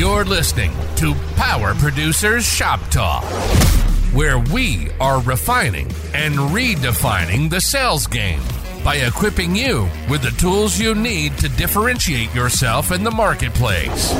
You're 0.00 0.24
listening 0.24 0.72
to 0.96 1.14
Power 1.36 1.74
Producers 1.74 2.46
Shop 2.46 2.80
Talk, 2.88 3.22
where 4.14 4.38
we 4.38 4.88
are 4.98 5.20
refining 5.20 5.88
and 6.14 6.36
redefining 6.36 7.50
the 7.50 7.60
sales 7.60 8.06
game 8.06 8.40
by 8.82 8.94
equipping 8.94 9.54
you 9.54 9.90
with 10.08 10.22
the 10.22 10.30
tools 10.40 10.80
you 10.80 10.94
need 10.94 11.36
to 11.36 11.50
differentiate 11.50 12.34
yourself 12.34 12.92
in 12.92 13.04
the 13.04 13.10
marketplace. 13.10 14.14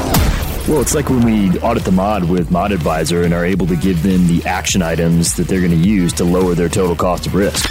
Well, 0.71 0.81
it's 0.81 0.95
like 0.95 1.11
when 1.11 1.25
we 1.25 1.59
audit 1.59 1.83
the 1.83 1.91
mod 1.91 2.31
with 2.31 2.53
Mod 2.53 2.71
Advisor 2.71 3.25
and 3.25 3.35
are 3.35 3.45
able 3.45 3.67
to 3.67 3.75
give 3.75 4.05
them 4.05 4.29
the 4.29 4.41
action 4.47 4.83
items 4.83 5.35
that 5.35 5.49
they're 5.49 5.59
going 5.59 5.73
to 5.73 5.77
use 5.77 6.13
to 6.13 6.25
lower 6.25 6.55
their 6.55 6.69
total 6.69 6.95
cost 6.95 7.27
of 7.27 7.35
risk. 7.35 7.69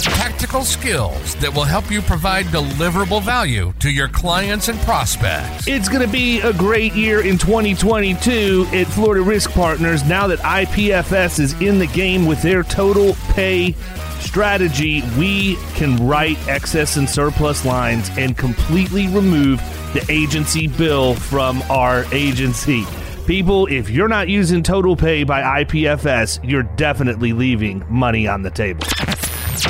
Tactical 0.00 0.62
skills 0.62 1.34
that 1.36 1.52
will 1.52 1.64
help 1.64 1.90
you 1.90 2.00
provide 2.00 2.46
deliverable 2.46 3.20
value 3.20 3.72
to 3.80 3.90
your 3.90 4.06
clients 4.06 4.68
and 4.68 4.78
prospects. 4.82 5.66
It's 5.66 5.88
going 5.88 6.06
to 6.06 6.12
be 6.12 6.40
a 6.42 6.52
great 6.52 6.94
year 6.94 7.26
in 7.26 7.38
2022 7.38 8.68
at 8.72 8.86
Florida 8.86 9.24
Risk 9.24 9.50
Partners 9.50 10.04
now 10.04 10.28
that 10.28 10.38
IPFS 10.38 11.40
is 11.40 11.60
in 11.60 11.80
the 11.80 11.88
game 11.88 12.24
with 12.24 12.40
their 12.40 12.62
total 12.62 13.14
pay 13.30 13.72
strategy. 14.20 15.02
We 15.18 15.56
can 15.74 16.06
write 16.06 16.38
excess 16.46 16.96
and 16.98 17.10
surplus 17.10 17.64
lines 17.64 18.10
and 18.16 18.38
completely 18.38 19.08
remove 19.08 19.60
the 19.92 20.04
agency 20.10 20.66
bill 20.66 21.14
from 21.14 21.62
our 21.70 22.04
agency. 22.12 22.84
People, 23.26 23.66
if 23.66 23.90
you're 23.90 24.08
not 24.08 24.28
using 24.28 24.62
Total 24.62 24.96
Pay 24.96 25.24
by 25.24 25.62
IPFS, 25.64 26.40
you're 26.42 26.62
definitely 26.62 27.32
leaving 27.32 27.84
money 27.88 28.26
on 28.26 28.42
the 28.42 28.50
table. 28.50 28.86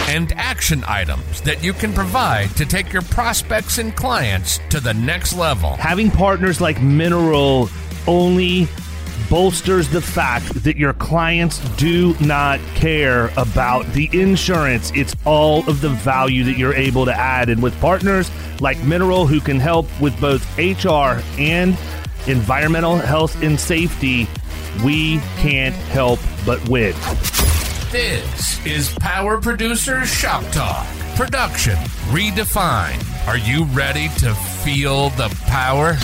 And 0.08 0.32
action 0.36 0.84
items 0.86 1.40
that 1.42 1.62
you 1.64 1.72
can 1.72 1.92
provide 1.92 2.50
to 2.56 2.66
take 2.66 2.92
your 2.92 3.02
prospects 3.02 3.78
and 3.78 3.96
clients 3.96 4.60
to 4.70 4.80
the 4.80 4.94
next 4.94 5.32
level. 5.34 5.70
Having 5.76 6.10
partners 6.12 6.60
like 6.60 6.80
Mineral 6.82 7.68
only 8.06 8.68
bolsters 9.28 9.88
the 9.88 10.00
fact 10.00 10.54
that 10.64 10.76
your 10.76 10.92
clients 10.94 11.58
do 11.76 12.14
not 12.20 12.60
care 12.74 13.30
about 13.36 13.86
the 13.92 14.08
insurance. 14.12 14.90
It's 14.94 15.14
all 15.24 15.68
of 15.68 15.80
the 15.80 15.90
value 15.90 16.44
that 16.44 16.56
you're 16.56 16.74
able 16.74 17.04
to 17.04 17.12
add. 17.12 17.48
And 17.48 17.62
with 17.62 17.78
partners 17.80 18.30
like 18.60 18.82
Mineral, 18.84 19.26
who 19.26 19.40
can 19.40 19.60
help 19.60 19.86
with 20.00 20.18
both 20.20 20.42
HR 20.58 21.22
and 21.38 21.76
environmental 22.26 22.96
health 22.96 23.42
and 23.42 23.58
safety, 23.58 24.26
we 24.84 25.18
can't 25.38 25.74
help 25.74 26.20
but 26.46 26.66
win. 26.68 26.94
This 27.90 28.64
is 28.66 28.94
Power 29.00 29.40
Producers 29.40 30.08
Shop 30.08 30.44
Talk. 30.52 30.86
Production 31.16 31.76
redefined. 32.10 33.04
Are 33.26 33.38
you 33.38 33.64
ready 33.64 34.08
to 34.20 34.34
feel 34.34 35.10
the 35.10 35.28
power? 35.46 35.96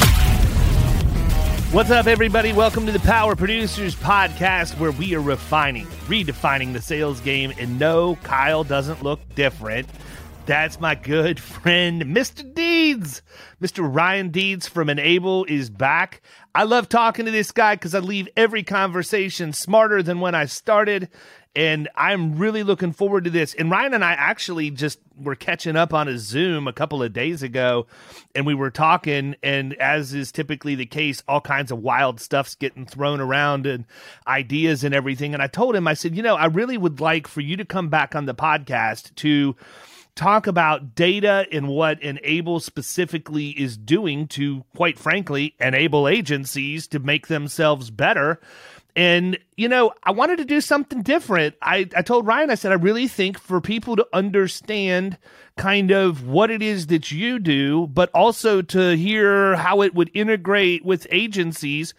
What's 1.74 1.90
up, 1.90 2.06
everybody? 2.06 2.52
Welcome 2.52 2.86
to 2.86 2.92
the 2.92 3.00
Power 3.00 3.34
Producers 3.34 3.96
Podcast, 3.96 4.78
where 4.78 4.92
we 4.92 5.16
are 5.16 5.20
refining, 5.20 5.86
redefining 6.06 6.72
the 6.72 6.80
sales 6.80 7.18
game. 7.18 7.52
And 7.58 7.80
no, 7.80 8.14
Kyle 8.22 8.62
doesn't 8.62 9.02
look 9.02 9.18
different. 9.34 9.88
That's 10.46 10.78
my 10.78 10.94
good 10.94 11.40
friend, 11.40 12.02
Mr. 12.02 12.54
Deeds. 12.54 13.22
Mr. 13.60 13.92
Ryan 13.92 14.28
Deeds 14.28 14.68
from 14.68 14.88
Enable 14.88 15.46
is 15.46 15.68
back. 15.68 16.22
I 16.54 16.62
love 16.62 16.88
talking 16.88 17.24
to 17.24 17.32
this 17.32 17.50
guy 17.50 17.74
because 17.74 17.92
I 17.92 17.98
leave 17.98 18.28
every 18.36 18.62
conversation 18.62 19.52
smarter 19.52 20.00
than 20.00 20.20
when 20.20 20.36
I 20.36 20.44
started 20.44 21.08
and 21.56 21.88
I'm 21.94 22.36
really 22.36 22.62
looking 22.62 22.92
forward 22.92 23.24
to 23.24 23.30
this. 23.30 23.54
And 23.54 23.70
Ryan 23.70 23.94
and 23.94 24.04
I 24.04 24.12
actually 24.12 24.70
just 24.70 24.98
were 25.16 25.36
catching 25.36 25.76
up 25.76 25.94
on 25.94 26.08
a 26.08 26.18
Zoom 26.18 26.66
a 26.66 26.72
couple 26.72 27.02
of 27.02 27.12
days 27.12 27.42
ago, 27.42 27.86
and 28.34 28.44
we 28.44 28.54
were 28.54 28.70
talking. 28.70 29.36
And 29.42 29.74
as 29.74 30.14
is 30.14 30.32
typically 30.32 30.74
the 30.74 30.86
case, 30.86 31.22
all 31.28 31.40
kinds 31.40 31.70
of 31.70 31.78
wild 31.78 32.20
stuff's 32.20 32.56
getting 32.56 32.86
thrown 32.86 33.20
around 33.20 33.66
and 33.66 33.84
ideas 34.26 34.82
and 34.82 34.94
everything. 34.94 35.32
And 35.32 35.42
I 35.42 35.46
told 35.46 35.76
him, 35.76 35.86
I 35.86 35.94
said, 35.94 36.16
you 36.16 36.22
know, 36.22 36.34
I 36.34 36.46
really 36.46 36.76
would 36.76 37.00
like 37.00 37.28
for 37.28 37.40
you 37.40 37.56
to 37.56 37.64
come 37.64 37.88
back 37.88 38.16
on 38.16 38.26
the 38.26 38.34
podcast 38.34 39.14
to 39.16 39.54
talk 40.14 40.46
about 40.46 40.94
data 40.94 41.46
and 41.50 41.68
what 41.68 42.02
Enable 42.02 42.60
specifically 42.60 43.48
is 43.50 43.76
doing 43.76 44.28
to, 44.28 44.64
quite 44.76 44.98
frankly, 44.98 45.54
enable 45.58 46.06
agencies 46.06 46.86
to 46.88 46.98
make 46.98 47.26
themselves 47.26 47.90
better 47.90 48.40
and, 48.96 49.38
you 49.56 49.68
know, 49.68 49.92
I 50.04 50.12
wanted 50.12 50.38
to 50.38 50.44
do 50.44 50.60
something 50.60 51.02
different. 51.02 51.56
I, 51.60 51.88
I 51.96 52.02
told 52.02 52.26
Ryan, 52.26 52.50
I 52.50 52.54
said, 52.54 52.70
I 52.70 52.76
really 52.76 53.08
think 53.08 53.38
for 53.38 53.60
people 53.60 53.96
to 53.96 54.06
understand 54.12 55.18
kind 55.56 55.90
of 55.90 56.26
what 56.26 56.50
it 56.50 56.62
is 56.62 56.86
that 56.88 57.10
you 57.10 57.38
do, 57.40 57.88
but 57.88 58.10
also 58.14 58.62
to 58.62 58.96
hear 58.96 59.56
how 59.56 59.82
it 59.82 59.94
would 59.94 60.10
integrate 60.14 60.84
with 60.84 61.08
agencies, 61.10 61.92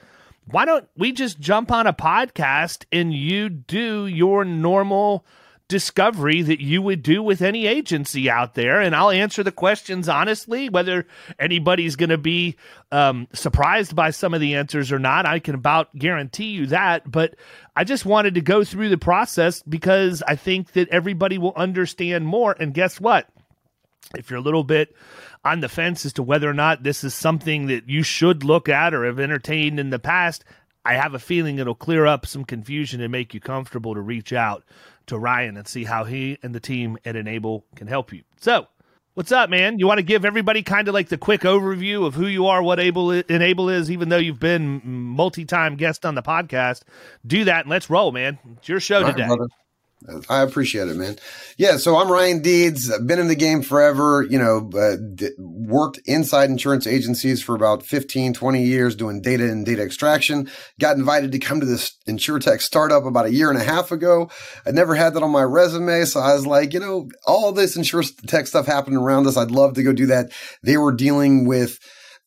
why 0.46 0.64
don't 0.64 0.88
we 0.96 1.12
just 1.12 1.40
jump 1.40 1.72
on 1.72 1.88
a 1.88 1.94
podcast 1.94 2.86
and 2.92 3.14
you 3.14 3.50
do 3.50 4.08
your 4.08 4.46
normal 4.46 5.26
discovery 5.68 6.44
that 6.44 6.62
you 6.62 6.82
would 6.82 7.02
do 7.02 7.24
with 7.24 7.42
any 7.42 7.66
agency 7.66 8.30
out 8.30 8.54
there. 8.54 8.80
And 8.80 8.96
I'll 8.96 9.10
answer 9.10 9.44
the 9.44 9.52
questions 9.52 10.08
honestly, 10.08 10.70
whether 10.70 11.08
anybody's 11.40 11.96
going 11.96 12.10
to 12.12 12.18
be 12.18 12.56
um, 12.92 13.28
surprised 13.34 13.96
by 13.96 14.12
some 14.12 14.34
of 14.34 14.42
the 14.42 14.56
answers 14.56 14.92
or 14.92 15.00
not. 15.00 15.26
I 15.26 15.40
can 15.40 15.56
about 15.56 15.96
guarantee 15.98 16.52
you 16.52 16.68
that. 16.68 17.10
But 17.10 17.36
I 17.76 17.84
just 17.84 18.06
wanted 18.06 18.36
to 18.36 18.42
go 18.42 18.64
through 18.64 18.90
the 18.90 18.98
process 18.98 19.64
because 19.64 20.22
I 20.28 20.36
think 20.36 20.74
that 20.74 20.90
everybody 20.90 21.38
will 21.38 21.54
understand 21.56 22.28
more. 22.28 22.56
And 22.58 22.74
guess 22.74 23.02
what? 23.02 23.28
If 24.16 24.30
you're 24.30 24.40
a 24.40 24.44
little 24.44 24.64
bit 24.64 24.96
on 25.44 25.62
the 25.62 25.70
fence 25.70 26.06
as 26.06 26.14
to 26.14 26.24
whether 26.24 26.50
or 26.50 26.54
not 26.54 26.84
this 26.84 27.04
is 27.04 27.14
something 27.14 27.68
that 27.68 27.90
you 27.90 28.04
should 28.04 28.44
look 28.44 28.70
at 28.70 28.94
or 28.94 29.06
have 29.06 29.20
entertained 29.20 29.80
in 29.80 29.90
the 29.90 30.00
past, 30.00 30.46
I 30.86 30.94
have 30.94 31.14
a 31.16 31.20
feeling 31.20 31.58
it'll 31.58 31.76
clear 31.76 32.06
up 32.06 32.26
some 32.26 32.46
confusion 32.46 33.02
and 33.02 33.12
make 33.12 33.34
you 33.34 33.40
comfortable 33.40 33.96
to 33.96 34.02
reach 34.02 34.32
out 34.32 34.64
to 35.08 35.18
Ryan 35.18 35.58
and 35.58 35.68
see 35.68 35.84
how 35.84 36.04
he 36.04 36.38
and 36.44 36.54
the 36.54 36.60
team 36.60 36.98
at 37.06 37.16
Enable 37.16 37.66
can 37.76 37.88
help 37.88 38.14
you. 38.14 38.22
So, 38.40 38.68
what's 39.16 39.32
up, 39.32 39.50
man? 39.50 39.80
You 39.80 39.88
want 39.88 39.98
to 39.98 40.04
give 40.04 40.26
everybody 40.26 40.62
kind 40.62 40.88
of 40.88 40.94
like 40.94 41.10
the 41.10 41.18
quick 41.18 41.42
overview 41.42 42.06
of 42.06 42.14
who 42.14 42.28
you 42.28 42.46
are, 42.48 42.62
what 42.62 42.80
Able 42.80 43.12
Enable 43.12 43.70
is, 43.70 43.90
even 43.90 44.10
though 44.10 44.18
you've 44.18 44.40
been 44.40 44.82
multi-time 44.86 45.76
guest 45.76 46.06
on 46.06 46.14
the 46.16 46.24
podcast. 46.24 46.82
Do 47.26 47.46
that 47.46 47.62
and 47.62 47.70
let's 47.70 47.90
roll, 47.90 48.12
man. 48.12 48.38
It's 48.58 48.70
your 48.70 48.80
show 48.80 49.04
today. 49.12 49.28
I 50.30 50.42
appreciate 50.42 50.88
it, 50.88 50.96
man. 50.96 51.18
Yeah. 51.58 51.78
So 51.78 51.98
I'm 51.98 52.12
Ryan 52.12 52.42
Deeds. 52.42 52.92
I've 52.92 53.08
been 53.08 53.20
in 53.20 53.28
the 53.28 53.36
game 53.36 53.62
forever, 53.62 54.26
you 54.30 54.38
know, 54.38 54.70
uh, 54.78 54.98
d- 54.98 55.32
worked 55.38 56.00
inside 56.06 56.50
insurance 56.50 56.86
agencies 56.86 57.42
for 57.42 57.56
about 57.56 57.84
15, 57.84 58.34
20 58.34 58.64
years 58.64 58.96
doing 58.96 59.22
data 59.22 59.46
and 59.46 59.66
data 59.66 59.82
extraction. 59.82 60.50
Got 60.80 60.98
invited 60.98 61.32
to 61.32 61.40
come 61.40 61.60
to 61.60 61.66
this 61.66 61.98
InsureTech 62.08 62.62
startup 62.62 63.06
about 63.06 63.26
a 63.26 63.34
year 63.34 63.50
and 63.50 63.60
a 63.60 63.64
half 63.64 63.92
ago. 63.92 64.30
I 64.66 64.72
never 64.72 64.96
had 64.96 65.14
that 65.14 65.24
on 65.24 65.32
my 65.32 65.44
resume. 65.44 66.06
So 66.06 66.20
I 66.20 66.34
was 66.34 66.46
like, 66.46 66.74
you 66.74 66.80
know, 66.80 67.10
all 67.26 67.52
this 67.52 67.78
InsureTech 67.78 68.48
stuff 68.48 68.66
happening 68.66 69.00
around 69.00 69.28
us. 69.28 69.38
I'd 69.38 69.52
love 69.52 69.74
to 69.76 69.84
go 69.84 69.94
do 69.94 70.08
that. 70.08 70.32
They 70.64 70.78
were 70.78 70.92
dealing 70.92 71.46
with, 71.48 71.80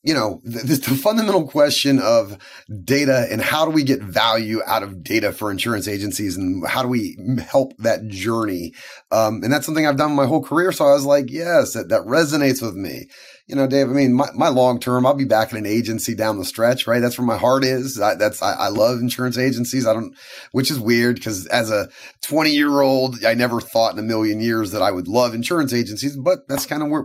you 0.05 0.15
know, 0.15 0.41
the, 0.45 0.61
the, 0.61 0.95
fundamental 0.95 1.47
question 1.47 1.99
of 1.99 2.39
data 2.85 3.27
and 3.31 3.43
how 3.43 3.65
do 3.65 3.73
we 3.73 3.83
get 3.83 4.01
value 4.01 4.61
out 4.65 4.85
of 4.85 5.03
data 5.03 5.33
for 5.33 5.51
insurance 5.51 5.89
agencies 5.89 6.37
and 6.37 6.65
how 6.67 6.83
do 6.83 6.89
we 6.89 7.19
help 7.41 7.77
that 7.79 8.07
journey? 8.07 8.75
Um, 9.11 9.43
and 9.43 9.53
that's 9.53 9.67
something 9.67 9.87
I've 9.87 9.97
done 9.97 10.15
my 10.15 10.27
whole 10.27 10.43
career. 10.43 10.71
So 10.71 10.87
I 10.87 10.93
was 10.93 11.05
like, 11.05 11.31
yes, 11.31 11.73
that, 11.73 11.89
that 11.89 12.03
resonates 12.03 12.63
with 12.63 12.75
me. 12.75 13.09
You 13.49 13.57
know, 13.57 13.67
Dave, 13.67 13.89
I 13.89 13.93
mean, 13.93 14.13
my, 14.13 14.29
my 14.35 14.49
long 14.49 14.79
term, 14.79 15.05
I'll 15.05 15.15
be 15.15 15.25
back 15.25 15.51
in 15.51 15.59
an 15.59 15.67
agency 15.67 16.15
down 16.15 16.39
the 16.39 16.45
stretch, 16.45 16.87
right? 16.87 17.01
That's 17.01 17.19
where 17.19 17.27
my 17.27 17.39
heart 17.39 17.65
is. 17.65 18.01
I, 18.01 18.15
that's, 18.15 18.41
I, 18.41 18.53
I 18.53 18.69
love 18.69 19.01
insurance 19.01 19.39
agencies. 19.39 19.87
I 19.87 19.95
don't, 19.95 20.15
which 20.53 20.71
is 20.71 20.79
weird 20.79 21.17
because 21.17 21.47
as 21.47 21.71
a 21.71 21.89
20 22.23 22.51
year 22.51 22.83
old, 22.83 23.25
I 23.25 23.35
never 23.35 23.61
thought 23.61 23.95
in 23.95 23.99
a 23.99 24.03
million 24.03 24.41
years 24.41 24.71
that 24.73 24.83
I 24.83 24.93
would 24.93 25.09
love 25.09 25.35
insurance 25.35 25.73
agencies, 25.73 26.17
but 26.17 26.47
that's 26.47 26.67
kind 26.67 26.83
of 26.83 26.91
where, 26.91 27.05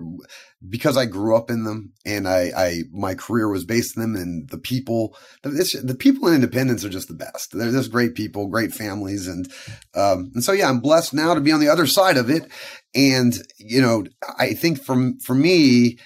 because 0.70 0.98
I 0.98 1.06
grew 1.06 1.36
up 1.36 1.50
in 1.50 1.64
them 1.64 1.94
and 2.06 2.28
I, 2.28 2.52
I, 2.56 2.82
my 2.92 3.16
career 3.16 3.50
was 3.50 3.66
based 3.66 3.98
in 3.98 4.02
them 4.02 4.16
and 4.16 4.50
the 4.50 4.58
people, 4.58 5.16
the 5.42 5.96
people 5.98 6.28
in 6.28 6.36
independence 6.36 6.86
are 6.86 6.90
just 6.90 7.10
the 7.10 7.14
best. 7.14 7.52
They're 7.52 7.72
just 7.72 7.92
great 7.92 8.16
people, 8.16 8.48
great 8.48 8.74
families. 8.74 9.28
And, 9.28 9.52
um, 9.96 10.32
and 10.34 10.44
so, 10.44 10.52
yeah, 10.54 10.70
I'm 10.70 10.80
blessed 10.80 11.14
now 11.14 11.34
to 11.34 11.42
be 11.42 11.52
on 11.52 11.60
the 11.60 11.70
other 11.70 11.88
side 11.88 12.18
of 12.18 12.30
it. 12.30 12.50
And, 12.96 13.36
you 13.58 13.82
know, 13.82 14.06
I 14.38 14.54
think 14.54 14.82
from, 14.82 15.20
for 15.20 15.36
me, 15.36 15.98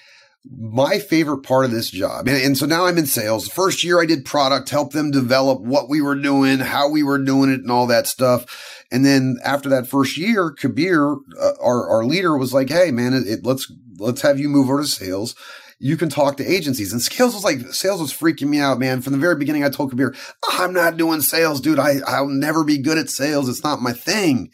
my 0.50 0.98
favorite 0.98 1.42
part 1.42 1.64
of 1.64 1.70
this 1.70 1.90
job, 1.90 2.26
and, 2.26 2.42
and 2.42 2.56
so 2.56 2.64
now 2.64 2.86
I'm 2.86 2.96
in 2.96 3.06
sales. 3.06 3.44
The 3.44 3.50
first 3.50 3.84
year 3.84 4.00
I 4.00 4.06
did 4.06 4.24
product, 4.24 4.70
help 4.70 4.92
them 4.92 5.10
develop 5.10 5.60
what 5.60 5.90
we 5.90 6.00
were 6.00 6.14
doing, 6.14 6.58
how 6.58 6.88
we 6.88 7.02
were 7.02 7.18
doing 7.18 7.50
it 7.50 7.60
and 7.60 7.70
all 7.70 7.86
that 7.88 8.06
stuff. 8.06 8.84
And 8.90 9.04
then 9.04 9.36
after 9.44 9.68
that 9.68 9.88
first 9.88 10.16
year, 10.16 10.50
Kabir, 10.50 11.16
uh, 11.38 11.52
our, 11.60 11.90
our 11.90 12.04
leader 12.04 12.36
was 12.38 12.54
like, 12.54 12.70
Hey, 12.70 12.90
man, 12.90 13.12
it, 13.12 13.26
it, 13.26 13.40
let's 13.44 13.70
let's 13.98 14.22
have 14.22 14.38
you 14.38 14.48
move 14.48 14.68
over 14.68 14.82
to 14.82 14.86
sales. 14.86 15.34
You 15.80 15.96
can 15.96 16.08
talk 16.08 16.36
to 16.36 16.46
agencies. 16.46 16.92
And 16.92 17.00
sales 17.00 17.34
was 17.34 17.44
like, 17.44 17.60
sales 17.72 18.00
was 18.00 18.12
freaking 18.12 18.48
me 18.48 18.58
out, 18.58 18.78
man. 18.78 19.00
From 19.00 19.12
the 19.12 19.18
very 19.18 19.36
beginning, 19.36 19.64
I 19.64 19.68
told 19.68 19.90
Kabir, 19.90 20.14
ah, 20.48 20.64
I'm 20.64 20.72
not 20.72 20.96
doing 20.96 21.20
sales, 21.20 21.60
dude. 21.60 21.78
I, 21.78 21.96
I'll 22.06 22.28
never 22.28 22.64
be 22.64 22.78
good 22.78 22.98
at 22.98 23.10
sales. 23.10 23.48
It's 23.48 23.62
not 23.62 23.80
my 23.80 23.92
thing. 23.92 24.50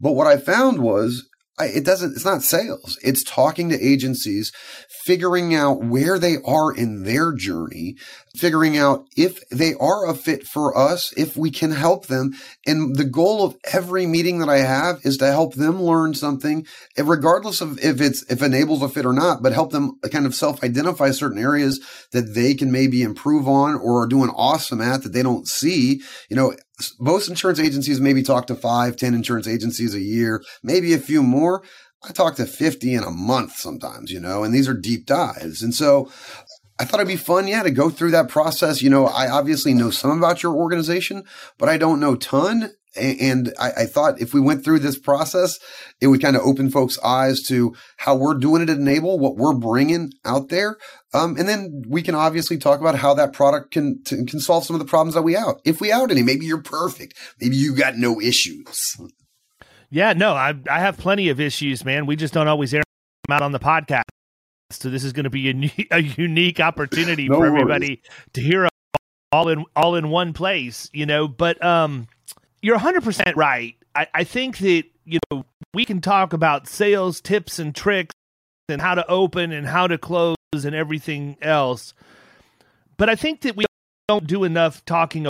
But 0.00 0.12
what 0.12 0.26
I 0.26 0.38
found 0.38 0.80
was 0.80 1.28
I, 1.58 1.66
it 1.66 1.84
doesn't, 1.84 2.12
it's 2.12 2.24
not 2.24 2.42
sales. 2.42 2.98
It's 3.02 3.22
talking 3.22 3.68
to 3.68 3.80
agencies, 3.80 4.52
figuring 5.04 5.54
out 5.54 5.84
where 5.84 6.18
they 6.18 6.38
are 6.44 6.74
in 6.74 7.04
their 7.04 7.32
journey, 7.32 7.96
figuring 8.36 8.76
out 8.76 9.06
if 9.16 9.48
they 9.50 9.74
are 9.74 10.08
a 10.08 10.14
fit 10.14 10.46
for 10.46 10.76
us, 10.76 11.12
if 11.16 11.36
we 11.36 11.50
can 11.50 11.70
help 11.70 12.06
them. 12.06 12.32
And 12.66 12.96
the 12.96 13.04
goal 13.04 13.44
of 13.44 13.56
every 13.72 14.06
meeting 14.06 14.40
that 14.40 14.48
I 14.48 14.58
have 14.58 15.00
is 15.04 15.16
to 15.18 15.26
help 15.30 15.54
them 15.54 15.80
learn 15.80 16.14
something, 16.14 16.66
eh, 16.96 17.02
regardless 17.04 17.60
of 17.60 17.78
if 17.78 18.00
it's, 18.00 18.22
if 18.30 18.42
enables 18.42 18.82
a 18.82 18.88
fit 18.88 19.06
or 19.06 19.12
not, 19.12 19.42
but 19.42 19.52
help 19.52 19.70
them 19.70 19.98
uh, 20.02 20.08
kind 20.08 20.26
of 20.26 20.34
self 20.34 20.62
identify 20.64 21.10
certain 21.10 21.38
areas 21.38 21.80
that 22.12 22.34
they 22.34 22.54
can 22.54 22.72
maybe 22.72 23.02
improve 23.02 23.46
on 23.46 23.74
or 23.76 24.02
are 24.02 24.06
doing 24.06 24.30
awesome 24.30 24.80
at 24.80 25.02
that 25.02 25.12
they 25.12 25.22
don't 25.22 25.46
see. 25.46 26.02
You 26.28 26.36
know, 26.36 26.54
most 26.98 27.28
insurance 27.28 27.60
agencies 27.60 28.00
maybe 28.00 28.22
talk 28.22 28.48
to 28.48 28.56
five, 28.56 28.96
ten 28.96 29.14
insurance 29.14 29.46
agencies 29.46 29.94
a 29.94 30.00
year, 30.00 30.42
maybe 30.62 30.92
a 30.92 30.98
few 30.98 31.22
more. 31.22 31.62
I 32.06 32.12
talk 32.12 32.36
to 32.36 32.44
50 32.44 32.94
in 32.94 33.02
a 33.02 33.10
month 33.10 33.56
sometimes, 33.56 34.10
you 34.10 34.20
know, 34.20 34.44
and 34.44 34.54
these 34.54 34.68
are 34.68 34.74
deep 34.74 35.06
dives. 35.06 35.62
And 35.62 35.74
so 35.74 36.10
I 36.78 36.84
thought 36.84 37.00
it'd 37.00 37.08
be 37.08 37.16
fun, 37.16 37.46
yeah, 37.46 37.62
to 37.62 37.70
go 37.70 37.88
through 37.90 38.10
that 38.12 38.28
process. 38.28 38.82
You 38.82 38.90
know, 38.90 39.06
I 39.06 39.28
obviously 39.28 39.74
know 39.74 39.90
some 39.90 40.18
about 40.18 40.42
your 40.42 40.54
organization, 40.54 41.24
but 41.58 41.68
I 41.68 41.78
don't 41.78 42.00
know 42.00 42.16
ton. 42.16 42.70
And 42.96 43.52
I, 43.58 43.70
I 43.78 43.86
thought 43.86 44.20
if 44.20 44.32
we 44.32 44.40
went 44.40 44.64
through 44.64 44.78
this 44.78 44.96
process, 44.98 45.58
it 46.00 46.06
would 46.06 46.22
kind 46.22 46.36
of 46.36 46.42
open 46.42 46.70
folks' 46.70 46.98
eyes 47.00 47.42
to 47.48 47.74
how 47.96 48.14
we're 48.14 48.34
doing 48.34 48.62
it 48.62 48.70
at 48.70 48.78
Enable, 48.78 49.18
what 49.18 49.36
we're 49.36 49.54
bringing 49.54 50.12
out 50.24 50.48
there. 50.48 50.76
Um, 51.12 51.36
and 51.36 51.48
then 51.48 51.82
we 51.88 52.02
can 52.02 52.14
obviously 52.14 52.56
talk 52.56 52.80
about 52.80 52.94
how 52.94 53.14
that 53.14 53.32
product 53.32 53.72
can, 53.72 54.00
to, 54.04 54.24
can 54.24 54.38
solve 54.38 54.64
some 54.64 54.76
of 54.76 54.80
the 54.80 54.86
problems 54.86 55.14
that 55.14 55.22
we 55.22 55.36
out. 55.36 55.60
If 55.64 55.80
we 55.80 55.90
out 55.90 56.12
any, 56.12 56.22
maybe 56.22 56.46
you're 56.46 56.62
perfect. 56.62 57.18
Maybe 57.40 57.56
you 57.56 57.74
got 57.74 57.96
no 57.96 58.20
issues. 58.20 58.96
Yeah, 59.90 60.12
no, 60.12 60.34
I 60.34 60.54
I 60.68 60.80
have 60.80 60.98
plenty 60.98 61.28
of 61.28 61.38
issues, 61.38 61.84
man. 61.84 62.06
We 62.06 62.16
just 62.16 62.34
don't 62.34 62.48
always 62.48 62.74
air 62.74 62.82
them 63.28 63.36
out 63.36 63.42
on 63.42 63.52
the 63.52 63.60
podcast. 63.60 64.02
So 64.82 64.90
this 64.90 65.04
is 65.04 65.12
going 65.12 65.24
to 65.24 65.30
be 65.30 65.50
a, 65.50 65.86
a 65.96 66.00
unique 66.00 66.60
opportunity 66.60 67.28
no 67.28 67.36
for 67.36 67.46
everybody 67.46 67.86
worries. 67.86 68.32
to 68.34 68.40
hear 68.40 68.68
all 69.32 69.48
in 69.48 69.64
all 69.74 69.96
in 69.96 70.08
one 70.10 70.32
place, 70.32 70.88
you 70.92 71.06
know. 71.06 71.28
But 71.28 71.62
um, 71.64 72.06
you're 72.62 72.76
100 72.76 73.02
percent 73.02 73.36
right. 73.36 73.74
I, 73.94 74.06
I 74.14 74.24
think 74.24 74.58
that 74.58 74.84
you 75.04 75.18
know 75.30 75.44
we 75.72 75.84
can 75.84 76.00
talk 76.00 76.32
about 76.32 76.68
sales 76.68 77.20
tips 77.20 77.58
and 77.58 77.74
tricks 77.74 78.14
and 78.68 78.80
how 78.80 78.94
to 78.94 79.06
open 79.08 79.52
and 79.52 79.66
how 79.66 79.86
to 79.86 79.98
close 79.98 80.36
and 80.52 80.74
everything 80.74 81.36
else. 81.42 81.94
But 82.96 83.10
I 83.10 83.16
think 83.16 83.42
that 83.42 83.56
we 83.56 83.64
don't 84.08 84.26
do 84.26 84.44
enough 84.44 84.84
talking 84.84 85.26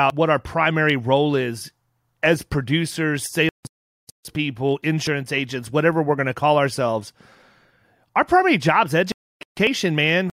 about 0.00 0.14
what 0.14 0.30
our 0.30 0.38
primary 0.38 0.96
role 0.96 1.36
is 1.36 1.72
as 2.22 2.42
producers, 2.42 3.32
sales 3.32 3.50
people, 4.32 4.78
insurance 4.82 5.32
agents, 5.32 5.70
whatever 5.70 6.02
we're 6.02 6.16
going 6.16 6.26
to 6.26 6.34
call 6.34 6.58
ourselves 6.58 7.12
our 8.18 8.24
primary 8.24 8.58
job's 8.58 8.96
education, 8.96 9.94
man. 9.94 10.28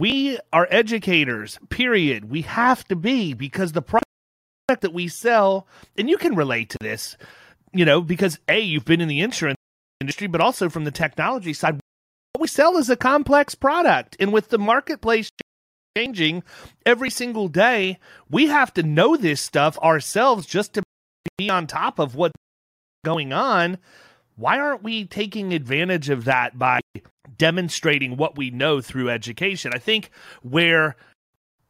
We 0.00 0.40
are 0.52 0.66
educators, 0.72 1.56
period. 1.68 2.28
We 2.28 2.42
have 2.42 2.84
to 2.88 2.96
be 2.96 3.32
because 3.32 3.70
the 3.70 3.80
product 3.80 4.06
that 4.68 4.92
we 4.92 5.06
sell, 5.06 5.68
and 5.96 6.10
you 6.10 6.18
can 6.18 6.34
relate 6.34 6.70
to 6.70 6.78
this, 6.80 7.16
you 7.72 7.84
know, 7.84 8.00
because 8.00 8.40
A, 8.48 8.58
you've 8.58 8.84
been 8.84 9.00
in 9.00 9.06
the 9.06 9.20
insurance 9.20 9.56
industry, 10.00 10.26
but 10.26 10.40
also 10.40 10.68
from 10.68 10.82
the 10.82 10.90
technology 10.90 11.52
side, 11.52 11.78
what 12.32 12.40
we 12.40 12.48
sell 12.48 12.76
is 12.76 12.90
a 12.90 12.96
complex 12.96 13.54
product. 13.54 14.16
And 14.18 14.32
with 14.32 14.48
the 14.48 14.58
marketplace 14.58 15.30
changing 15.96 16.42
every 16.84 17.10
single 17.10 17.46
day, 17.46 18.00
we 18.28 18.48
have 18.48 18.74
to 18.74 18.82
know 18.82 19.16
this 19.16 19.40
stuff 19.40 19.78
ourselves 19.78 20.44
just 20.44 20.74
to 20.74 20.82
be 21.38 21.48
on 21.50 21.68
top 21.68 22.00
of 22.00 22.16
what's 22.16 22.34
going 23.04 23.32
on 23.32 23.78
why 24.36 24.58
aren't 24.58 24.82
we 24.82 25.04
taking 25.04 25.52
advantage 25.52 26.10
of 26.10 26.24
that 26.24 26.58
by 26.58 26.80
demonstrating 27.36 28.16
what 28.16 28.36
we 28.36 28.50
know 28.50 28.80
through 28.80 29.10
education? 29.10 29.72
I 29.74 29.78
think 29.78 30.10
where 30.42 30.96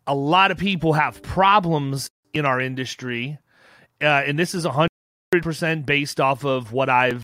a 0.06 0.14
lot 0.14 0.50
of 0.50 0.58
people 0.58 0.92
have 0.94 1.22
problems 1.22 2.08
in 2.32 2.44
our 2.44 2.60
industry, 2.60 3.38
uh, 4.00 4.04
and 4.26 4.38
this 4.38 4.54
is 4.54 4.66
100% 4.66 5.86
based 5.86 6.20
off 6.20 6.44
of 6.44 6.72
what 6.72 6.88
I've 6.88 7.22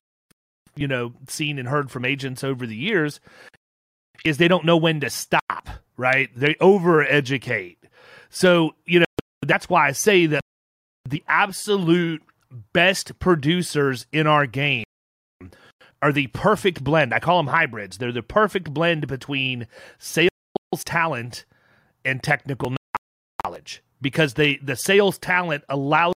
you 0.75 0.89
know 0.89 1.13
seen 1.29 1.59
and 1.59 1.69
heard 1.69 1.91
from 1.91 2.05
agents 2.05 2.43
over 2.43 2.67
the 2.67 2.77
years 2.77 3.21
is 4.25 4.39
they 4.39 4.49
don't 4.49 4.65
know 4.65 4.77
when 4.77 5.01
to 5.01 5.11
stop 5.11 5.69
right 5.97 6.31
they 6.35 6.57
over 6.61 7.03
educate 7.03 7.79
so 8.31 8.75
you 8.87 8.99
know 8.99 9.05
that's 9.43 9.69
why 9.69 9.89
i 9.89 9.93
say 9.93 10.27
that 10.27 10.41
the 11.09 11.23
absolute 11.29 12.23
best 12.73 13.19
producers 13.19 14.07
in 14.13 14.27
our 14.27 14.47
game 14.47 14.85
are 16.03 16.13
the 16.13 16.27
perfect 16.29 16.83
blend. 16.83 17.15
I 17.15 17.21
call 17.21 17.39
them 17.39 17.47
hybrids. 17.47 17.97
They're 17.97 18.13
the 18.13 18.23
perfect 18.23 18.75
blend 18.75 19.07
between 19.07 19.69
sales 19.99 20.31
talent 20.85 21.45
and 22.05 22.23
technical 22.23 22.75
knowledge 23.45 23.83
because 24.01 24.35
they 24.35 24.57
the 24.57 24.77
sales 24.77 25.17
talent 25.17 25.63
allows 25.69 26.15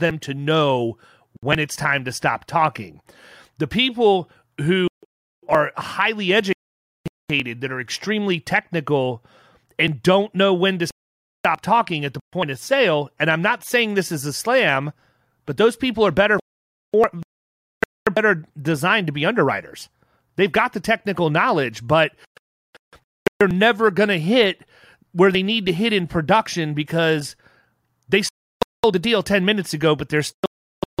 them 0.00 0.18
to 0.18 0.34
know 0.34 0.98
when 1.40 1.60
it's 1.60 1.76
time 1.76 2.04
to 2.04 2.12
stop 2.12 2.44
talking. 2.44 3.00
The 3.58 3.68
people 3.68 4.28
who 4.60 4.88
are 5.48 5.72
highly 5.76 6.34
educated 6.34 7.60
that 7.60 7.72
are 7.72 7.80
extremely 7.80 8.40
technical 8.40 9.24
and 9.78 10.02
don't 10.02 10.34
know 10.34 10.52
when 10.52 10.78
to 10.78 10.88
stop 11.44 11.60
talking 11.60 12.04
at 12.04 12.12
the 12.12 12.20
point 12.32 12.50
of 12.50 12.58
sale 12.58 13.08
and 13.20 13.30
I'm 13.30 13.42
not 13.42 13.62
saying 13.62 13.94
this 13.94 14.10
is 14.10 14.26
a 14.26 14.32
slam, 14.32 14.92
but 15.46 15.56
those 15.56 15.76
people 15.76 16.04
are 16.04 16.10
better 16.10 16.38
better 18.14 18.44
designed 18.60 19.06
to 19.08 19.12
be 19.12 19.26
underwriters. 19.26 19.88
They've 20.36 20.50
got 20.50 20.72
the 20.72 20.80
technical 20.80 21.30
knowledge, 21.30 21.86
but 21.86 22.12
they're 23.38 23.48
never 23.48 23.90
going 23.90 24.08
to 24.08 24.18
hit 24.18 24.62
where 25.12 25.30
they 25.30 25.42
need 25.42 25.66
to 25.66 25.72
hit 25.72 25.92
in 25.92 26.06
production 26.06 26.74
because 26.74 27.36
they 28.08 28.22
sold 28.22 28.96
a 28.96 28.98
deal 28.98 29.22
10 29.22 29.44
minutes 29.44 29.74
ago, 29.74 29.94
but 29.94 30.08
they're 30.08 30.22
still 30.22 30.36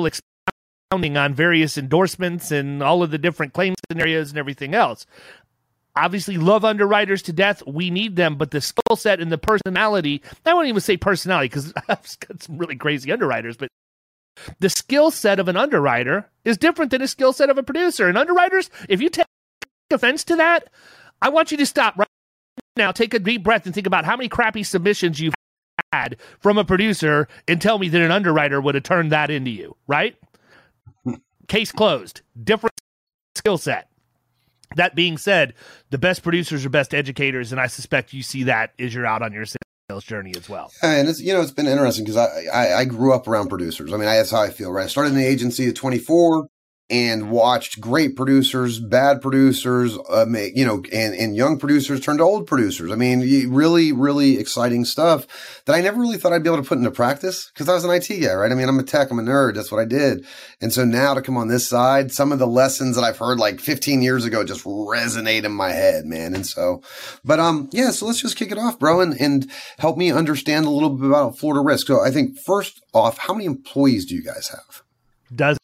expounding 0.00 1.16
on 1.16 1.34
various 1.34 1.78
endorsements 1.78 2.50
and 2.50 2.82
all 2.82 3.02
of 3.02 3.10
the 3.10 3.18
different 3.18 3.52
claim 3.52 3.74
scenarios 3.90 4.30
and 4.30 4.38
everything 4.38 4.74
else. 4.74 5.06
Obviously, 5.94 6.38
love 6.38 6.64
underwriters 6.64 7.22
to 7.22 7.32
death. 7.32 7.62
We 7.66 7.90
need 7.90 8.16
them, 8.16 8.36
but 8.36 8.50
the 8.50 8.60
skill 8.60 8.96
set 8.96 9.20
and 9.20 9.30
the 9.30 9.38
personality, 9.38 10.22
I 10.46 10.54
won't 10.54 10.68
even 10.68 10.80
say 10.80 10.96
personality 10.96 11.48
because 11.48 11.72
I've 11.88 12.18
got 12.20 12.42
some 12.42 12.58
really 12.58 12.76
crazy 12.76 13.12
underwriters, 13.12 13.56
but 13.56 13.68
the 14.58 14.68
skill 14.68 15.10
set 15.10 15.38
of 15.38 15.48
an 15.48 15.56
underwriter 15.56 16.28
is 16.44 16.56
different 16.56 16.90
than 16.90 17.02
a 17.02 17.08
skill 17.08 17.32
set 17.32 17.50
of 17.50 17.58
a 17.58 17.62
producer. 17.62 18.08
And 18.08 18.18
underwriters, 18.18 18.70
if 18.88 19.00
you 19.00 19.08
take 19.08 19.26
offense 19.90 20.24
to 20.24 20.36
that, 20.36 20.68
I 21.20 21.28
want 21.28 21.50
you 21.50 21.56
to 21.58 21.66
stop 21.66 21.96
right 21.98 22.08
now, 22.76 22.92
take 22.92 23.14
a 23.14 23.18
deep 23.18 23.42
breath, 23.42 23.66
and 23.66 23.74
think 23.74 23.86
about 23.86 24.04
how 24.04 24.16
many 24.16 24.28
crappy 24.28 24.62
submissions 24.62 25.20
you've 25.20 25.34
had 25.92 26.16
from 26.40 26.58
a 26.58 26.64
producer 26.64 27.28
and 27.46 27.60
tell 27.60 27.78
me 27.78 27.88
that 27.88 28.00
an 28.00 28.10
underwriter 28.10 28.60
would 28.60 28.74
have 28.74 28.84
turned 28.84 29.12
that 29.12 29.30
into 29.30 29.50
you, 29.50 29.76
right? 29.86 30.16
Case 31.48 31.72
closed. 31.72 32.22
Different 32.42 32.74
skill 33.34 33.58
set. 33.58 33.88
That 34.76 34.94
being 34.94 35.18
said, 35.18 35.52
the 35.90 35.98
best 35.98 36.22
producers 36.22 36.64
are 36.64 36.70
best 36.70 36.94
educators, 36.94 37.52
and 37.52 37.60
I 37.60 37.66
suspect 37.66 38.14
you 38.14 38.22
see 38.22 38.44
that 38.44 38.72
as 38.78 38.94
you're 38.94 39.04
out 39.04 39.20
on 39.20 39.32
your 39.32 39.44
sales 39.44 39.58
journey 40.00 40.32
as 40.36 40.48
well. 40.48 40.72
Yeah, 40.82 40.92
and 40.92 41.08
it's 41.08 41.20
you 41.20 41.32
know 41.32 41.40
it's 41.40 41.50
been 41.50 41.66
interesting 41.66 42.04
because 42.04 42.16
I, 42.16 42.44
I, 42.52 42.78
I 42.80 42.84
grew 42.84 43.12
up 43.12 43.28
around 43.28 43.48
producers. 43.48 43.92
I 43.92 43.96
mean, 43.96 44.06
that's 44.06 44.30
how 44.30 44.40
I 44.40 44.50
feel. 44.50 44.72
Right, 44.72 44.84
I 44.84 44.88
started 44.88 45.10
in 45.10 45.16
the 45.16 45.26
agency 45.26 45.68
at 45.68 45.76
24 45.76 46.48
and 46.92 47.30
watched 47.30 47.80
great 47.80 48.16
producers, 48.16 48.78
bad 48.78 49.22
producers, 49.22 49.96
uh, 50.10 50.26
you 50.54 50.66
know, 50.66 50.82
and, 50.92 51.14
and 51.14 51.34
young 51.34 51.58
producers 51.58 52.00
turn 52.00 52.18
to 52.18 52.22
old 52.22 52.46
producers. 52.46 52.92
I 52.92 52.96
mean, 52.96 53.50
really, 53.50 53.92
really 53.92 54.38
exciting 54.38 54.84
stuff 54.84 55.26
that 55.64 55.72
I 55.74 55.80
never 55.80 55.98
really 55.98 56.18
thought 56.18 56.34
I'd 56.34 56.42
be 56.42 56.50
able 56.50 56.62
to 56.62 56.68
put 56.68 56.76
into 56.76 56.90
practice 56.90 57.50
because 57.50 57.66
I 57.66 57.72
was 57.72 57.84
an 57.84 57.90
IT 57.90 58.08
guy, 58.08 58.34
right? 58.34 58.52
I 58.52 58.54
mean, 58.54 58.68
I'm 58.68 58.78
a 58.78 58.82
tech, 58.82 59.10
I'm 59.10 59.18
a 59.18 59.22
nerd. 59.22 59.54
That's 59.54 59.72
what 59.72 59.80
I 59.80 59.86
did. 59.86 60.26
And 60.60 60.70
so 60.70 60.84
now 60.84 61.14
to 61.14 61.22
come 61.22 61.38
on 61.38 61.48
this 61.48 61.66
side, 61.66 62.12
some 62.12 62.30
of 62.30 62.38
the 62.38 62.46
lessons 62.46 62.96
that 62.96 63.04
I've 63.04 63.16
heard 63.16 63.38
like 63.38 63.58
15 63.58 64.02
years 64.02 64.26
ago 64.26 64.44
just 64.44 64.64
resonate 64.64 65.44
in 65.44 65.52
my 65.52 65.70
head, 65.70 66.04
man. 66.04 66.34
And 66.34 66.46
so, 66.46 66.82
but, 67.24 67.40
um, 67.40 67.70
yeah, 67.72 67.90
so 67.90 68.04
let's 68.04 68.20
just 68.20 68.36
kick 68.36 68.52
it 68.52 68.58
off, 68.58 68.78
bro, 68.78 69.00
and, 69.00 69.18
and 69.18 69.50
help 69.78 69.96
me 69.96 70.12
understand 70.12 70.66
a 70.66 70.70
little 70.70 70.90
bit 70.90 71.08
about 71.08 71.38
Florida 71.38 71.62
risk. 71.62 71.86
So 71.86 72.02
I 72.02 72.10
think 72.10 72.36
first 72.44 72.82
off, 72.92 73.16
how 73.16 73.32
many 73.32 73.46
employees 73.46 74.04
do 74.04 74.14
you 74.14 74.22
guys 74.22 74.48
have? 74.48 74.82
Does 75.34 75.56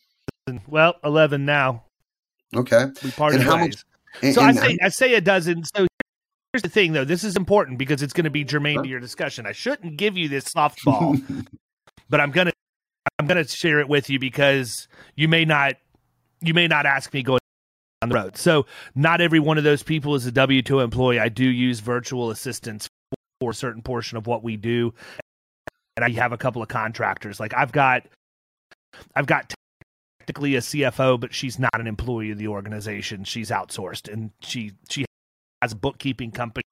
well, 0.66 0.94
eleven 1.04 1.44
now. 1.44 1.84
Okay. 2.54 2.86
We 3.04 3.10
parted 3.10 3.40
ways. 3.40 3.46
Much, 3.46 3.84
and, 4.22 4.34
so 4.34 4.42
and 4.42 4.58
I 4.58 4.62
say 4.62 4.78
I 4.82 4.88
say 4.88 5.14
a 5.14 5.20
dozen. 5.20 5.64
So 5.64 5.86
here's 6.52 6.62
the 6.62 6.68
thing, 6.68 6.92
though. 6.92 7.04
This 7.04 7.24
is 7.24 7.36
important 7.36 7.78
because 7.78 8.02
it's 8.02 8.12
going 8.12 8.24
to 8.24 8.30
be 8.30 8.44
germane 8.44 8.76
huh? 8.76 8.82
to 8.82 8.88
your 8.88 9.00
discussion. 9.00 9.46
I 9.46 9.52
shouldn't 9.52 9.96
give 9.96 10.16
you 10.16 10.28
this 10.28 10.44
softball, 10.44 11.20
but 12.08 12.20
I'm 12.20 12.30
gonna 12.30 12.52
I'm 13.18 13.26
gonna 13.26 13.46
share 13.46 13.80
it 13.80 13.88
with 13.88 14.10
you 14.10 14.18
because 14.18 14.88
you 15.16 15.28
may 15.28 15.44
not 15.44 15.74
you 16.40 16.54
may 16.54 16.68
not 16.68 16.86
ask 16.86 17.12
me 17.12 17.22
going 17.22 17.40
on 18.02 18.08
the 18.08 18.14
road. 18.14 18.36
So 18.36 18.66
not 18.94 19.20
every 19.20 19.40
one 19.40 19.58
of 19.58 19.64
those 19.64 19.82
people 19.82 20.14
is 20.14 20.26
a 20.26 20.32
W 20.32 20.62
two 20.62 20.80
employee. 20.80 21.18
I 21.18 21.28
do 21.28 21.44
use 21.44 21.80
virtual 21.80 22.30
assistants 22.30 22.88
for 23.40 23.50
a 23.50 23.54
certain 23.54 23.82
portion 23.82 24.16
of 24.18 24.26
what 24.26 24.42
we 24.42 24.56
do, 24.56 24.94
and 25.96 26.04
I 26.04 26.10
have 26.10 26.32
a 26.32 26.38
couple 26.38 26.62
of 26.62 26.68
contractors. 26.68 27.38
Like 27.38 27.54
I've 27.54 27.72
got 27.72 28.04
I've 29.14 29.26
got 29.26 29.52
technically 30.28 30.56
a 30.56 30.60
CFO, 30.60 31.18
but 31.18 31.32
she's 31.32 31.58
not 31.58 31.80
an 31.80 31.86
employee 31.86 32.30
of 32.30 32.36
the 32.36 32.48
organization. 32.48 33.24
She's 33.24 33.50
outsourced, 33.50 34.12
and 34.12 34.30
she 34.40 34.72
she 34.90 35.06
has 35.62 35.72
a 35.72 35.76
bookkeeping 35.76 36.32
company 36.32 36.62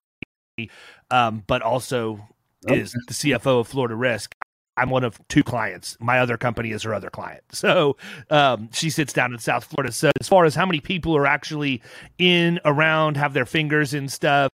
um, 1.11 1.43
but 1.47 1.63
also 1.63 2.29
okay. 2.67 2.81
is 2.81 2.93
the 2.93 3.15
CFO 3.15 3.61
of 3.61 3.69
Florida 3.69 3.95
Risk. 3.95 4.33
I'm 4.77 4.91
one 4.91 5.05
of 5.05 5.19
two 5.29 5.43
clients. 5.43 5.97
My 6.01 6.19
other 6.19 6.37
company 6.37 6.71
is 6.71 6.83
her 6.83 6.93
other 6.93 7.09
client. 7.09 7.43
So 7.53 7.97
um, 8.31 8.69
she 8.73 8.91
sits 8.91 9.15
down 9.15 9.33
in 9.33 9.39
South 9.39 9.65
Florida. 9.65 9.91
So 9.91 10.11
as 10.21 10.29
far 10.29 10.45
as 10.45 10.55
how 10.55 10.67
many 10.67 10.81
people 10.81 11.17
are 11.17 11.27
actually 11.27 11.81
in, 12.19 12.61
around, 12.67 13.17
have 13.17 13.33
their 13.33 13.47
fingers 13.47 13.95
in 13.95 14.11
stuff 14.11 14.51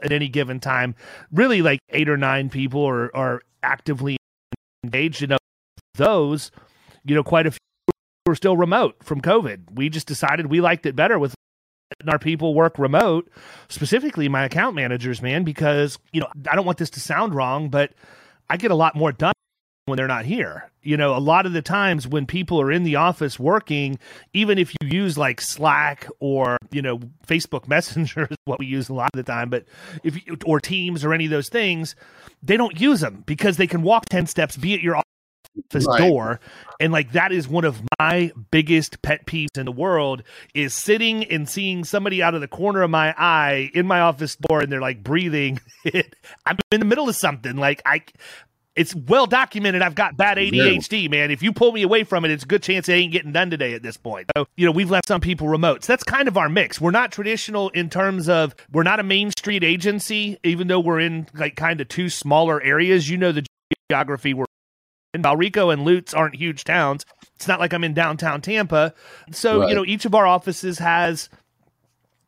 at 0.00 0.12
any 0.12 0.28
given 0.28 0.60
time, 0.60 0.94
really 1.32 1.60
like 1.60 1.80
eight 1.90 2.08
or 2.08 2.16
nine 2.16 2.48
people 2.48 2.86
are, 2.86 3.14
are 3.16 3.42
actively 3.64 4.16
engaged. 4.84 5.22
in 5.22 5.36
those, 5.96 6.52
you 7.04 7.16
know, 7.16 7.24
quite 7.24 7.48
a 7.48 7.50
few 7.50 7.58
are 8.28 8.34
still 8.34 8.56
remote 8.56 9.02
from 9.02 9.20
COVID. 9.20 9.72
We 9.74 9.88
just 9.88 10.06
decided 10.06 10.46
we 10.46 10.60
liked 10.60 10.86
it 10.86 10.96
better 10.96 11.18
with 11.18 11.34
our 12.06 12.18
people 12.18 12.54
work 12.54 12.78
remote, 12.78 13.30
specifically 13.68 14.28
my 14.28 14.44
account 14.44 14.76
managers, 14.76 15.22
man, 15.22 15.44
because, 15.44 15.98
you 16.12 16.20
know, 16.20 16.28
I 16.48 16.54
don't 16.54 16.66
want 16.66 16.78
this 16.78 16.90
to 16.90 17.00
sound 17.00 17.34
wrong, 17.34 17.70
but 17.70 17.92
I 18.48 18.56
get 18.56 18.70
a 18.70 18.76
lot 18.76 18.94
more 18.94 19.12
done 19.12 19.32
when 19.86 19.96
they're 19.96 20.06
not 20.06 20.24
here. 20.24 20.70
You 20.82 20.96
know, 20.96 21.16
a 21.16 21.18
lot 21.18 21.46
of 21.46 21.52
the 21.52 21.62
times 21.62 22.06
when 22.06 22.26
people 22.26 22.60
are 22.60 22.70
in 22.70 22.84
the 22.84 22.96
office 22.96 23.38
working, 23.38 23.98
even 24.32 24.58
if 24.58 24.72
you 24.80 24.88
use 24.88 25.18
like 25.18 25.40
Slack 25.40 26.06
or, 26.20 26.56
you 26.70 26.82
know, 26.82 27.00
Facebook 27.26 27.66
Messenger 27.68 28.28
is 28.30 28.36
what 28.44 28.58
we 28.58 28.66
use 28.66 28.88
a 28.88 28.94
lot 28.94 29.10
of 29.12 29.16
the 29.16 29.30
time, 29.30 29.50
but 29.50 29.64
if 30.04 30.26
you, 30.26 30.36
or 30.44 30.60
Teams 30.60 31.04
or 31.04 31.12
any 31.12 31.24
of 31.24 31.30
those 31.30 31.48
things, 31.48 31.96
they 32.42 32.56
don't 32.56 32.78
use 32.80 33.00
them 33.00 33.24
because 33.26 33.56
they 33.56 33.66
can 33.66 33.82
walk 33.82 34.06
10 34.06 34.26
steps, 34.26 34.56
be 34.56 34.74
at 34.74 34.80
your 34.80 34.96
office 35.66 35.86
right. 35.86 35.98
door 35.98 36.40
and 36.80 36.92
like 36.92 37.12
that 37.12 37.32
is 37.32 37.48
one 37.48 37.64
of 37.64 37.80
my 37.98 38.32
biggest 38.50 39.00
pet 39.02 39.26
peeves 39.26 39.56
in 39.56 39.66
the 39.66 39.72
world 39.72 40.22
is 40.54 40.74
sitting 40.74 41.24
and 41.24 41.48
seeing 41.48 41.84
somebody 41.84 42.22
out 42.22 42.34
of 42.34 42.40
the 42.40 42.48
corner 42.48 42.82
of 42.82 42.90
my 42.90 43.14
eye 43.18 43.70
in 43.74 43.86
my 43.86 44.00
office 44.00 44.36
door 44.36 44.60
and 44.60 44.70
they're 44.70 44.80
like 44.80 45.02
breathing 45.02 45.60
i'm 46.46 46.58
in 46.70 46.80
the 46.80 46.86
middle 46.86 47.08
of 47.08 47.16
something 47.16 47.56
like 47.56 47.82
i 47.84 48.02
it's 48.78 48.94
well 48.94 49.26
documented 49.26 49.82
I've 49.82 49.96
got 49.96 50.16
bad 50.16 50.38
ADHD, 50.38 51.02
yeah. 51.02 51.08
man. 51.08 51.30
If 51.32 51.42
you 51.42 51.52
pull 51.52 51.72
me 51.72 51.82
away 51.82 52.04
from 52.04 52.24
it, 52.24 52.30
it's 52.30 52.44
a 52.44 52.46
good 52.46 52.62
chance 52.62 52.88
it 52.88 52.92
ain't 52.92 53.12
getting 53.12 53.32
done 53.32 53.50
today 53.50 53.74
at 53.74 53.82
this 53.82 53.96
point. 53.96 54.30
So, 54.36 54.46
you 54.56 54.64
know, 54.66 54.72
we've 54.72 54.88
left 54.88 55.08
some 55.08 55.20
people 55.20 55.48
remote. 55.48 55.82
So 55.82 55.92
that's 55.92 56.04
kind 56.04 56.28
of 56.28 56.36
our 56.36 56.48
mix. 56.48 56.80
We're 56.80 56.92
not 56.92 57.10
traditional 57.10 57.70
in 57.70 57.90
terms 57.90 58.28
of 58.28 58.54
we're 58.70 58.84
not 58.84 59.00
a 59.00 59.02
main 59.02 59.32
street 59.36 59.64
agency, 59.64 60.38
even 60.44 60.68
though 60.68 60.78
we're 60.78 61.00
in 61.00 61.26
like 61.34 61.56
kind 61.56 61.80
of 61.80 61.88
two 61.88 62.08
smaller 62.08 62.62
areas. 62.62 63.10
You 63.10 63.16
know 63.16 63.32
the 63.32 63.44
geography 63.90 64.32
we're 64.32 64.46
in. 65.14 65.22
Valrico 65.22 65.72
and 65.72 65.84
Lutz 65.84 66.14
aren't 66.14 66.36
huge 66.36 66.64
towns. 66.64 67.04
It's 67.36 67.48
not 67.48 67.60
like 67.60 67.72
I'm 67.72 67.84
in 67.84 67.94
downtown 67.94 68.40
Tampa. 68.40 68.94
So, 69.30 69.60
right. 69.60 69.68
you 69.68 69.74
know, 69.74 69.84
each 69.84 70.04
of 70.04 70.14
our 70.14 70.26
offices 70.26 70.78
has 70.78 71.28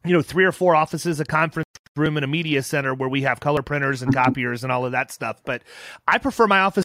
you 0.04 0.12
know, 0.12 0.22
three 0.22 0.44
or 0.44 0.52
four 0.52 0.74
offices, 0.74 1.20
a 1.20 1.24
conference 1.24 1.68
room, 1.96 2.16
and 2.16 2.24
a 2.24 2.28
media 2.28 2.62
center 2.62 2.94
where 2.94 3.08
we 3.08 3.22
have 3.22 3.40
color 3.40 3.62
printers 3.62 4.02
and 4.02 4.14
copiers 4.14 4.62
and 4.62 4.72
all 4.72 4.86
of 4.86 4.92
that 4.92 5.10
stuff. 5.10 5.40
But 5.44 5.62
I 6.08 6.18
prefer 6.18 6.46
my 6.46 6.60
office 6.60 6.84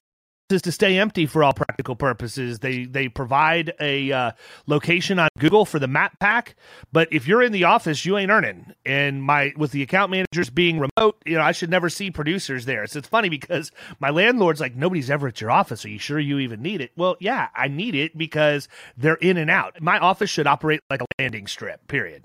to 0.49 0.71
stay 0.71 0.97
empty 0.97 1.25
for 1.25 1.43
all 1.43 1.53
practical 1.53 1.95
purposes. 1.95 2.59
They 2.59 2.85
they 2.85 3.09
provide 3.09 3.73
a 3.79 4.11
uh, 4.11 4.31
location 4.67 5.19
on 5.19 5.29
Google 5.39 5.65
for 5.65 5.79
the 5.79 5.87
map 5.87 6.19
pack, 6.19 6.55
but 6.91 7.07
if 7.11 7.27
you're 7.27 7.41
in 7.41 7.51
the 7.51 7.63
office, 7.63 8.05
you 8.05 8.17
ain't 8.17 8.31
earning. 8.31 8.73
And 8.85 9.23
my 9.23 9.53
with 9.57 9.71
the 9.71 9.81
account 9.81 10.11
managers 10.11 10.49
being 10.49 10.79
remote, 10.79 11.21
you 11.25 11.35
know, 11.35 11.41
I 11.41 11.51
should 11.51 11.69
never 11.69 11.89
see 11.89 12.11
producers 12.11 12.65
there. 12.65 12.85
So 12.87 12.99
it's 12.99 13.07
funny 13.07 13.29
because 13.29 13.71
my 13.99 14.09
landlord's 14.09 14.61
like, 14.61 14.75
nobody's 14.75 15.09
ever 15.09 15.27
at 15.27 15.41
your 15.41 15.51
office. 15.51 15.83
Are 15.85 15.89
you 15.89 15.99
sure 15.99 16.19
you 16.19 16.39
even 16.39 16.61
need 16.61 16.81
it? 16.81 16.91
Well, 16.95 17.17
yeah, 17.19 17.49
I 17.55 17.67
need 17.67 17.95
it 17.95 18.17
because 18.17 18.67
they're 18.95 19.15
in 19.15 19.37
and 19.37 19.49
out. 19.49 19.81
My 19.81 19.97
office 19.97 20.29
should 20.29 20.47
operate 20.47 20.81
like 20.89 21.01
a 21.01 21.05
landing 21.19 21.47
strip. 21.47 21.87
Period. 21.87 22.23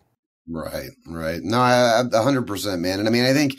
Right, 0.49 0.91
right. 1.07 1.41
No, 1.43 1.61
I, 1.61 2.03
hundred 2.13 2.47
percent, 2.47 2.83
man. 2.83 2.99
And 2.99 3.09
I 3.09 3.11
mean, 3.13 3.25
I 3.25 3.33
think, 3.33 3.59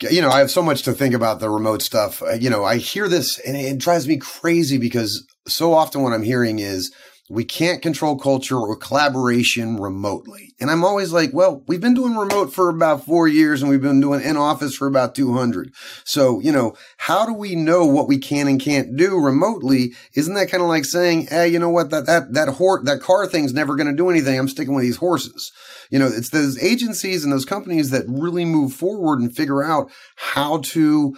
you 0.00 0.20
know, 0.20 0.30
I 0.30 0.38
have 0.38 0.50
so 0.50 0.62
much 0.62 0.82
to 0.82 0.92
think 0.92 1.14
about 1.14 1.40
the 1.40 1.50
remote 1.50 1.82
stuff. 1.82 2.22
Uh, 2.22 2.32
you 2.32 2.50
know, 2.50 2.64
I 2.64 2.76
hear 2.76 3.08
this 3.08 3.38
and 3.40 3.56
it 3.56 3.78
drives 3.78 4.06
me 4.06 4.16
crazy 4.16 4.78
because 4.78 5.26
so 5.46 5.72
often 5.72 6.02
what 6.02 6.12
I'm 6.12 6.22
hearing 6.22 6.58
is, 6.58 6.92
we 7.30 7.44
can't 7.44 7.80
control 7.80 8.18
culture 8.18 8.58
or 8.58 8.76
collaboration 8.76 9.78
remotely. 9.78 10.54
And 10.60 10.70
I'm 10.70 10.84
always 10.84 11.10
like, 11.10 11.30
well, 11.32 11.64
we've 11.66 11.80
been 11.80 11.94
doing 11.94 12.14
remote 12.14 12.52
for 12.52 12.68
about 12.68 13.06
four 13.06 13.26
years 13.26 13.62
and 13.62 13.70
we've 13.70 13.80
been 13.80 14.00
doing 14.00 14.20
in 14.20 14.36
office 14.36 14.76
for 14.76 14.86
about 14.86 15.14
200. 15.14 15.72
So, 16.04 16.40
you 16.40 16.52
know, 16.52 16.74
how 16.98 17.24
do 17.24 17.32
we 17.32 17.54
know 17.54 17.86
what 17.86 18.08
we 18.08 18.18
can 18.18 18.46
and 18.46 18.60
can't 18.60 18.94
do 18.94 19.18
remotely? 19.18 19.94
Isn't 20.14 20.34
that 20.34 20.50
kind 20.50 20.62
of 20.62 20.68
like 20.68 20.84
saying, 20.84 21.28
hey, 21.28 21.48
you 21.48 21.58
know 21.58 21.70
what? 21.70 21.88
That, 21.88 22.04
that, 22.06 22.34
that 22.34 22.48
horse, 22.48 22.84
that 22.84 23.00
car 23.00 23.26
thing's 23.26 23.54
never 23.54 23.74
going 23.74 23.90
to 23.90 23.96
do 23.96 24.10
anything. 24.10 24.38
I'm 24.38 24.48
sticking 24.48 24.74
with 24.74 24.84
these 24.84 24.96
horses. 24.96 25.50
You 25.90 25.98
know, 25.98 26.06
it's 26.06 26.30
those 26.30 26.62
agencies 26.62 27.24
and 27.24 27.32
those 27.32 27.46
companies 27.46 27.88
that 27.90 28.04
really 28.06 28.44
move 28.44 28.74
forward 28.74 29.20
and 29.20 29.34
figure 29.34 29.62
out 29.62 29.90
how 30.16 30.58
to 30.58 31.16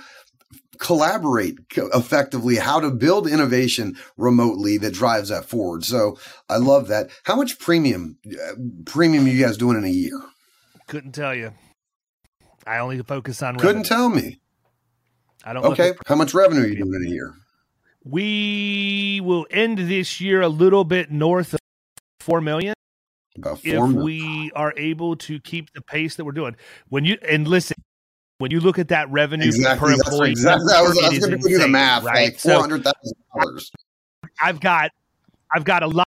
collaborate 0.79 1.59
effectively, 1.77 2.57
how 2.57 2.81
to 2.81 2.91
build 2.91 3.29
innovation 3.29 3.97
remotely 4.17 4.79
that 4.79 4.95
drives 4.95 5.29
that 5.29 5.47
forward. 5.49 5.85
So 5.85 6.19
I 6.49 6.57
love 6.57 6.89
that. 6.89 7.11
How 7.25 7.37
much 7.37 7.59
premium 7.59 8.19
uh, 8.27 8.53
premium 8.85 9.27
you 9.27 9.43
guys 9.43 9.57
doing 9.57 9.77
in 9.77 9.85
a 9.85 9.89
year? 9.89 10.21
Couldn't 10.87 11.13
tell 11.13 11.35
you. 11.35 11.53
I 12.67 12.79
only 12.79 13.01
focus 13.03 13.43
on. 13.43 13.55
Revenue. 13.55 13.69
Couldn't 13.69 13.85
tell 13.85 14.09
me. 14.09 14.41
I 15.45 15.53
don't. 15.53 15.65
Okay, 15.65 15.93
how 16.07 16.17
much 16.17 16.35
revenue 16.35 16.63
are 16.63 16.67
you 16.67 16.77
doing 16.77 16.95
in 16.95 17.07
a 17.07 17.11
year? 17.11 17.35
We 18.05 19.21
will 19.23 19.47
end 19.51 19.79
this 19.79 20.21
year 20.21 20.43
a 20.43 20.49
little 20.49 20.85
bit 20.85 21.11
north 21.11 21.55
of 21.55 21.61
four 22.21 22.41
million. 22.41 22.75
About 23.37 23.61
four 23.61 23.73
if 23.73 23.75
million. 23.75 24.03
we 24.03 24.51
are 24.55 24.73
able 24.77 25.17
to 25.17 25.41
keep 25.41 25.73
the 25.73 25.83
pace 25.83 26.17
that 26.17 26.25
we're 26.25 26.33
doing. 26.33 26.57
When 26.89 27.05
you 27.05 27.19
and 27.29 27.47
listen, 27.47 27.77
when 28.39 28.51
you 28.51 28.61
look 28.61 28.79
at 28.79 28.89
that 28.89 29.11
revenue 29.11 29.47
exactly, 29.47 29.89
per 29.89 29.95
employee, 29.95 30.31
exactly. 30.31 30.73
I 30.75 30.83
was, 30.83 30.99
I 30.99 31.09
was 31.09 31.19
going 31.21 31.41
to 31.41 31.49
do 31.49 31.59
the 31.59 31.69
math, 31.69 32.05
right? 32.05 32.33
Like 32.33 32.39
four 32.39 32.61
hundred 32.61 32.85
thousand 32.85 33.17
dollars. 33.35 33.71
I've 34.41 34.61
got, 34.61 34.91
I've 35.55 35.65
got 35.65 35.83
a 35.83 35.87
lot 35.87 36.07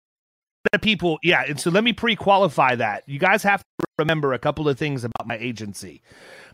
of 0.72 0.80
people. 0.80 1.18
Yeah, 1.22 1.44
and 1.46 1.60
so 1.60 1.70
let 1.70 1.84
me 1.84 1.92
pre-qualify 1.92 2.76
that. 2.76 3.04
You 3.06 3.18
guys 3.18 3.42
have 3.44 3.60
to 3.60 3.86
remember 3.98 4.32
a 4.32 4.38
couple 4.38 4.68
of 4.68 4.78
things 4.78 5.04
about 5.04 5.26
my 5.26 5.36
agency. 5.38 6.02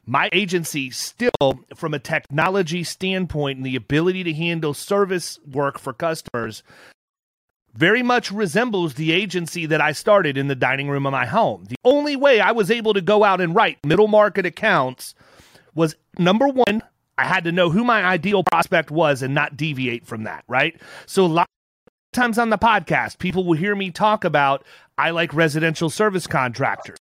My 0.04 0.28
agency 0.32 0.90
still, 0.90 1.64
from 1.76 1.94
a 1.94 1.98
technology 1.98 2.82
standpoint 2.84 3.58
and 3.58 3.66
the 3.66 3.76
ability 3.76 4.24
to 4.24 4.32
handle 4.32 4.74
service 4.74 5.38
work 5.50 5.78
for 5.78 5.92
customers, 5.92 6.62
very 7.72 8.02
much 8.02 8.30
resembles 8.30 8.94
the 8.94 9.12
agency 9.12 9.64
that 9.64 9.80
I 9.80 9.92
started 9.92 10.36
in 10.36 10.48
the 10.48 10.54
dining 10.54 10.88
room 10.90 11.06
of 11.06 11.12
my 11.12 11.24
home. 11.24 11.64
The 11.68 11.76
only 11.84 12.16
way 12.16 12.40
I 12.40 12.50
was 12.50 12.70
able 12.70 12.92
to 12.94 13.00
go 13.00 13.24
out 13.24 13.40
and 13.40 13.54
write 13.54 13.78
middle 13.86 14.08
market 14.08 14.44
accounts 14.44 15.14
was 15.74 15.96
number 16.18 16.48
one, 16.48 16.82
I 17.18 17.24
had 17.24 17.44
to 17.44 17.52
know 17.52 17.70
who 17.70 17.84
my 17.84 18.04
ideal 18.04 18.42
prospect 18.42 18.90
was 18.90 19.22
and 19.22 19.34
not 19.34 19.56
deviate 19.56 20.06
from 20.06 20.24
that, 20.24 20.44
right? 20.48 20.80
So 21.06 21.24
a 21.24 21.26
lot 21.26 21.48
of 21.86 22.20
times 22.20 22.38
on 22.38 22.50
the 22.50 22.58
podcast, 22.58 23.18
people 23.18 23.44
will 23.44 23.56
hear 23.56 23.74
me 23.74 23.90
talk 23.90 24.24
about 24.24 24.64
I 24.98 25.10
like 25.10 25.34
residential 25.34 25.90
service 25.90 26.26
contractors. 26.26 26.98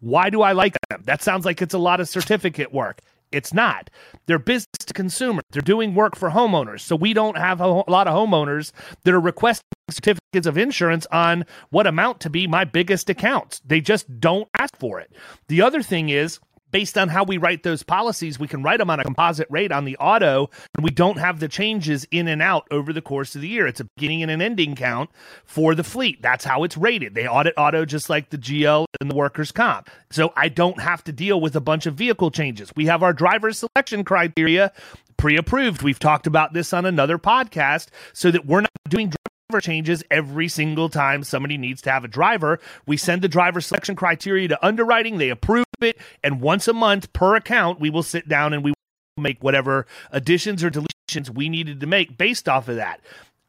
Why 0.00 0.30
do 0.30 0.42
I 0.42 0.52
like 0.52 0.76
them? 0.88 1.02
That 1.04 1.22
sounds 1.22 1.44
like 1.44 1.60
it's 1.60 1.74
a 1.74 1.78
lot 1.78 2.00
of 2.00 2.08
certificate 2.08 2.72
work. 2.72 3.00
It's 3.32 3.54
not. 3.54 3.90
They're 4.26 4.38
business 4.38 4.66
to 4.86 4.94
consumer. 4.94 5.42
They're 5.50 5.62
doing 5.62 5.94
work 5.94 6.16
for 6.16 6.30
homeowners. 6.30 6.80
So 6.80 6.96
we 6.96 7.12
don't 7.12 7.36
have 7.36 7.60
a, 7.60 7.68
lot 7.68 8.08
of 8.08 8.14
homeowners 8.14 8.72
that 9.04 9.14
are 9.14 9.20
requesting 9.20 9.66
certificates 9.90 10.46
of 10.46 10.58
insurance 10.58 11.06
on 11.12 11.44
what 11.70 11.86
amount 11.86 12.20
to 12.20 12.30
be 12.30 12.46
my 12.46 12.64
biggest 12.64 13.08
accounts. 13.10 13.60
They 13.64 13.80
just 13.80 14.20
don't 14.20 14.48
ask 14.58 14.76
for 14.76 15.00
it. 15.00 15.12
The 15.48 15.62
other 15.62 15.82
thing 15.82 16.08
is, 16.08 16.40
based 16.70 16.96
on 16.96 17.08
how 17.08 17.24
we 17.24 17.36
write 17.36 17.62
those 17.62 17.82
policies, 17.82 18.38
we 18.38 18.48
can 18.48 18.62
write 18.62 18.78
them 18.78 18.90
on 18.90 19.00
a 19.00 19.04
composite 19.04 19.48
rate 19.50 19.72
on 19.72 19.84
the 19.84 19.96
auto, 19.96 20.50
and 20.74 20.84
we 20.84 20.90
don't 20.90 21.18
have 21.18 21.40
the 21.40 21.48
changes 21.48 22.06
in 22.10 22.28
and 22.28 22.42
out 22.42 22.66
over 22.70 22.92
the 22.92 23.02
course 23.02 23.34
of 23.34 23.40
the 23.40 23.48
year. 23.48 23.66
It's 23.66 23.80
a 23.80 23.84
beginning 23.96 24.22
and 24.22 24.30
an 24.30 24.42
ending 24.42 24.74
count 24.74 25.10
for 25.44 25.74
the 25.74 25.84
fleet. 25.84 26.22
That's 26.22 26.44
how 26.44 26.64
it's 26.64 26.76
rated. 26.76 27.14
They 27.14 27.26
audit 27.26 27.54
auto 27.56 27.84
just 27.84 28.10
like 28.10 28.30
the 28.30 28.38
GL 28.38 28.86
and 29.00 29.10
the 29.10 29.14
workers' 29.14 29.52
comp. 29.52 29.90
So 30.10 30.32
I 30.36 30.48
don't 30.48 30.80
have 30.80 31.04
to 31.04 31.12
deal 31.12 31.40
with 31.40 31.56
a 31.56 31.60
bunch 31.60 31.86
of 31.86 31.94
vehicle 31.94 32.30
changes. 32.30 32.70
We 32.76 32.86
have 32.86 33.02
our 33.02 33.12
driver 33.12 33.52
selection 33.52 34.04
criteria 34.04 34.72
pre 35.16 35.36
approved. 35.36 35.82
We've 35.82 35.98
talked 35.98 36.26
about 36.26 36.52
this 36.52 36.72
on 36.72 36.86
another 36.86 37.18
podcast 37.18 37.88
so 38.12 38.30
that 38.30 38.46
we're 38.46 38.62
not 38.62 38.70
doing 38.88 39.12
changes 39.58 40.04
every 40.10 40.48
single 40.48 40.90
time 40.90 41.24
somebody 41.24 41.56
needs 41.56 41.80
to 41.82 41.90
have 41.90 42.04
a 42.04 42.08
driver. 42.08 42.60
We 42.84 42.98
send 42.98 43.22
the 43.22 43.28
driver 43.28 43.62
selection 43.62 43.96
criteria 43.96 44.48
to 44.48 44.66
underwriting, 44.66 45.16
they 45.16 45.30
approve 45.30 45.64
it, 45.80 45.96
and 46.22 46.42
once 46.42 46.68
a 46.68 46.74
month 46.74 47.10
per 47.14 47.36
account, 47.36 47.80
we 47.80 47.88
will 47.88 48.02
sit 48.02 48.28
down 48.28 48.52
and 48.52 48.62
we 48.62 48.72
will 48.72 49.22
make 49.22 49.42
whatever 49.42 49.86
additions 50.12 50.62
or 50.62 50.70
deletions 50.70 51.30
we 51.30 51.48
needed 51.48 51.80
to 51.80 51.86
make 51.86 52.18
based 52.18 52.50
off 52.50 52.68
of 52.68 52.76
that. 52.76 53.00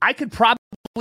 I 0.02 0.14
could 0.14 0.32
probably 0.32 0.58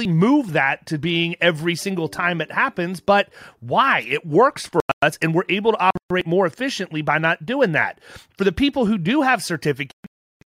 move 0.07 0.53
that 0.53 0.87
to 0.87 0.99
being 0.99 1.37
every 1.41 1.75
single 1.75 2.09
time 2.09 2.41
it 2.41 2.53
happens, 2.53 3.01
but 3.01 3.29
why? 3.61 4.01
It 4.01 4.27
works 4.27 4.67
for 4.67 4.81
us 5.03 5.19
and 5.23 5.35
we're 5.35 5.45
able 5.49 5.73
to 5.73 5.91
operate 6.11 6.27
more 6.27 6.47
efficiently 6.47 7.03
by 7.03 7.19
not 7.19 7.47
doing 7.47 7.73
that. 7.73 8.01
For 8.37 8.45
the 8.45 8.53
people 8.53 8.87
who 8.87 8.99
do 8.99 9.23
have 9.23 9.43
certificates, 9.43 9.95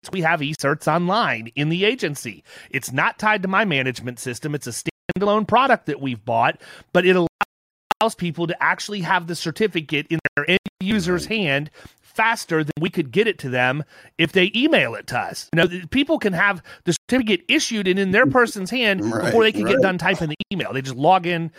we 0.10 0.22
have 0.22 0.40
eCerts 0.40 0.92
online 0.92 1.52
in 1.56 1.70
the 1.70 1.86
agency. 1.86 2.44
It's 2.72 2.92
not 2.92 3.20
tied 3.20 3.44
to 3.44 3.48
my 3.48 3.66
management 3.66 4.20
system. 4.20 4.56
It's 4.56 4.68
a 4.68 4.72
standalone 4.72 5.48
product 5.48 5.86
that 5.86 6.02
we've 6.02 6.24
bought, 6.24 6.60
but 6.94 7.06
it 7.06 7.16
allows 7.16 8.16
people 8.16 8.48
to 8.48 8.64
actually 8.64 9.02
have 9.02 9.28
the 9.28 9.36
certificate 9.36 10.08
in 10.10 10.20
their 10.36 10.50
end 10.50 10.60
user's 10.80 11.26
hand 11.26 11.70
faster 12.02 12.64
than 12.64 12.74
we 12.80 12.90
could 12.90 13.12
get 13.12 13.28
it 13.28 13.38
to 13.40 13.50
them 13.50 13.84
if 14.18 14.32
they 14.32 14.52
email 14.56 14.96
it 14.96 15.08
to 15.08 15.18
us. 15.18 15.50
You 15.54 15.62
know, 15.64 15.86
people 15.92 16.20
can 16.20 16.34
have 16.34 16.62
the 16.84 16.94
certificate 16.94 17.46
issued 17.48 17.88
and 17.88 18.00
in 18.00 18.12
their 18.12 18.24
mm-hmm. 18.24 18.34
person's 18.34 18.70
hand 18.70 19.06
right, 19.06 19.26
before 19.26 19.44
they 19.44 19.52
can 19.52 19.64
right. 19.64 19.76
get 19.76 19.82
done 19.82 19.98
typing 19.98 20.30
the 20.30 20.36
email. 20.52 20.74
They 20.74 20.82
just 20.82 20.98
log 20.98 21.26
in 21.26 21.52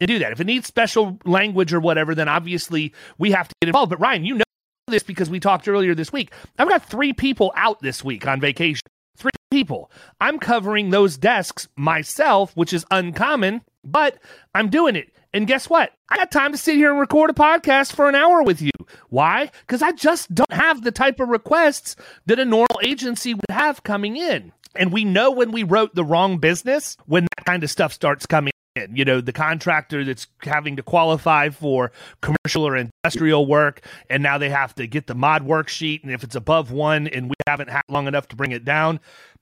and 0.00 0.08
do 0.08 0.18
that. 0.20 0.32
If 0.32 0.40
it 0.40 0.46
needs 0.46 0.66
special 0.66 1.18
language 1.24 1.72
or 1.72 1.80
whatever, 1.80 2.14
then 2.14 2.28
obviously 2.28 2.92
we 3.18 3.30
have 3.32 3.46
to 3.46 3.54
get 3.60 3.68
involved. 3.68 3.90
But 3.90 4.00
Ryan, 4.00 4.24
you 4.24 4.34
know 4.36 4.44
this 4.90 5.02
because 5.02 5.30
we 5.30 5.40
talked 5.40 5.68
earlier 5.68 5.94
this 5.94 6.12
week. 6.12 6.32
I've 6.58 6.68
got 6.68 6.88
three 6.88 7.12
people 7.12 7.52
out 7.56 7.80
this 7.80 8.04
week 8.04 8.26
on 8.26 8.40
vacation. 8.40 8.82
Three 9.16 9.30
people. 9.50 9.90
I'm 10.20 10.38
covering 10.38 10.90
those 10.90 11.16
desks 11.16 11.68
myself, 11.76 12.56
which 12.56 12.72
is 12.72 12.84
uncommon, 12.90 13.62
but 13.84 14.18
I'm 14.54 14.68
doing 14.68 14.96
it. 14.96 15.12
And 15.32 15.46
guess 15.46 15.70
what? 15.70 15.92
I 16.08 16.16
got 16.16 16.32
time 16.32 16.52
to 16.52 16.58
sit 16.58 16.74
here 16.74 16.90
and 16.90 16.98
record 16.98 17.30
a 17.30 17.34
podcast 17.34 17.94
for 17.94 18.08
an 18.08 18.16
hour 18.16 18.42
with 18.42 18.60
you. 18.60 18.72
Why? 19.10 19.50
Because 19.60 19.80
I 19.80 19.92
just 19.92 20.34
don't 20.34 20.52
have 20.52 20.82
the 20.82 20.90
type 20.90 21.20
of 21.20 21.28
requests 21.28 21.94
that 22.26 22.40
a 22.40 22.44
normal 22.44 22.80
agency 22.82 23.34
would 23.34 23.44
have 23.50 23.84
coming 23.84 24.16
in. 24.16 24.52
And 24.74 24.92
we 24.92 25.04
know 25.04 25.30
when 25.30 25.52
we 25.52 25.62
wrote 25.62 25.94
the 25.94 26.04
wrong 26.04 26.38
business 26.38 26.96
when 27.06 27.24
that 27.24 27.44
kind 27.44 27.62
of 27.62 27.70
stuff 27.70 27.92
starts 27.92 28.26
coming 28.26 28.48
in. 28.48 28.59
You 28.76 29.04
know, 29.04 29.20
the 29.20 29.32
contractor 29.32 30.04
that's 30.04 30.28
having 30.42 30.76
to 30.76 30.82
qualify 30.82 31.48
for 31.48 31.90
commercial 32.20 32.66
or 32.66 32.76
industrial 32.76 33.46
work, 33.46 33.84
and 34.08 34.22
now 34.22 34.38
they 34.38 34.48
have 34.48 34.76
to 34.76 34.86
get 34.86 35.08
the 35.08 35.14
mod 35.14 35.44
worksheet. 35.44 36.04
And 36.04 36.12
if 36.12 36.22
it's 36.22 36.36
above 36.36 36.70
one 36.70 37.08
and 37.08 37.28
we 37.28 37.34
haven't 37.48 37.68
had 37.68 37.82
long 37.88 38.06
enough 38.06 38.28
to 38.28 38.36
bring 38.36 38.52
it 38.52 38.64
down, 38.64 39.00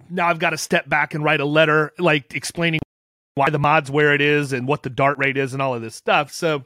now 0.08 0.28
I've 0.28 0.38
got 0.38 0.50
to 0.50 0.58
step 0.58 0.88
back 0.88 1.12
and 1.12 1.22
write 1.22 1.40
a 1.40 1.44
letter 1.44 1.92
like 1.98 2.34
explaining 2.34 2.80
why 3.34 3.50
the 3.50 3.58
mod's 3.58 3.90
where 3.90 4.14
it 4.14 4.22
is 4.22 4.54
and 4.54 4.66
what 4.66 4.82
the 4.82 4.90
DART 4.90 5.18
rate 5.18 5.36
is 5.36 5.52
and 5.52 5.60
all 5.60 5.74
of 5.74 5.82
this 5.82 5.94
stuff. 5.94 6.32
So, 6.32 6.64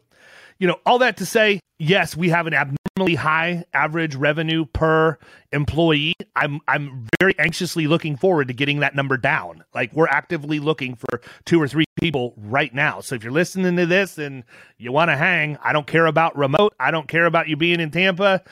you 0.60 0.68
know, 0.68 0.78
all 0.86 1.00
that 1.00 1.16
to 1.16 1.26
say, 1.26 1.58
yes, 1.82 2.16
we 2.16 2.28
have 2.30 2.46
an 2.46 2.54
abnormally 2.54 3.16
high 3.16 3.64
average 3.74 4.14
revenue 4.14 4.64
per 4.64 5.18
employee. 5.52 6.14
I'm 6.36 6.60
I'm 6.68 7.06
very 7.20 7.34
anxiously 7.38 7.86
looking 7.86 8.16
forward 8.16 8.48
to 8.48 8.54
getting 8.54 8.80
that 8.80 8.94
number 8.94 9.16
down. 9.16 9.64
Like 9.74 9.92
we're 9.92 10.08
actively 10.08 10.60
looking 10.60 10.94
for 10.94 11.20
two 11.44 11.60
or 11.60 11.68
three 11.68 11.84
people 12.00 12.34
right 12.36 12.72
now. 12.72 13.00
So 13.00 13.14
if 13.14 13.24
you're 13.24 13.32
listening 13.32 13.76
to 13.76 13.86
this 13.86 14.18
and 14.18 14.44
you 14.78 14.92
want 14.92 15.10
to 15.10 15.16
hang, 15.16 15.58
I 15.62 15.72
don't 15.72 15.86
care 15.86 16.06
about 16.06 16.36
remote. 16.36 16.74
I 16.78 16.90
don't 16.90 17.08
care 17.08 17.26
about 17.26 17.48
you 17.48 17.56
being 17.56 17.80
in 17.80 17.90
Tampa. 17.90 18.42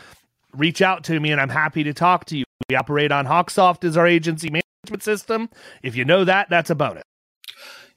Reach 0.55 0.83
out 0.83 1.05
to 1.05 1.21
me 1.21 1.31
and 1.31 1.41
I'm 1.41 1.49
happy 1.49 1.85
to 1.85 1.95
talk 1.95 2.25
to 2.27 2.37
you. 2.37 2.45
We 2.69 2.77
operate 2.77 3.13
on 3.13 3.27
Hawksoft 3.27 3.85
as 3.85 3.97
our 3.97 4.07
agency 4.07 4.51
management 4.51 5.03
system. 5.03 5.49
If 5.83 5.95
you 5.97 6.05
know 6.05 6.25
that, 6.25 6.51
that's 6.51 6.71
a 6.71 6.75
bonus. 6.75 7.05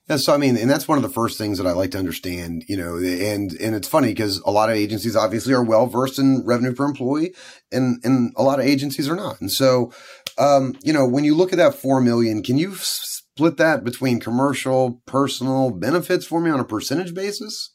Yeah, 0.10 0.18
so 0.18 0.34
I 0.34 0.38
mean, 0.38 0.58
and 0.58 0.70
that's 0.70 0.88
one 0.88 0.98
of 0.98 1.02
the 1.02 1.10
first 1.10 1.38
things 1.38 1.58
that 1.58 1.68
I 1.68 1.72
like 1.72 1.92
to 1.92 1.98
understand, 1.98 2.66
you 2.68 2.76
know, 2.76 2.98
and 2.98 3.54
and 3.54 3.74
it's 3.74 3.88
funny 3.88 4.10
because 4.10 4.40
a 4.40 4.52
lot 4.52 4.70
of 4.70 4.76
agencies 4.76 5.16
obviously 5.16 5.54
are 5.54 5.64
well 5.64 5.88
versed 5.88 6.20
in 6.20 6.46
revenue 6.46 6.74
per 6.74 6.84
employee, 6.84 7.34
and 7.72 8.04
and 8.04 8.34
a 8.36 8.44
lot 8.44 8.60
of 8.60 8.66
agencies 8.66 9.08
are 9.08 9.16
not. 9.16 9.40
And 9.40 9.50
so, 9.50 9.94
um, 10.38 10.76
you 10.84 10.92
know, 10.92 11.08
when 11.08 11.24
you 11.24 11.36
look 11.36 11.54
at 11.54 11.58
that 11.58 11.76
four 11.76 12.02
million, 12.02 12.44
can 12.44 12.58
you 12.58 12.76
split 12.76 13.56
that 13.58 13.86
between 13.86 14.20
commercial, 14.20 15.02
personal 15.06 15.72
benefits 15.72 16.26
for 16.26 16.42
me 16.42 16.52
on 16.52 16.60
a 16.60 16.66
percentage 16.66 17.14
basis? 17.14 17.74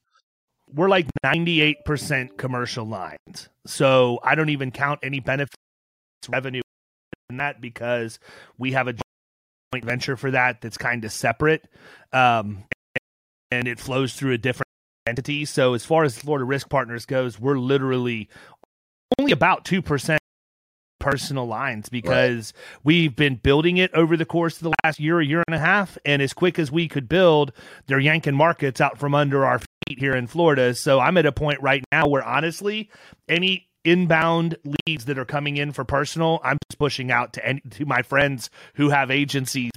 We're 0.70 0.90
like 0.90 1.06
ninety 1.25 1.62
eight 1.62 1.78
percent 1.87 2.37
commercial 2.37 2.85
lines, 2.85 3.49
so 3.66 4.18
I 4.23 4.35
don't 4.35 4.50
even 4.50 4.70
count 4.70 5.00
any 5.02 5.20
benefits 5.20 5.56
revenue 6.28 6.61
in 7.30 7.38
that 7.38 7.62
because 7.62 8.18
we 8.58 8.73
have 8.73 8.87
a 8.87 8.94
joint 9.72 9.84
venture 9.84 10.16
for 10.16 10.30
that 10.30 10.60
that's 10.60 10.78
kind 10.78 11.04
of 11.04 11.12
separate 11.12 11.68
um, 12.12 12.64
and 13.50 13.68
it 13.68 13.78
flows 13.78 14.14
through 14.14 14.32
a 14.32 14.38
different 14.38 14.68
entity. 15.06 15.44
So 15.44 15.75
as 15.75 15.84
far 15.84 16.04
as 16.04 16.16
Florida 16.16 16.44
Risk 16.44 16.68
Partners 16.68 17.06
goes, 17.06 17.40
we're 17.40 17.58
literally 17.58 18.28
only 19.18 19.32
about 19.32 19.64
two 19.64 19.82
percent 19.82 20.20
personal 21.00 21.46
lines 21.46 21.88
because 21.88 22.52
right. 22.54 22.80
we've 22.84 23.16
been 23.16 23.37
building 23.37 23.76
it 23.76 23.92
over 23.94 24.16
the 24.16 24.25
course 24.25 24.56
of 24.56 24.64
the 24.64 24.75
last 24.84 25.00
year, 25.00 25.20
a 25.20 25.25
year 25.25 25.42
and 25.46 25.54
a 25.54 25.58
half, 25.58 25.96
and 26.04 26.20
as 26.20 26.32
quick 26.32 26.59
as 26.59 26.70
we 26.72 26.88
could 26.88 27.09
build, 27.09 27.52
they're 27.87 28.00
yanking 28.00 28.35
markets 28.35 28.81
out 28.81 28.98
from 28.98 29.14
under 29.14 29.44
our 29.44 29.61
feet 29.61 29.98
here 29.98 30.14
in 30.14 30.26
Florida. 30.26 30.74
So 30.74 31.00
I'm 31.00 31.16
at 31.16 31.26
a 31.26 31.33
point 31.33 31.62
right 31.62 31.85
now 31.92 32.09
where 32.09 32.24
honestly, 32.24 32.90
any 33.28 33.67
inbound 33.90 34.57
leads 34.87 35.05
that 35.07 35.18
are 35.18 35.24
coming 35.24 35.57
in 35.57 35.72
for 35.72 35.85
personal, 35.85 36.40
I'm 36.42 36.59
just 36.70 36.79
pushing 36.79 37.11
out 37.11 37.33
to 37.35 37.46
any, 37.46 37.61
to 37.72 37.87
my 37.87 38.03
friends 38.03 38.51
who 38.74 38.90
have 38.90 39.11
agencies 39.11 39.70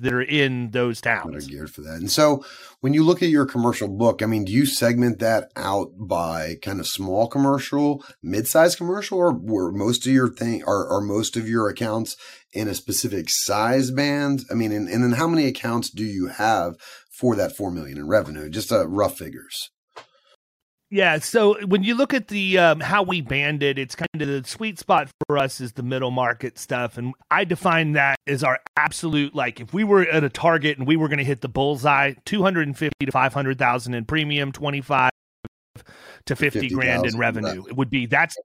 that 0.00 0.12
are 0.12 0.22
in 0.22 0.70
those 0.70 1.00
towns. 1.00 1.32
That 1.32 1.44
are 1.44 1.48
geared 1.48 1.70
for 1.70 1.80
that. 1.82 1.96
And 1.96 2.10
so 2.10 2.44
when 2.80 2.94
you 2.94 3.02
look 3.04 3.22
at 3.22 3.28
your 3.28 3.46
commercial 3.46 3.88
book, 3.88 4.22
I 4.22 4.26
mean, 4.26 4.44
do 4.44 4.52
you 4.52 4.66
segment 4.66 5.18
that 5.18 5.50
out 5.56 5.90
by 5.98 6.56
kind 6.62 6.80
of 6.80 6.86
small 6.86 7.26
commercial, 7.26 8.04
mid-sized 8.22 8.78
commercial, 8.78 9.18
or 9.18 9.32
were 9.32 9.72
most 9.72 10.06
of 10.06 10.12
your 10.12 10.28
thing 10.28 10.62
are, 10.64 10.88
are 10.88 11.00
most 11.00 11.36
of 11.36 11.48
your 11.48 11.68
accounts 11.68 12.16
in 12.52 12.68
a 12.68 12.74
specific 12.74 13.26
size 13.28 13.90
band? 13.90 14.44
I 14.50 14.54
mean, 14.54 14.72
and, 14.72 14.88
and 14.88 15.02
then 15.02 15.12
how 15.12 15.26
many 15.26 15.46
accounts 15.46 15.90
do 15.90 16.04
you 16.04 16.28
have 16.28 16.76
for 17.10 17.34
that 17.36 17.56
four 17.56 17.70
million 17.70 17.98
in 17.98 18.06
revenue? 18.06 18.48
Just 18.48 18.70
uh, 18.70 18.86
rough 18.86 19.18
figures. 19.18 19.70
Yeah, 20.90 21.18
so 21.18 21.66
when 21.66 21.82
you 21.82 21.94
look 21.94 22.14
at 22.14 22.28
the 22.28 22.56
um, 22.56 22.80
how 22.80 23.02
we 23.02 23.20
band 23.20 23.62
it, 23.62 23.78
it's 23.78 23.94
kind 23.94 24.22
of 24.22 24.26
the 24.26 24.42
sweet 24.48 24.78
spot 24.78 25.10
for 25.26 25.36
us 25.36 25.60
is 25.60 25.72
the 25.72 25.82
middle 25.82 26.10
market 26.10 26.58
stuff, 26.58 26.96
and 26.96 27.12
I 27.30 27.44
define 27.44 27.92
that 27.92 28.16
as 28.26 28.42
our 28.42 28.58
absolute 28.74 29.34
like 29.34 29.60
if 29.60 29.74
we 29.74 29.84
were 29.84 30.02
at 30.02 30.24
a 30.24 30.30
target 30.30 30.78
and 30.78 30.86
we 30.86 30.96
were 30.96 31.08
going 31.08 31.18
to 31.18 31.24
hit 31.24 31.42
the 31.42 31.48
bullseye, 31.48 32.14
two 32.24 32.42
hundred 32.42 32.68
and 32.68 32.78
fifty 32.78 33.04
to 33.04 33.12
five 33.12 33.34
hundred 33.34 33.58
thousand 33.58 33.94
in 33.94 34.06
premium, 34.06 34.50
twenty 34.50 34.80
five 34.80 35.10
to 36.24 36.34
fifty 36.34 36.60
50, 36.60 36.74
grand 36.74 37.04
in 37.04 37.18
revenue. 37.18 37.64
It 37.68 37.76
would 37.76 37.90
be 37.90 38.06
that's 38.06 38.36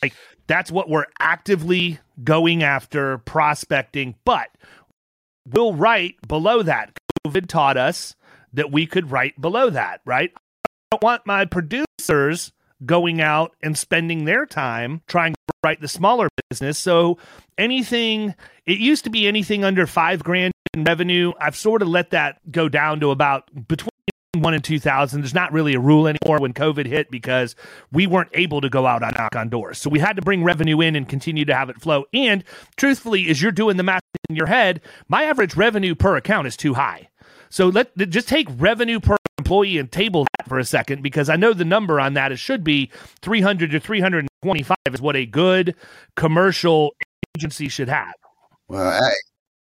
like 0.00 0.14
that's 0.46 0.70
what 0.70 0.88
we're 0.88 1.06
actively 1.18 1.98
going 2.22 2.62
after 2.62 3.18
prospecting, 3.18 4.14
but 4.24 4.48
we'll 5.44 5.74
write 5.74 6.14
below 6.28 6.62
that. 6.62 6.96
COVID 7.26 7.48
taught 7.48 7.76
us 7.76 8.14
that 8.52 8.70
we 8.70 8.86
could 8.86 9.10
write 9.10 9.40
below 9.40 9.70
that, 9.70 10.00
right? 10.04 10.32
Don't 10.90 11.02
want 11.02 11.24
my 11.24 11.44
producers 11.44 12.52
going 12.84 13.20
out 13.20 13.54
and 13.62 13.78
spending 13.78 14.24
their 14.24 14.44
time 14.44 15.02
trying 15.06 15.34
to 15.34 15.38
write 15.62 15.80
the 15.80 15.88
smaller 15.88 16.28
business. 16.48 16.78
So 16.78 17.18
anything, 17.56 18.34
it 18.66 18.78
used 18.78 19.04
to 19.04 19.10
be 19.10 19.28
anything 19.28 19.64
under 19.64 19.86
five 19.86 20.24
grand 20.24 20.52
in 20.74 20.84
revenue. 20.84 21.32
I've 21.40 21.56
sort 21.56 21.82
of 21.82 21.88
let 21.88 22.10
that 22.10 22.40
go 22.50 22.68
down 22.68 23.00
to 23.00 23.10
about 23.10 23.48
between 23.68 23.90
one 24.36 24.54
and 24.54 24.62
2000 24.62 25.20
there's 25.20 25.34
not 25.34 25.52
really 25.52 25.74
a 25.74 25.80
rule 25.80 26.06
anymore 26.06 26.38
when 26.38 26.52
covid 26.52 26.86
hit 26.86 27.10
because 27.10 27.56
we 27.90 28.06
weren't 28.06 28.30
able 28.32 28.60
to 28.60 28.68
go 28.68 28.86
out 28.86 29.02
and 29.02 29.12
knock 29.16 29.34
on 29.34 29.48
doors 29.48 29.76
so 29.76 29.90
we 29.90 29.98
had 29.98 30.14
to 30.14 30.22
bring 30.22 30.44
revenue 30.44 30.80
in 30.80 30.94
and 30.94 31.08
continue 31.08 31.44
to 31.44 31.52
have 31.52 31.68
it 31.68 31.80
flow 31.80 32.04
and 32.14 32.44
truthfully 32.76 33.28
as 33.28 33.42
you're 33.42 33.50
doing 33.50 33.76
the 33.76 33.82
math 33.82 34.02
in 34.28 34.36
your 34.36 34.46
head 34.46 34.80
my 35.08 35.24
average 35.24 35.56
revenue 35.56 35.96
per 35.96 36.14
account 36.14 36.46
is 36.46 36.56
too 36.56 36.74
high 36.74 37.08
so 37.50 37.68
let 37.68 37.96
just 38.08 38.28
take 38.28 38.48
revenue 38.56 39.00
per 39.00 39.16
employee 39.38 39.78
and 39.78 39.90
table 39.90 40.26
that 40.38 40.48
for 40.48 40.58
a 40.58 40.64
second 40.64 41.02
because 41.02 41.28
I 41.28 41.36
know 41.36 41.52
the 41.52 41.64
number 41.64 42.00
on 42.00 42.14
that 42.14 42.30
it 42.30 42.38
should 42.38 42.62
be 42.62 42.90
300 43.22 43.72
to 43.72 43.80
325 43.80 44.76
is 44.92 45.00
what 45.00 45.16
a 45.16 45.26
good 45.26 45.74
commercial 46.14 46.94
agency 47.36 47.68
should 47.68 47.88
have. 47.88 48.14
Well, 48.68 48.86
I, 48.86 49.10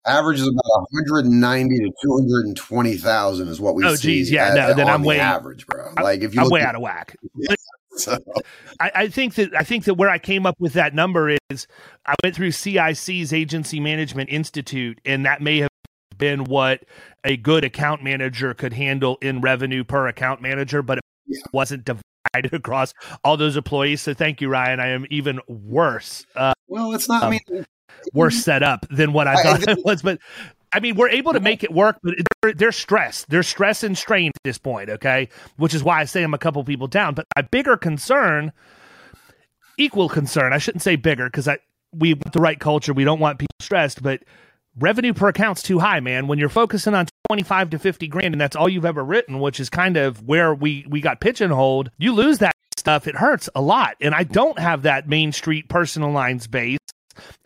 average 0.06 0.40
is 0.40 0.48
about 0.48 0.88
190 0.92 1.78
to 1.78 1.92
220,000 2.04 3.48
is 3.48 3.60
what 3.60 3.76
we 3.76 3.84
see. 3.84 3.90
oh, 3.90 3.96
see. 3.96 4.08
geez, 4.08 4.32
yeah, 4.32 4.54
no, 4.54 4.74
then 4.74 4.88
I'm 4.88 5.04
way 5.04 5.20
average, 5.20 5.68
bro. 5.68 5.92
Like 6.02 6.22
if 6.22 6.34
you 6.34 6.42
I'm 6.42 6.50
way 6.50 6.62
at, 6.62 6.70
out 6.70 6.76
of 6.76 6.82
whack. 6.82 7.18
Yeah, 7.36 7.56
so. 7.96 8.18
I, 8.80 8.92
I, 8.96 9.08
think 9.08 9.36
that 9.36 9.54
I 9.56 9.64
think 9.64 9.84
that 9.84 9.96
where 9.96 10.10
I 10.10 10.18
came 10.18 10.46
up 10.46 10.56
with 10.60 10.74
that 10.74 10.96
number 10.96 11.36
is 11.50 11.68
I 12.06 12.16
went 12.24 12.36
through 12.36 12.52
CIC's 12.52 13.34
Agency 13.34 13.80
Management 13.80 14.30
Institute, 14.30 15.00
and 15.06 15.26
that 15.26 15.42
may 15.42 15.60
have 15.60 15.70
been 16.24 16.46
what 16.46 16.86
a 17.26 17.36
good 17.36 17.66
account 17.66 18.02
manager 18.02 18.54
could 18.54 18.72
handle 18.72 19.18
in 19.22 19.42
revenue 19.42 19.84
per 19.84 20.08
account 20.08 20.42
manager, 20.42 20.82
but 20.82 21.00
it 21.00 21.04
yeah. 21.28 21.42
wasn't 21.52 21.84
divided 21.84 22.54
across 22.54 22.94
all 23.26 23.36
those 23.36 23.58
employees. 23.58 24.02
So 24.02 24.14
thank 24.14 24.40
you, 24.40 24.48
Ryan. 24.48 24.80
I 24.80 24.88
am 24.88 25.06
even 25.10 25.42
worse. 25.50 26.26
Uh, 26.34 26.54
well, 26.70 26.94
it's 26.94 27.10
not. 27.10 27.24
Um, 27.24 27.28
I 27.28 27.32
mean, 27.50 27.66
worse 28.14 28.38
set 28.42 28.64
up 28.64 28.86
than 28.90 29.12
what 29.12 29.28
I, 29.28 29.34
I 29.34 29.44
thought 29.44 29.68
it 29.68 29.84
was, 29.84 30.02
but. 30.02 30.20
I 30.76 30.80
mean, 30.80 30.96
we're 30.96 31.10
able 31.10 31.34
to 31.34 31.40
make 31.40 31.64
it 31.64 31.72
work, 31.72 32.00
but 32.02 32.16
they're, 32.42 32.52
they're 32.52 32.72
stressed. 32.72 33.30
They're 33.30 33.44
stressed 33.44 33.84
and 33.84 33.96
strained 33.96 34.34
at 34.36 34.42
this 34.44 34.58
point, 34.58 34.90
okay? 34.90 35.30
Which 35.58 35.76
is 35.76 35.84
why 35.84 36.00
I 36.00 36.06
say 36.06 36.24
I'm 36.24 36.34
a 36.34 36.40
couple 36.40 36.64
people 36.64 36.88
down. 36.88 37.14
But 37.14 37.28
my 37.36 37.44
bigger 37.44 37.78
concern, 37.78 38.52
equal 39.78 40.10
concern, 40.10 40.52
I 40.52 40.58
shouldn't 40.58 40.82
say 40.82 40.96
bigger 40.96 41.26
because 41.28 41.48
I 41.48 41.60
we 41.92 42.16
want 42.16 42.34
the 42.34 42.40
right 42.40 42.60
culture. 42.60 42.92
We 42.92 43.04
don't 43.04 43.20
want 43.20 43.38
people 43.38 43.54
stressed, 43.60 44.02
but 44.02 44.24
revenue 44.80 45.14
per 45.14 45.30
account's 45.30 45.62
too 45.62 45.80
high, 45.80 46.00
man. 46.00 46.28
When 46.28 46.40
you're 46.40 46.50
focusing 46.50 46.94
on 46.94 47.08
25 47.30 47.72
to 47.72 47.80
50 47.80 48.08
grand 48.08 48.34
and 48.34 48.42
that's 48.42 48.56
all 48.56 48.70
you've 48.70 48.86
ever 48.86 49.04
written, 49.04 49.40
which 49.40 49.60
is 49.60 49.70
kind 49.70 49.98
of 49.98 50.24
where 50.24 50.54
we 50.54 50.86
we 50.90 51.02
got 51.02 51.20
pigeonholed, 51.20 51.92
you 51.98 52.14
lose 52.14 52.40
that 52.40 52.54
stuff. 52.78 53.08
It 53.08 53.16
hurts 53.16 53.50
a 53.56 53.62
lot. 53.62 53.96
And 54.02 54.14
I 54.14 54.24
don't 54.24 54.60
have 54.60 54.84
that 54.84 55.08
Main 55.08 55.32
Street 55.32 55.70
personal 55.70 56.12
lines 56.12 56.48
base 56.48 56.80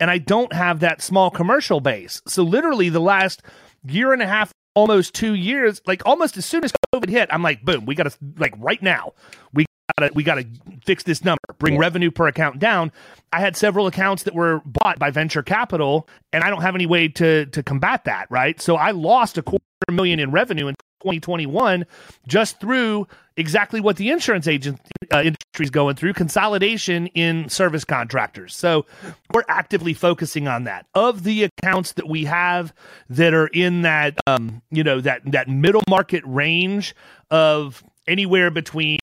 and 0.00 0.10
I 0.10 0.18
don't 0.18 0.52
have 0.52 0.80
that 0.80 1.02
small 1.02 1.30
commercial 1.30 1.80
base. 1.80 2.22
So 2.26 2.42
literally 2.42 2.88
the 2.88 3.00
last 3.00 3.42
year 3.86 4.12
and 4.12 4.22
a 4.22 4.26
half 4.26 4.52
almost 4.74 5.14
2 5.14 5.34
years, 5.34 5.80
like 5.86 6.02
almost 6.06 6.36
as 6.36 6.46
soon 6.46 6.64
as 6.64 6.72
COVID 6.94 7.08
hit, 7.08 7.28
I'm 7.32 7.42
like, 7.42 7.62
boom, 7.64 7.84
we 7.84 7.94
got 7.94 8.10
to 8.10 8.16
like 8.36 8.54
right 8.58 8.82
now. 8.82 9.12
We 9.52 9.66
gotta 9.96 10.12
we 10.14 10.22
gotta 10.22 10.46
fix 10.84 11.02
this 11.04 11.24
number, 11.24 11.42
bring 11.58 11.74
yeah. 11.74 11.80
revenue 11.80 12.10
per 12.10 12.26
account 12.26 12.58
down. 12.58 12.92
I 13.32 13.40
had 13.40 13.56
several 13.56 13.86
accounts 13.86 14.24
that 14.24 14.34
were 14.34 14.62
bought 14.64 14.98
by 14.98 15.10
venture 15.10 15.42
capital, 15.42 16.08
and 16.32 16.42
I 16.44 16.50
don't 16.50 16.62
have 16.62 16.74
any 16.74 16.86
way 16.86 17.08
to 17.08 17.46
to 17.46 17.62
combat 17.62 18.04
that, 18.04 18.26
right? 18.30 18.60
So 18.60 18.76
I 18.76 18.92
lost 18.92 19.38
a 19.38 19.42
quarter 19.42 19.64
million 19.90 20.20
in 20.20 20.30
revenue 20.30 20.68
in 20.68 20.74
2021 21.02 21.86
just 22.26 22.60
through 22.60 23.06
exactly 23.36 23.80
what 23.80 23.96
the 23.96 24.10
insurance 24.10 24.48
agent 24.48 24.80
uh, 25.12 25.18
industry 25.18 25.64
is 25.64 25.70
going 25.70 25.94
through 25.94 26.12
consolidation 26.12 27.06
in 27.08 27.48
service 27.48 27.84
contractors. 27.84 28.54
So 28.56 28.84
we're 29.32 29.44
actively 29.48 29.94
focusing 29.94 30.48
on 30.48 30.64
that. 30.64 30.86
Of 30.94 31.22
the 31.22 31.44
accounts 31.44 31.92
that 31.92 32.08
we 32.08 32.24
have 32.24 32.74
that 33.08 33.32
are 33.32 33.46
in 33.46 33.82
that 33.82 34.18
um, 34.26 34.62
you 34.70 34.82
know 34.84 35.00
that 35.00 35.22
that 35.26 35.48
middle 35.48 35.82
market 35.88 36.24
range 36.26 36.94
of 37.30 37.84
anywhere 38.06 38.50
between 38.50 38.98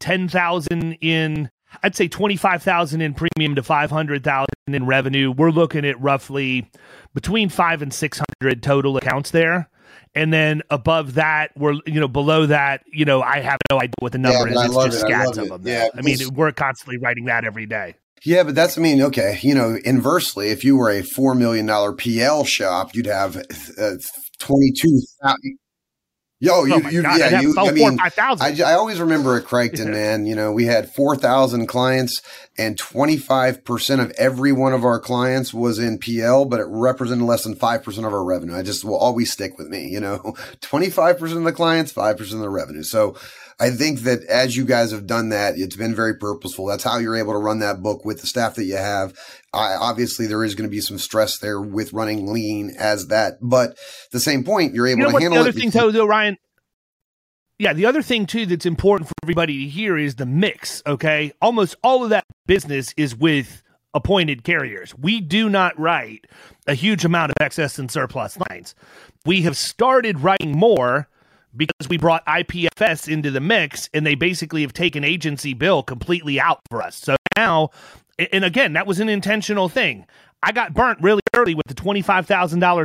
10,000 0.00 0.98
in 1.00 1.50
I'd 1.82 1.94
say 1.94 2.08
25,000 2.08 3.00
in 3.00 3.14
premium 3.14 3.54
to 3.56 3.62
500,000 3.62 4.46
in 4.68 4.86
revenue. 4.86 5.30
We're 5.30 5.50
looking 5.50 5.84
at 5.84 6.00
roughly 6.00 6.70
between 7.14 7.50
5 7.50 7.82
and 7.82 7.92
600 7.92 8.62
total 8.62 8.96
accounts 8.96 9.30
there. 9.32 9.68
And 10.14 10.32
then 10.32 10.62
above 10.70 11.14
that, 11.14 11.50
we're 11.56 11.74
you 11.86 12.00
know 12.00 12.08
below 12.08 12.46
that, 12.46 12.82
you 12.90 13.04
know, 13.04 13.22
I 13.22 13.40
have 13.40 13.58
no 13.70 13.78
idea 13.78 13.94
what 14.00 14.12
the 14.12 14.18
number 14.18 14.48
yeah, 14.48 14.64
is. 14.64 14.74
It's 14.74 14.84
just 14.84 14.96
it. 14.96 15.00
scads 15.00 15.38
of 15.38 15.48
them. 15.48 15.62
Yeah, 15.64 15.88
I 15.94 16.00
mean, 16.00 16.18
we're 16.34 16.50
constantly 16.52 16.98
writing 16.98 17.26
that 17.26 17.44
every 17.44 17.66
day. 17.66 17.94
Yeah, 18.24 18.42
but 18.42 18.54
that's 18.54 18.76
I 18.76 18.80
mean, 18.80 19.02
okay, 19.02 19.38
you 19.42 19.54
know, 19.54 19.78
inversely, 19.84 20.48
if 20.48 20.64
you 20.64 20.76
were 20.76 20.90
a 20.90 21.02
four 21.02 21.34
million 21.34 21.66
dollar 21.66 21.92
PL 21.92 22.44
shop, 22.44 22.94
you'd 22.94 23.06
have 23.06 23.36
uh, 23.36 23.92
twenty 24.38 24.72
two. 24.72 25.00
Yo, 26.40 26.62
you, 26.64 26.74
oh 26.74 26.88
you 26.88 27.02
yeah, 27.02 27.40
you, 27.40 27.52
I 27.58 27.72
mean, 27.72 27.98
I, 28.00 28.54
I, 28.64 28.74
always 28.74 29.00
remember 29.00 29.36
at 29.36 29.44
Crichton, 29.44 29.90
man, 29.90 30.24
you 30.24 30.36
know, 30.36 30.52
we 30.52 30.66
had 30.66 30.88
4,000 30.88 31.66
clients 31.66 32.22
and 32.56 32.78
25% 32.78 34.00
of 34.00 34.12
every 34.12 34.52
one 34.52 34.72
of 34.72 34.84
our 34.84 35.00
clients 35.00 35.52
was 35.52 35.80
in 35.80 35.98
PL, 35.98 36.44
but 36.44 36.60
it 36.60 36.66
represented 36.68 37.26
less 37.26 37.42
than 37.42 37.56
5% 37.56 37.98
of 37.98 38.12
our 38.12 38.22
revenue. 38.22 38.54
I 38.54 38.62
just 38.62 38.84
will 38.84 38.96
always 38.96 39.32
stick 39.32 39.58
with 39.58 39.66
me, 39.66 39.88
you 39.88 39.98
know, 39.98 40.18
25% 40.60 41.36
of 41.36 41.42
the 41.42 41.52
clients, 41.52 41.92
5% 41.92 42.20
of 42.20 42.38
the 42.38 42.48
revenue. 42.48 42.84
So 42.84 43.16
I 43.58 43.70
think 43.70 44.00
that 44.00 44.22
as 44.26 44.56
you 44.56 44.64
guys 44.64 44.92
have 44.92 45.08
done 45.08 45.30
that, 45.30 45.58
it's 45.58 45.74
been 45.74 45.96
very 45.96 46.14
purposeful. 46.14 46.66
That's 46.66 46.84
how 46.84 46.98
you're 46.98 47.16
able 47.16 47.32
to 47.32 47.40
run 47.40 47.58
that 47.58 47.82
book 47.82 48.04
with 48.04 48.20
the 48.20 48.28
staff 48.28 48.54
that 48.54 48.64
you 48.64 48.76
have. 48.76 49.18
I, 49.52 49.74
obviously, 49.74 50.26
there 50.26 50.44
is 50.44 50.54
going 50.54 50.68
to 50.68 50.74
be 50.74 50.80
some 50.80 50.98
stress 50.98 51.38
there 51.38 51.60
with 51.60 51.92
running 51.92 52.32
lean 52.32 52.74
as 52.78 53.08
that, 53.08 53.38
but 53.40 53.78
the 54.12 54.20
same 54.20 54.44
point, 54.44 54.74
you're 54.74 54.86
able 54.86 54.98
you 54.98 55.04
know 55.04 55.08
to 55.08 55.12
what, 55.14 55.22
handle 55.22 55.36
the 55.36 55.48
other 55.48 55.58
it. 55.58 55.72
thing, 55.72 55.92
though, 55.92 56.06
Ryan. 56.06 56.36
Yeah, 57.58 57.72
the 57.72 57.86
other 57.86 58.02
thing 58.02 58.26
too 58.26 58.46
that's 58.46 58.66
important 58.66 59.08
for 59.08 59.14
everybody 59.24 59.64
to 59.64 59.68
hear 59.68 59.98
is 59.98 60.14
the 60.14 60.26
mix. 60.26 60.80
Okay, 60.86 61.32
almost 61.42 61.74
all 61.82 62.04
of 62.04 62.10
that 62.10 62.24
business 62.46 62.94
is 62.96 63.16
with 63.16 63.62
appointed 63.94 64.44
carriers. 64.44 64.94
We 64.96 65.20
do 65.20 65.48
not 65.48 65.78
write 65.78 66.26
a 66.66 66.74
huge 66.74 67.04
amount 67.04 67.30
of 67.30 67.36
excess 67.40 67.78
and 67.78 67.90
surplus 67.90 68.38
lines. 68.48 68.76
We 69.26 69.42
have 69.42 69.56
started 69.56 70.20
writing 70.20 70.56
more 70.56 71.08
because 71.56 71.88
we 71.88 71.96
brought 71.96 72.24
IPFS 72.26 73.10
into 73.10 73.30
the 73.30 73.40
mix 73.40 73.88
and 73.92 74.06
they 74.06 74.14
basically 74.14 74.62
have 74.62 74.72
taken 74.72 75.02
agency 75.02 75.54
bill 75.54 75.82
completely 75.82 76.38
out 76.38 76.60
for 76.70 76.80
us. 76.80 76.94
So 76.96 77.16
now, 77.36 77.70
and 78.18 78.44
again, 78.44 78.72
that 78.74 78.86
was 78.86 79.00
an 79.00 79.08
intentional 79.08 79.68
thing. 79.68 80.06
I 80.42 80.52
got 80.52 80.74
burnt 80.74 81.00
really 81.02 81.22
early 81.34 81.54
with 81.54 81.66
the 81.66 81.74
$25,000 81.74 82.26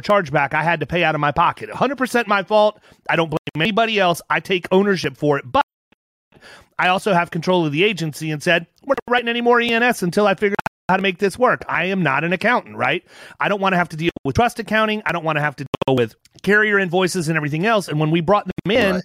chargeback 0.02 0.54
I 0.54 0.63
had 0.63 0.80
to 0.80 0.86
pay 0.86 1.04
out 1.04 1.15
of 1.15 1.22
my 1.22 1.32
pocket. 1.32 1.69
100% 1.69 2.28
my 2.28 2.43
fault. 2.43 2.80
I 3.10 3.15
don't 3.15 3.30
blame 3.30 3.39
anybody 3.63 4.00
else. 4.00 4.22
I 4.30 4.39
take 4.39 4.67
ownership 4.72 5.17
for 5.17 5.38
it. 5.38 5.46
But 5.46 5.63
I 6.80 6.88
also 6.88 7.13
have 7.13 7.32
control 7.32 7.65
of 7.65 7.72
the 7.72 7.84
agency 7.84 8.32
and 8.32 8.41
said, 8.41 8.65
we're 8.84 8.96
not 9.08 9.13
writing 9.13 9.30
any 9.30 9.41
more 9.41 9.62
E&S 9.62 10.02
until 10.02 10.26
I 10.26 10.34
figure 10.34 10.56
out 10.60 10.74
how 10.89 10.98
to 10.98 11.04
make 11.04 11.19
this 11.19 11.38
work. 11.38 11.63
I 11.69 11.86
am 11.86 12.02
not 12.02 12.24
an 12.24 12.34
accountant, 12.34 12.76
right? 12.76 13.04
I 13.39 13.50
don't 13.50 13.62
want 13.62 13.74
to 13.74 13.78
have 13.78 13.89
to 13.89 13.98
deal 13.98 14.12
with 14.26 14.36
trust 14.36 14.60
accounting. 14.60 15.04
I 15.06 15.12
don't 15.12 15.24
want 15.24 15.38
to 15.38 15.41
have 15.41 15.56
to 15.58 15.65
deal 15.86 15.96
with 15.96 16.15
carrier 16.41 16.80
invoices 16.80 17.28
and 17.28 17.38
everything 17.38 17.65
else. 17.65 17.88
And 17.88 18.00
when 18.00 18.10
we 18.10 18.22
brought 18.22 18.46
them 18.46 18.72
in, 18.72 18.96
right. 18.96 19.04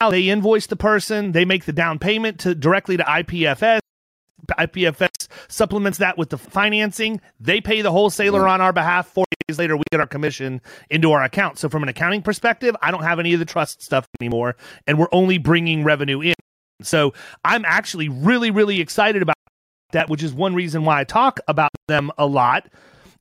now 0.00 0.10
they 0.10 0.28
invoice 0.28 0.66
the 0.66 0.76
person, 0.76 1.32
they 1.32 1.46
make 1.46 1.64
the 1.64 1.72
down 1.72 1.98
payment 1.98 2.40
to 2.40 2.54
directly 2.54 2.98
to 2.98 3.02
IPFS. 3.02 3.80
IPFS 4.54 5.28
supplements 5.48 5.98
that 5.98 6.18
with 6.18 6.30
the 6.30 6.38
financing. 6.38 7.20
They 7.40 7.60
pay 7.60 7.82
the 7.82 7.90
wholesaler 7.90 8.40
mm-hmm. 8.40 8.50
on 8.50 8.60
our 8.60 8.72
behalf. 8.72 9.08
Four 9.08 9.24
days 9.48 9.58
later, 9.58 9.76
we 9.76 9.84
get 9.90 10.00
our 10.00 10.06
commission 10.06 10.60
into 10.90 11.12
our 11.12 11.22
account. 11.22 11.58
So, 11.58 11.68
from 11.68 11.82
an 11.82 11.88
accounting 11.88 12.22
perspective, 12.22 12.76
I 12.82 12.90
don't 12.90 13.02
have 13.02 13.18
any 13.18 13.32
of 13.32 13.40
the 13.40 13.46
trust 13.46 13.82
stuff 13.82 14.06
anymore, 14.20 14.56
and 14.86 14.98
we're 14.98 15.08
only 15.12 15.38
bringing 15.38 15.84
revenue 15.84 16.20
in. 16.20 16.34
So, 16.82 17.14
I'm 17.44 17.64
actually 17.64 18.08
really, 18.08 18.50
really 18.50 18.80
excited 18.80 19.22
about 19.22 19.36
that, 19.92 20.08
which 20.08 20.22
is 20.22 20.34
one 20.34 20.54
reason 20.54 20.84
why 20.84 21.00
I 21.00 21.04
talk 21.04 21.40
about 21.48 21.70
them 21.86 22.10
a 22.18 22.26
lot 22.26 22.68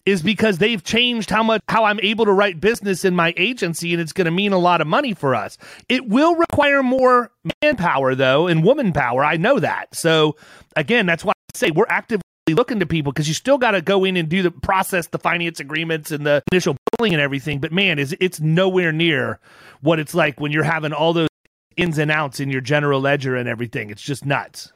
is 0.07 0.21
because 0.21 0.57
they've 0.57 0.85
changed 0.85 1.29
how 1.29 1.43
much 1.43 1.61
how 1.67 1.83
I'm 1.83 1.99
able 1.99 2.23
to 2.25 2.31
write 2.31 2.61
business 2.61 3.03
in 3.03 3.13
my 3.13 3.33
agency 3.35 3.91
and 3.91 4.01
it's 4.01 4.13
going 4.13 4.25
to 4.25 4.31
mean 4.31 4.53
a 4.53 4.57
lot 4.57 4.79
of 4.79 4.87
money 4.87 5.13
for 5.13 5.35
us. 5.35 5.57
It 5.89 6.07
will 6.07 6.33
require 6.35 6.81
more 6.81 7.29
manpower 7.61 8.15
though 8.15 8.47
and 8.47 8.63
woman 8.63 8.93
power. 8.93 9.25
I 9.25 9.35
know 9.35 9.59
that. 9.59 9.93
So 9.93 10.37
again, 10.77 11.05
that's 11.05 11.25
why 11.25 11.33
I 11.33 11.57
say 11.57 11.71
we're 11.71 11.85
actively 11.89 12.23
looking 12.47 12.79
to 12.79 12.85
people 12.85 13.11
because 13.11 13.27
you 13.27 13.33
still 13.33 13.57
got 13.57 13.71
to 13.71 13.81
go 13.81 14.05
in 14.05 14.15
and 14.15 14.29
do 14.29 14.41
the 14.41 14.51
process 14.51 15.07
the 15.07 15.19
finance 15.19 15.59
agreements 15.59 16.09
and 16.11 16.25
the 16.25 16.41
initial 16.53 16.77
billing 16.97 17.13
and 17.13 17.21
everything. 17.21 17.59
But 17.59 17.73
man, 17.73 17.99
is 17.99 18.15
it's 18.21 18.39
nowhere 18.39 18.93
near 18.93 19.41
what 19.81 19.99
it's 19.99 20.15
like 20.15 20.39
when 20.39 20.53
you're 20.53 20.63
having 20.63 20.93
all 20.93 21.11
those 21.11 21.27
ins 21.75 21.97
and 21.97 22.09
outs 22.09 22.39
in 22.39 22.49
your 22.49 22.61
general 22.61 23.01
ledger 23.01 23.35
and 23.35 23.49
everything. 23.49 23.89
It's 23.89 24.01
just 24.01 24.25
nuts. 24.25 24.71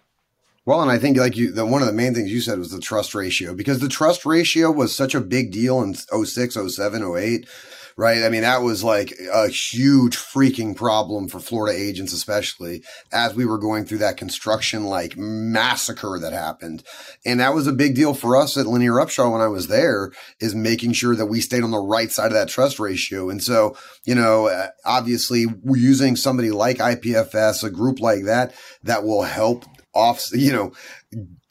Well, 0.66 0.82
and 0.82 0.92
I 0.92 1.00
think 1.00 1.18
like 1.18 1.38
you, 1.38 1.52
the, 1.52 1.66
one 1.66 1.82
of 1.82 1.88
the 1.88 1.94
main 1.94 2.14
things 2.14 2.32
you 2.32 2.40
said 2.40 2.60
was 2.60 2.72
the 2.72 2.80
trust 2.80 3.16
ratio 3.16 3.56
because 3.56 3.80
the 3.80 3.90
trust 3.90 4.26
ratio 4.26 4.70
was 4.70 4.96
such 4.96 5.16
a 5.16 5.22
big 5.22 5.52
deal 5.52 5.82
in 5.82 5.96
06, 5.96 6.56
07, 6.56 7.18
08, 7.18 7.48
right? 7.98 8.24
I 8.24 8.30
mean, 8.30 8.42
that 8.42 8.62
was 8.62 8.84
like 8.84 9.12
a 9.34 9.48
huge 9.48 10.18
freaking 10.18 10.76
problem 10.76 11.28
for 11.28 11.40
Florida 11.40 11.76
agents, 11.76 12.14
especially 12.14 12.84
as 13.12 13.34
we 13.34 13.44
were 13.44 13.58
going 13.58 13.86
through 13.86 14.00
that 14.00 14.18
construction 14.18 14.86
like 14.86 15.18
massacre 15.18 16.20
that 16.20 16.32
happened. 16.32 16.84
And 17.26 17.40
that 17.40 17.56
was 17.56 17.66
a 17.66 17.74
big 17.74 17.96
deal 17.96 18.14
for 18.14 18.38
us 18.38 18.56
at 18.56 18.68
Lanier 18.68 18.94
Upshaw 18.94 19.32
when 19.32 19.42
I 19.42 19.48
was 19.48 19.68
there 19.68 20.12
is 20.40 20.54
making 20.54 20.94
sure 20.94 21.16
that 21.16 21.26
we 21.26 21.42
stayed 21.42 21.64
on 21.64 21.72
the 21.72 21.80
right 21.80 22.12
side 22.12 22.28
of 22.28 22.34
that 22.34 22.50
trust 22.50 22.80
ratio. 22.80 23.32
And 23.32 23.42
so, 23.42 23.76
you 24.06 24.14
know, 24.14 24.48
uh, 24.48 24.68
obviously 24.86 25.48
using 25.66 26.16
somebody 26.16 26.52
like 26.52 26.78
IPFS, 26.78 27.64
a 27.64 27.72
group 27.72 28.00
like 28.00 28.26
that, 28.26 28.54
that 28.84 29.04
will 29.04 29.24
help 29.24 29.66
off, 29.94 30.24
you 30.34 30.52
know, 30.52 30.72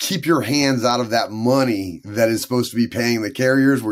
keep 0.00 0.24
your 0.24 0.40
hands 0.40 0.82
out 0.82 0.98
of 0.98 1.10
that 1.10 1.30
money 1.30 2.00
that 2.04 2.30
is 2.30 2.40
supposed 2.40 2.70
to 2.70 2.76
be 2.76 2.88
paying 2.88 3.20
the 3.20 3.30
carriers. 3.30 3.82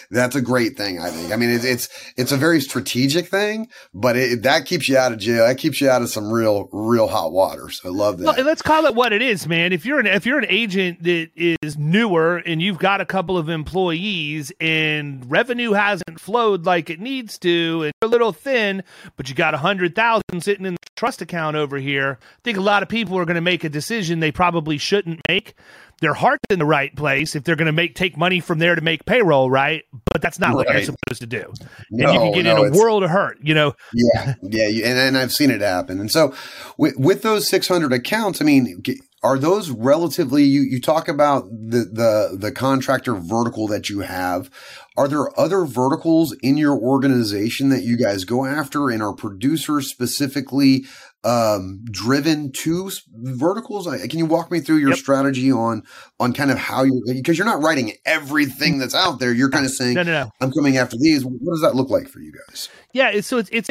that's 0.10 0.36
a 0.36 0.40
great 0.40 0.76
thing, 0.76 1.00
I 1.00 1.10
think. 1.10 1.32
I 1.32 1.36
mean, 1.36 1.50
it's, 1.50 1.64
it's, 1.64 1.88
it's 2.16 2.30
a 2.30 2.36
very 2.36 2.60
strategic 2.60 3.26
thing, 3.26 3.68
but 3.92 4.16
it, 4.16 4.42
that 4.44 4.64
keeps 4.64 4.88
you 4.88 4.96
out 4.96 5.10
of 5.10 5.18
jail. 5.18 5.44
That 5.44 5.58
keeps 5.58 5.80
you 5.80 5.90
out 5.90 6.02
of 6.02 6.08
some 6.08 6.30
real, 6.30 6.68
real 6.72 7.08
hot 7.08 7.32
water. 7.32 7.68
So 7.68 7.88
I 7.88 7.92
love 7.92 8.18
that. 8.18 8.36
Well, 8.36 8.46
let's 8.46 8.62
call 8.62 8.86
it 8.86 8.94
what 8.94 9.12
it 9.12 9.22
is, 9.22 9.48
man. 9.48 9.72
If 9.72 9.84
you're 9.84 9.98
an, 9.98 10.06
if 10.06 10.24
you're 10.24 10.38
an 10.38 10.46
agent 10.48 11.02
that 11.02 11.30
is 11.34 11.76
newer 11.76 12.36
and 12.36 12.62
you've 12.62 12.78
got 12.78 13.00
a 13.00 13.06
couple 13.06 13.36
of 13.36 13.48
employees 13.48 14.52
and 14.60 15.28
revenue 15.28 15.72
hasn't 15.72 16.20
flowed 16.20 16.64
like 16.64 16.90
it 16.90 17.00
needs 17.00 17.38
to 17.40 17.82
and 17.82 17.92
you're 18.00 18.08
a 18.08 18.12
little 18.12 18.32
thin, 18.32 18.84
but 19.16 19.28
you 19.28 19.34
got 19.34 19.52
a 19.52 19.58
hundred 19.58 19.96
thousand 19.96 20.42
sitting 20.42 20.64
in 20.64 20.74
the 20.74 20.80
trust 20.94 21.20
account 21.20 21.56
over 21.56 21.76
here, 21.76 22.18
I 22.20 22.40
think 22.44 22.56
a 22.56 22.62
lot 22.62 22.84
of 22.84 22.88
people 22.88 23.18
are 23.18 23.24
going 23.24 23.34
to 23.34 23.40
make 23.40 23.64
a 23.64 23.68
decision 23.68 24.20
they 24.20 24.32
probably 24.32 24.78
shouldn't 24.78 25.20
make 25.28 25.55
their 26.00 26.14
heart's 26.14 26.44
in 26.50 26.58
the 26.58 26.66
right 26.66 26.94
place 26.94 27.34
if 27.34 27.44
they're 27.44 27.56
going 27.56 27.66
to 27.66 27.72
make 27.72 27.94
take 27.94 28.16
money 28.16 28.40
from 28.40 28.58
there 28.58 28.74
to 28.74 28.82
make 28.82 29.06
payroll, 29.06 29.50
right? 29.50 29.84
But 30.12 30.20
that's 30.20 30.38
not 30.38 30.48
right. 30.48 30.56
what 30.56 30.72
you're 30.72 30.82
supposed 30.82 31.20
to 31.20 31.26
do, 31.26 31.52
no, 31.90 32.08
and 32.08 32.14
you 32.14 32.20
can 32.20 32.32
get 32.32 32.42
no, 32.44 32.64
in 32.64 32.74
a 32.74 32.76
world 32.76 33.02
of 33.02 33.10
hurt. 33.10 33.38
You 33.42 33.54
know. 33.54 33.74
Yeah, 33.94 34.34
yeah, 34.42 34.86
and, 34.86 34.98
and 34.98 35.18
I've 35.18 35.32
seen 35.32 35.50
it 35.50 35.62
happen. 35.62 36.00
And 36.00 36.10
so, 36.10 36.34
with, 36.76 36.96
with 36.98 37.22
those 37.22 37.48
600 37.48 37.92
accounts, 37.92 38.42
I 38.42 38.44
mean, 38.44 38.82
are 39.22 39.38
those 39.38 39.70
relatively? 39.70 40.44
You 40.44 40.62
you 40.62 40.80
talk 40.80 41.08
about 41.08 41.48
the 41.48 41.88
the 41.90 42.36
the 42.38 42.52
contractor 42.52 43.14
vertical 43.14 43.66
that 43.68 43.88
you 43.88 44.00
have. 44.00 44.50
Are 44.98 45.08
there 45.08 45.38
other 45.38 45.64
verticals 45.64 46.34
in 46.42 46.56
your 46.56 46.78
organization 46.78 47.68
that 47.70 47.82
you 47.82 47.98
guys 47.98 48.24
go 48.24 48.46
after 48.46 48.88
and 48.88 49.02
are 49.02 49.12
producers 49.12 49.90
specifically 49.90 50.86
um, 51.24 51.84
driven 51.90 52.52
to 52.52 52.90
verticals? 53.12 53.86
Can 53.86 54.18
you 54.18 54.26
walk 54.26 54.50
me 54.50 54.60
through 54.60 54.76
your 54.76 54.90
yep. 54.90 54.98
strategy 54.98 55.50
on 55.50 55.82
on 56.20 56.32
kind 56.32 56.50
of 56.50 56.58
how 56.58 56.84
you 56.84 57.02
because 57.06 57.38
you're 57.38 57.46
not 57.46 57.62
writing 57.62 57.92
everything 58.04 58.78
that's 58.78 58.94
out 58.94 59.18
there. 59.18 59.32
You're 59.32 59.50
kind 59.50 59.64
of 59.64 59.72
saying, 59.72 59.94
no, 59.94 60.02
no, 60.02 60.12
no. 60.12 60.30
I'm 60.40 60.52
coming 60.52 60.76
after 60.76 60.96
these. 60.98 61.24
What 61.24 61.40
does 61.40 61.62
that 61.62 61.74
look 61.74 61.90
like 61.90 62.08
for 62.08 62.20
you 62.20 62.32
guys? 62.48 62.68
Yeah, 62.92 63.20
so 63.20 63.38
it's 63.38 63.50
it's 63.52 63.68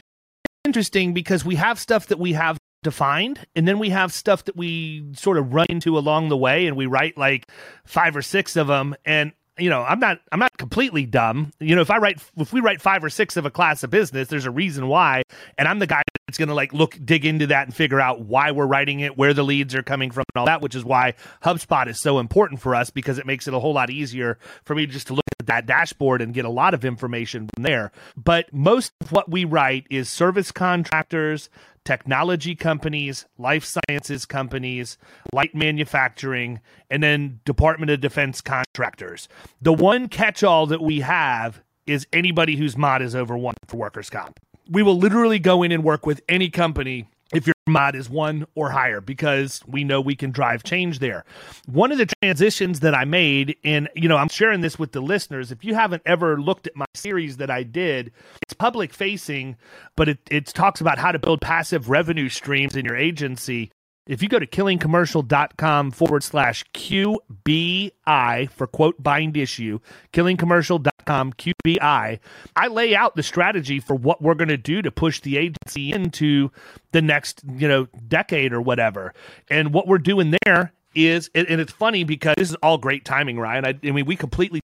interesting 0.65 1.13
because 1.13 1.45
we 1.45 1.55
have 1.55 1.79
stuff 1.79 2.07
that 2.07 2.19
we 2.19 2.33
have 2.33 2.57
defined 2.83 3.47
and 3.55 3.67
then 3.67 3.79
we 3.79 3.89
have 3.89 4.13
stuff 4.13 4.43
that 4.45 4.55
we 4.55 5.03
sort 5.15 5.37
of 5.37 5.53
run 5.53 5.65
into 5.69 5.97
along 5.97 6.29
the 6.29 6.37
way 6.37 6.67
and 6.67 6.77
we 6.77 6.85
write 6.85 7.17
like 7.17 7.47
five 7.83 8.15
or 8.15 8.21
six 8.21 8.55
of 8.55 8.67
them 8.67 8.95
and 9.05 9.33
you 9.57 9.69
know, 9.69 9.83
I'm 9.83 9.99
not 9.99 10.19
I'm 10.31 10.39
not 10.39 10.57
completely 10.57 11.05
dumb. 11.05 11.51
You 11.59 11.75
know, 11.75 11.81
if 11.81 11.89
I 11.89 11.97
write 11.97 12.21
if 12.37 12.51
we 12.51 12.59
write 12.59 12.81
five 12.81 13.03
or 13.03 13.09
six 13.09 13.37
of 13.37 13.45
a 13.45 13.51
class 13.51 13.83
of 13.83 13.89
business, 13.89 14.27
there's 14.27 14.45
a 14.45 14.51
reason 14.51 14.87
why, 14.87 15.23
and 15.57 15.67
I'm 15.67 15.79
the 15.79 15.87
guy 15.87 16.01
it's 16.27 16.37
going 16.37 16.49
to 16.49 16.55
like 16.55 16.73
look 16.73 16.97
dig 17.03 17.25
into 17.25 17.47
that 17.47 17.67
and 17.67 17.75
figure 17.75 18.01
out 18.01 18.21
why 18.21 18.51
we're 18.51 18.65
writing 18.65 18.99
it, 19.01 19.17
where 19.17 19.33
the 19.33 19.43
leads 19.43 19.75
are 19.75 19.83
coming 19.83 20.11
from, 20.11 20.23
and 20.33 20.39
all 20.39 20.45
that. 20.45 20.61
Which 20.61 20.75
is 20.75 20.83
why 20.83 21.13
HubSpot 21.43 21.87
is 21.87 21.99
so 21.99 22.19
important 22.19 22.61
for 22.61 22.75
us 22.75 22.89
because 22.89 23.17
it 23.17 23.25
makes 23.25 23.47
it 23.47 23.53
a 23.53 23.59
whole 23.59 23.73
lot 23.73 23.89
easier 23.89 24.37
for 24.63 24.75
me 24.75 24.85
just 24.85 25.07
to 25.07 25.13
look 25.13 25.25
at 25.39 25.47
that 25.47 25.65
dashboard 25.65 26.21
and 26.21 26.33
get 26.33 26.45
a 26.45 26.49
lot 26.49 26.73
of 26.73 26.83
information 26.83 27.47
from 27.53 27.63
there. 27.63 27.91
But 28.15 28.51
most 28.53 28.91
of 29.01 29.11
what 29.11 29.29
we 29.29 29.45
write 29.45 29.85
is 29.89 30.09
service 30.09 30.51
contractors, 30.51 31.49
technology 31.83 32.55
companies, 32.55 33.25
life 33.37 33.63
sciences 33.63 34.25
companies, 34.25 34.97
light 35.31 35.53
manufacturing, 35.53 36.59
and 36.89 37.03
then 37.03 37.39
Department 37.45 37.91
of 37.91 38.01
Defense 38.01 38.41
contractors. 38.41 39.27
The 39.61 39.73
one 39.73 40.09
catch 40.09 40.43
all 40.43 40.65
that 40.67 40.81
we 40.81 41.01
have 41.01 41.61
is 41.85 42.07
anybody 42.11 42.55
whose 42.55 42.75
mod 42.75 43.03
is 43.03 43.15
over 43.15 43.37
one 43.37 43.55
for 43.67 43.77
workers' 43.77 44.09
comp. 44.09 44.39
We 44.69 44.83
will 44.83 44.97
literally 44.97 45.39
go 45.39 45.63
in 45.63 45.71
and 45.71 45.83
work 45.83 46.05
with 46.05 46.21
any 46.27 46.49
company 46.49 47.07
if 47.33 47.47
your 47.47 47.55
mod 47.67 47.95
is 47.95 48.09
one 48.09 48.45
or 48.55 48.69
higher 48.69 49.01
because 49.01 49.61
we 49.65 49.83
know 49.83 49.99
we 49.99 50.15
can 50.15 50.31
drive 50.31 50.63
change 50.63 50.99
there. 50.99 51.25
One 51.65 51.91
of 51.91 51.97
the 51.97 52.07
transitions 52.21 52.81
that 52.81 52.93
I 52.93 53.05
made, 53.05 53.57
and 53.63 53.89
you 53.95 54.07
know, 54.07 54.17
I'm 54.17 54.29
sharing 54.29 54.61
this 54.61 54.77
with 54.77 54.91
the 54.91 55.01
listeners. 55.01 55.51
If 55.51 55.63
you 55.63 55.73
haven't 55.73 56.03
ever 56.05 56.39
looked 56.39 56.67
at 56.67 56.75
my 56.75 56.85
series 56.93 57.37
that 57.37 57.49
I 57.49 57.63
did, 57.63 58.11
it's 58.43 58.53
public 58.53 58.93
facing, 58.93 59.57
but 59.95 60.09
it, 60.09 60.19
it 60.29 60.45
talks 60.47 60.81
about 60.81 60.99
how 60.99 61.11
to 61.11 61.19
build 61.19 61.41
passive 61.41 61.89
revenue 61.89 62.29
streams 62.29 62.75
in 62.75 62.85
your 62.85 62.95
agency. 62.95 63.71
If 64.07 64.21
you 64.21 64.29
go 64.29 64.37
to 64.37 64.45
killingcommercial.com 64.45 65.91
forward 65.91 66.23
slash 66.23 66.63
QBI 66.75 68.51
for 68.51 68.67
quote 68.67 69.01
bind 69.01 69.35
issue, 69.35 69.79
killingcommercial.com 70.13 70.94
QBI, 71.05 72.19
I 72.55 72.67
lay 72.67 72.95
out 72.95 73.15
the 73.15 73.23
strategy 73.23 73.79
for 73.79 73.95
what 73.95 74.21
we're 74.21 74.35
going 74.35 74.49
to 74.49 74.57
do 74.57 74.81
to 74.81 74.91
push 74.91 75.21
the 75.21 75.37
agency 75.37 75.91
into 75.91 76.51
the 76.91 77.01
next, 77.01 77.41
you 77.55 77.67
know, 77.67 77.87
decade 78.07 78.53
or 78.53 78.61
whatever. 78.61 79.13
And 79.49 79.73
what 79.73 79.87
we're 79.87 79.97
doing 79.97 80.35
there 80.43 80.73
is, 80.93 81.29
and 81.35 81.61
it's 81.61 81.71
funny 81.71 82.03
because 82.03 82.35
this 82.37 82.49
is 82.49 82.55
all 82.55 82.77
great 82.77 83.05
timing, 83.05 83.39
Ryan. 83.39 83.65
I, 83.65 83.73
I 83.83 83.91
mean, 83.91 84.05
we 84.05 84.15
completely 84.15 84.61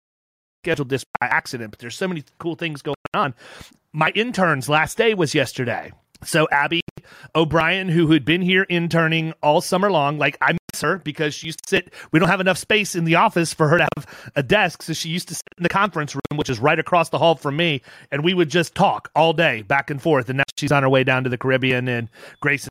scheduled 0.65 0.89
this 0.89 1.05
by 1.21 1.27
accident, 1.27 1.71
but 1.71 1.81
there's 1.81 1.97
so 1.97 2.09
many 2.09 2.25
cool 2.39 2.55
things 2.55 2.83
going 2.83 2.97
on. 3.15 3.35
My 3.93 4.11
intern's 4.15 4.69
last 4.69 4.97
day 4.97 5.15
was 5.15 5.35
yesterday. 5.35 5.93
So 6.23 6.47
Abby 6.53 6.83
O'Brien, 7.35 7.89
who 7.89 8.11
had 8.13 8.25
been 8.25 8.43
here 8.43 8.65
interning 8.65 9.33
all 9.43 9.61
summer 9.61 9.91
long, 9.91 10.19
like 10.19 10.37
I 10.43 10.57
her 10.81 10.99
because 10.99 11.35
she 11.35 11.47
used 11.47 11.63
to 11.65 11.69
sit. 11.69 11.93
We 12.13 12.19
don't 12.19 12.29
have 12.29 12.41
enough 12.41 12.59
space 12.59 12.95
in 12.95 13.05
the 13.05 13.17
office 13.17 13.53
for 13.53 13.69
her 13.69 13.79
to 13.79 13.89
have 13.97 14.33
a 14.37 14.43
desk, 14.43 14.83
so 14.83 14.93
she 14.93 15.09
used 15.09 15.29
to 15.29 15.35
sit 15.35 15.43
in 15.57 15.63
the 15.63 15.69
conference 15.69 16.15
room, 16.15 16.37
which 16.37 16.51
is 16.51 16.59
right 16.59 16.79
across 16.79 17.09
the 17.09 17.19
hall 17.19 17.35
from 17.35 17.57
me, 17.57 17.83
and 18.11 18.23
we 18.23 18.35
would 18.35 18.49
just 18.49 18.75
talk 18.75 19.11
all 19.15 19.33
day 19.33 19.63
back 19.63 19.91
and 19.91 20.01
forth. 20.01 20.29
And 20.29 20.39
now 20.39 20.45
she's 20.57 20.73
on 20.73 20.83
her 20.83 20.89
way 20.89 21.05
down 21.05 21.25
to 21.25 21.31
the 21.31 21.39
Caribbean, 21.39 21.89
and 21.89 22.09
Grace 22.41 22.65
is 22.65 22.69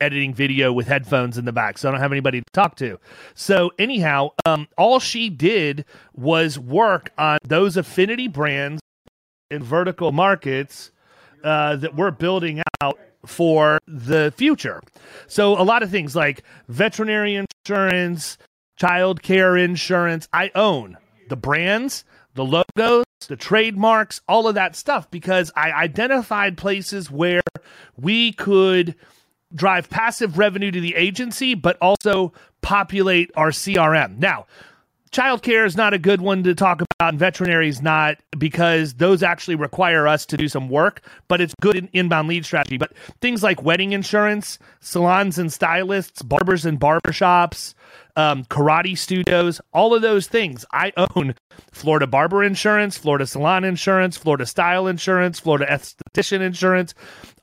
editing 0.00 0.32
video 0.32 0.72
with 0.72 0.86
headphones 0.86 1.36
in 1.36 1.44
the 1.44 1.52
back, 1.52 1.78
so 1.78 1.88
I 1.88 1.92
don't 1.92 2.00
have 2.00 2.12
anybody 2.12 2.40
to 2.40 2.52
talk 2.52 2.76
to. 2.76 2.98
So 3.34 3.72
anyhow, 3.78 4.30
um, 4.46 4.68
all 4.78 5.00
she 5.00 5.28
did 5.28 5.84
was 6.14 6.58
work 6.58 7.10
on 7.18 7.38
those 7.44 7.76
affinity 7.76 8.28
brands 8.28 8.80
in 9.50 9.62
vertical 9.62 10.12
markets 10.12 10.92
uh, 11.42 11.74
that 11.76 11.96
we're 11.96 12.12
building 12.12 12.62
out 12.80 12.99
for 13.26 13.78
the 13.86 14.32
future. 14.36 14.82
So 15.26 15.60
a 15.60 15.64
lot 15.64 15.82
of 15.82 15.90
things 15.90 16.16
like 16.16 16.42
veterinary 16.68 17.36
insurance, 17.66 18.38
child 18.76 19.22
care 19.22 19.56
insurance, 19.56 20.28
I 20.32 20.50
own 20.54 20.96
the 21.28 21.36
brands, 21.36 22.04
the 22.34 22.44
logos, 22.44 23.04
the 23.28 23.36
trademarks, 23.36 24.20
all 24.28 24.48
of 24.48 24.54
that 24.54 24.76
stuff 24.76 25.10
because 25.10 25.52
I 25.54 25.72
identified 25.72 26.56
places 26.56 27.10
where 27.10 27.42
we 27.96 28.32
could 28.32 28.94
drive 29.54 29.90
passive 29.90 30.38
revenue 30.38 30.70
to 30.70 30.80
the 30.80 30.94
agency 30.94 31.54
but 31.54 31.76
also 31.80 32.32
populate 32.62 33.30
our 33.34 33.50
CRM. 33.50 34.18
Now, 34.18 34.46
Childcare 35.12 35.66
is 35.66 35.76
not 35.76 35.92
a 35.92 35.98
good 35.98 36.20
one 36.20 36.44
to 36.44 36.54
talk 36.54 36.80
about, 36.80 37.10
and 37.10 37.18
veterinary 37.18 37.68
is 37.68 37.82
not 37.82 38.18
because 38.38 38.94
those 38.94 39.24
actually 39.24 39.56
require 39.56 40.06
us 40.06 40.24
to 40.26 40.36
do 40.36 40.48
some 40.48 40.68
work, 40.68 41.02
but 41.26 41.40
it's 41.40 41.54
good 41.60 41.74
in 41.74 41.88
inbound 41.92 42.28
lead 42.28 42.44
strategy. 42.44 42.78
But 42.78 42.92
things 43.20 43.42
like 43.42 43.60
wedding 43.64 43.90
insurance, 43.90 44.60
salons 44.78 45.36
and 45.36 45.52
stylists, 45.52 46.22
barbers 46.22 46.64
and 46.64 46.78
barbershops, 46.78 47.74
um, 48.14 48.44
karate 48.44 48.96
studios, 48.96 49.60
all 49.72 49.94
of 49.94 50.02
those 50.02 50.28
things. 50.28 50.64
I 50.72 50.92
own 50.96 51.34
Florida 51.72 52.06
barber 52.06 52.44
insurance, 52.44 52.96
Florida 52.96 53.26
salon 53.26 53.64
insurance, 53.64 54.16
Florida 54.16 54.46
style 54.46 54.86
insurance, 54.86 55.40
Florida 55.40 55.66
esthetician 55.66 56.40
insurance, 56.40 56.94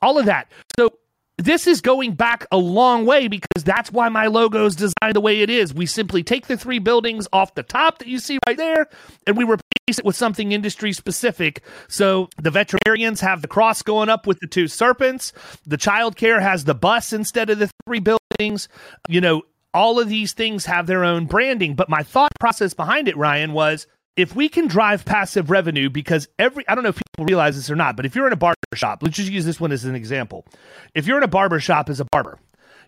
all 0.01 0.17
of 0.17 0.25
that. 0.25 0.49
So 0.79 0.89
this 1.37 1.67
is 1.67 1.81
going 1.81 2.13
back 2.13 2.47
a 2.51 2.57
long 2.57 3.05
way 3.05 3.27
because 3.27 3.63
that's 3.63 3.91
why 3.91 4.09
my 4.09 4.27
logo 4.27 4.65
is 4.65 4.75
designed 4.75 5.13
the 5.15 5.21
way 5.21 5.41
it 5.41 5.49
is. 5.49 5.73
We 5.73 5.85
simply 5.85 6.23
take 6.23 6.47
the 6.47 6.57
three 6.57 6.79
buildings 6.79 7.27
off 7.31 7.53
the 7.53 7.63
top 7.63 7.99
that 7.99 8.07
you 8.07 8.19
see 8.19 8.39
right 8.47 8.57
there 8.57 8.87
and 9.25 9.37
we 9.37 9.43
replace 9.43 9.99
it 9.99 10.05
with 10.05 10.15
something 10.15 10.51
industry 10.51 10.93
specific. 10.93 11.61
So 11.87 12.29
the 12.41 12.51
veterinarians 12.51 13.21
have 13.21 13.41
the 13.41 13.47
cross 13.47 13.83
going 13.83 14.09
up 14.09 14.25
with 14.25 14.39
the 14.39 14.47
two 14.47 14.67
serpents. 14.67 15.31
The 15.65 15.77
childcare 15.77 16.41
has 16.41 16.63
the 16.63 16.75
bus 16.75 17.13
instead 17.13 17.49
of 17.49 17.59
the 17.59 17.69
three 17.85 17.99
buildings. 17.99 18.67
You 19.07 19.21
know, 19.21 19.43
all 19.73 19.99
of 19.99 20.09
these 20.09 20.33
things 20.33 20.65
have 20.65 20.87
their 20.87 21.03
own 21.05 21.25
branding. 21.27 21.75
But 21.75 21.87
my 21.87 22.01
thought 22.01 22.31
process 22.39 22.73
behind 22.73 23.07
it, 23.07 23.15
Ryan, 23.15 23.53
was 23.53 23.85
if 24.17 24.35
we 24.35 24.49
can 24.49 24.67
drive 24.67 25.05
passive 25.05 25.49
revenue 25.49 25.89
because 25.89 26.27
every 26.37 26.67
I 26.67 26.75
don't 26.75 26.83
know 26.83 26.89
if 26.89 26.97
people 26.97 27.25
realize 27.25 27.55
this 27.55 27.69
or 27.69 27.75
not, 27.75 27.95
but 27.95 28.05
if 28.05 28.15
you're 28.15 28.27
in 28.27 28.33
a 28.33 28.37
barber 28.37 28.57
shop, 28.73 29.03
let's 29.03 29.15
just 29.15 29.31
use 29.31 29.45
this 29.45 29.59
one 29.59 29.71
as 29.71 29.85
an 29.85 29.95
example. 29.95 30.45
If 30.93 31.07
you're 31.07 31.17
in 31.17 31.23
a 31.23 31.29
barber 31.29 31.59
shop 31.59 31.89
as 31.89 31.99
a 31.99 32.05
barber, 32.05 32.39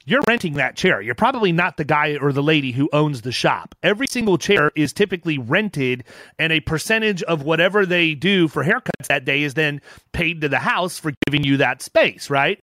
you're 0.05 0.23
renting 0.27 0.53
that 0.53 0.75
chair. 0.75 1.01
You're 1.01 1.13
probably 1.13 1.51
not 1.51 1.77
the 1.77 1.85
guy 1.85 2.17
or 2.19 2.33
the 2.33 2.41
lady 2.41 2.71
who 2.71 2.89
owns 2.91 3.21
the 3.21 3.31
shop. 3.31 3.75
Every 3.83 4.07
single 4.07 4.39
chair 4.39 4.71
is 4.75 4.91
typically 4.91 5.37
rented, 5.37 6.03
and 6.39 6.51
a 6.51 6.61
percentage 6.61 7.21
of 7.23 7.43
whatever 7.43 7.85
they 7.85 8.15
do 8.15 8.47
for 8.47 8.63
haircuts 8.63 9.07
that 9.07 9.23
day 9.23 9.43
is 9.43 9.53
then 9.53 9.81
paid 10.11 10.41
to 10.41 10.49
the 10.49 10.57
house 10.57 10.97
for 10.97 11.11
giving 11.27 11.43
you 11.43 11.57
that 11.57 11.83
space, 11.83 12.29
right? 12.31 12.59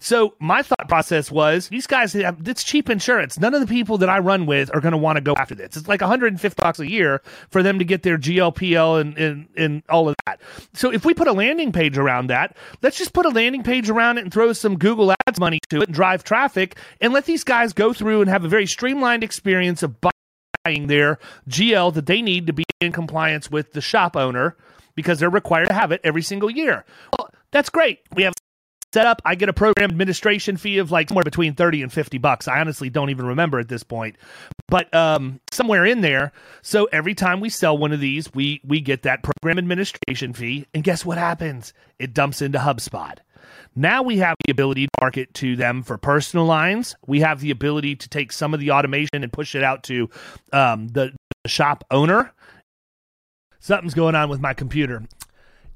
So 0.00 0.34
my 0.40 0.62
thought 0.62 0.88
process 0.88 1.30
was 1.30 1.68
these 1.68 1.86
guys 1.86 2.14
have 2.14 2.46
it's 2.48 2.64
cheap 2.64 2.90
insurance. 2.90 3.38
None 3.38 3.54
of 3.54 3.60
the 3.60 3.66
people 3.66 3.98
that 3.98 4.08
I 4.08 4.18
run 4.18 4.46
with 4.46 4.74
are 4.74 4.80
going 4.80 4.92
to 4.92 4.98
want 4.98 5.16
to 5.16 5.20
go 5.20 5.34
after 5.36 5.54
this. 5.54 5.76
It's 5.76 5.88
like 5.88 6.00
150 6.00 6.60
bucks 6.60 6.80
a 6.80 6.90
year 6.90 7.22
for 7.50 7.62
them 7.62 7.78
to 7.78 7.84
get 7.84 8.02
their 8.02 8.18
GLPL 8.18 9.00
and, 9.00 9.16
and 9.18 9.48
and 9.56 9.82
all 9.88 10.08
of 10.08 10.16
that. 10.26 10.40
So 10.72 10.90
if 10.90 11.04
we 11.04 11.14
put 11.14 11.28
a 11.28 11.32
landing 11.32 11.70
page 11.70 11.98
around 11.98 12.28
that, 12.28 12.56
let's 12.82 12.98
just 12.98 13.12
put 13.12 13.26
a 13.26 13.30
landing 13.30 13.62
page 13.62 13.90
around 13.90 14.18
it 14.18 14.22
and 14.22 14.32
throw 14.32 14.52
some 14.52 14.78
Google 14.78 15.14
Ads 15.26 15.38
money 15.38 15.60
to 15.68 15.82
it 15.82 15.88
and 15.88 15.94
drive 15.94 16.24
traffic 16.24 16.76
and 17.00 17.12
let 17.12 17.26
these 17.26 17.44
guys 17.44 17.72
go 17.72 17.92
through 17.92 18.22
and 18.22 18.30
have 18.30 18.44
a 18.44 18.48
very 18.48 18.66
streamlined 18.66 19.22
experience 19.22 19.82
of 19.82 19.96
buying 20.00 20.86
their 20.86 21.18
GL 21.48 21.92
that 21.94 22.06
they 22.06 22.22
need 22.22 22.46
to 22.46 22.52
be 22.52 22.64
in 22.80 22.92
compliance 22.92 23.50
with 23.50 23.72
the 23.72 23.80
shop 23.80 24.16
owner 24.16 24.56
because 24.94 25.18
they're 25.18 25.30
required 25.30 25.68
to 25.68 25.74
have 25.74 25.92
it 25.92 26.00
every 26.04 26.22
single 26.22 26.50
year. 26.50 26.84
Well, 27.18 27.30
that's 27.50 27.68
great. 27.68 28.00
We 28.14 28.22
have 28.24 28.34
set 28.92 29.06
up. 29.06 29.22
I 29.24 29.34
get 29.34 29.48
a 29.48 29.52
program 29.52 29.90
administration 29.90 30.56
fee 30.56 30.78
of 30.78 30.90
like 30.90 31.08
somewhere 31.08 31.24
between 31.24 31.54
30 31.54 31.82
and 31.82 31.92
50 31.92 32.18
bucks. 32.18 32.48
I 32.48 32.60
honestly 32.60 32.90
don't 32.90 33.10
even 33.10 33.26
remember 33.26 33.58
at 33.58 33.68
this 33.68 33.82
point. 33.82 34.16
But 34.68 34.92
um, 34.94 35.40
somewhere 35.52 35.84
in 35.84 36.00
there. 36.00 36.32
So 36.62 36.86
every 36.86 37.14
time 37.14 37.40
we 37.40 37.48
sell 37.48 37.76
one 37.76 37.92
of 37.92 38.00
these, 38.00 38.32
we 38.34 38.60
we 38.64 38.80
get 38.80 39.02
that 39.02 39.22
program 39.22 39.58
administration 39.58 40.32
fee. 40.32 40.66
And 40.74 40.84
guess 40.84 41.04
what 41.04 41.18
happens? 41.18 41.72
It 41.98 42.14
dumps 42.14 42.42
into 42.42 42.58
HubSpot. 42.58 43.18
Now 43.76 44.02
we 44.02 44.18
have 44.18 44.36
the 44.44 44.50
ability 44.50 44.86
to 44.86 44.90
market 45.00 45.32
to 45.34 45.56
them 45.56 45.82
for 45.82 45.96
personal 45.96 46.44
lines. 46.44 46.96
We 47.06 47.20
have 47.20 47.40
the 47.40 47.50
ability 47.50 47.96
to 47.96 48.08
take 48.08 48.32
some 48.32 48.52
of 48.52 48.60
the 48.60 48.72
automation 48.72 49.22
and 49.22 49.32
push 49.32 49.54
it 49.54 49.62
out 49.62 49.84
to 49.84 50.10
um, 50.52 50.88
the, 50.88 51.12
the 51.44 51.48
shop 51.48 51.84
owner. 51.90 52.32
Something's 53.60 53.94
going 53.94 54.14
on 54.14 54.28
with 54.28 54.40
my 54.40 54.54
computer. 54.54 55.02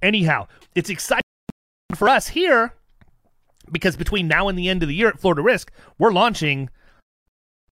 Anyhow, 0.03 0.49
it's 0.75 0.91
exciting 0.91 1.23
for 1.95 2.09
us 2.09 2.27
here 2.29 2.75
because 3.71 3.97
between 3.97 4.29
now 4.29 4.49
and 4.49 4.59
the 4.59 4.69
end 4.69 4.83
of 4.83 4.89
the 4.89 4.95
year 4.95 5.09
at 5.09 5.21
Florida 5.21 5.43
Risk, 5.43 5.73
we're 5.99 6.13
launching 6.13 6.71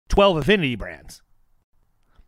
12 0.09 0.37
affinity 0.37 0.75
brands 0.75 1.21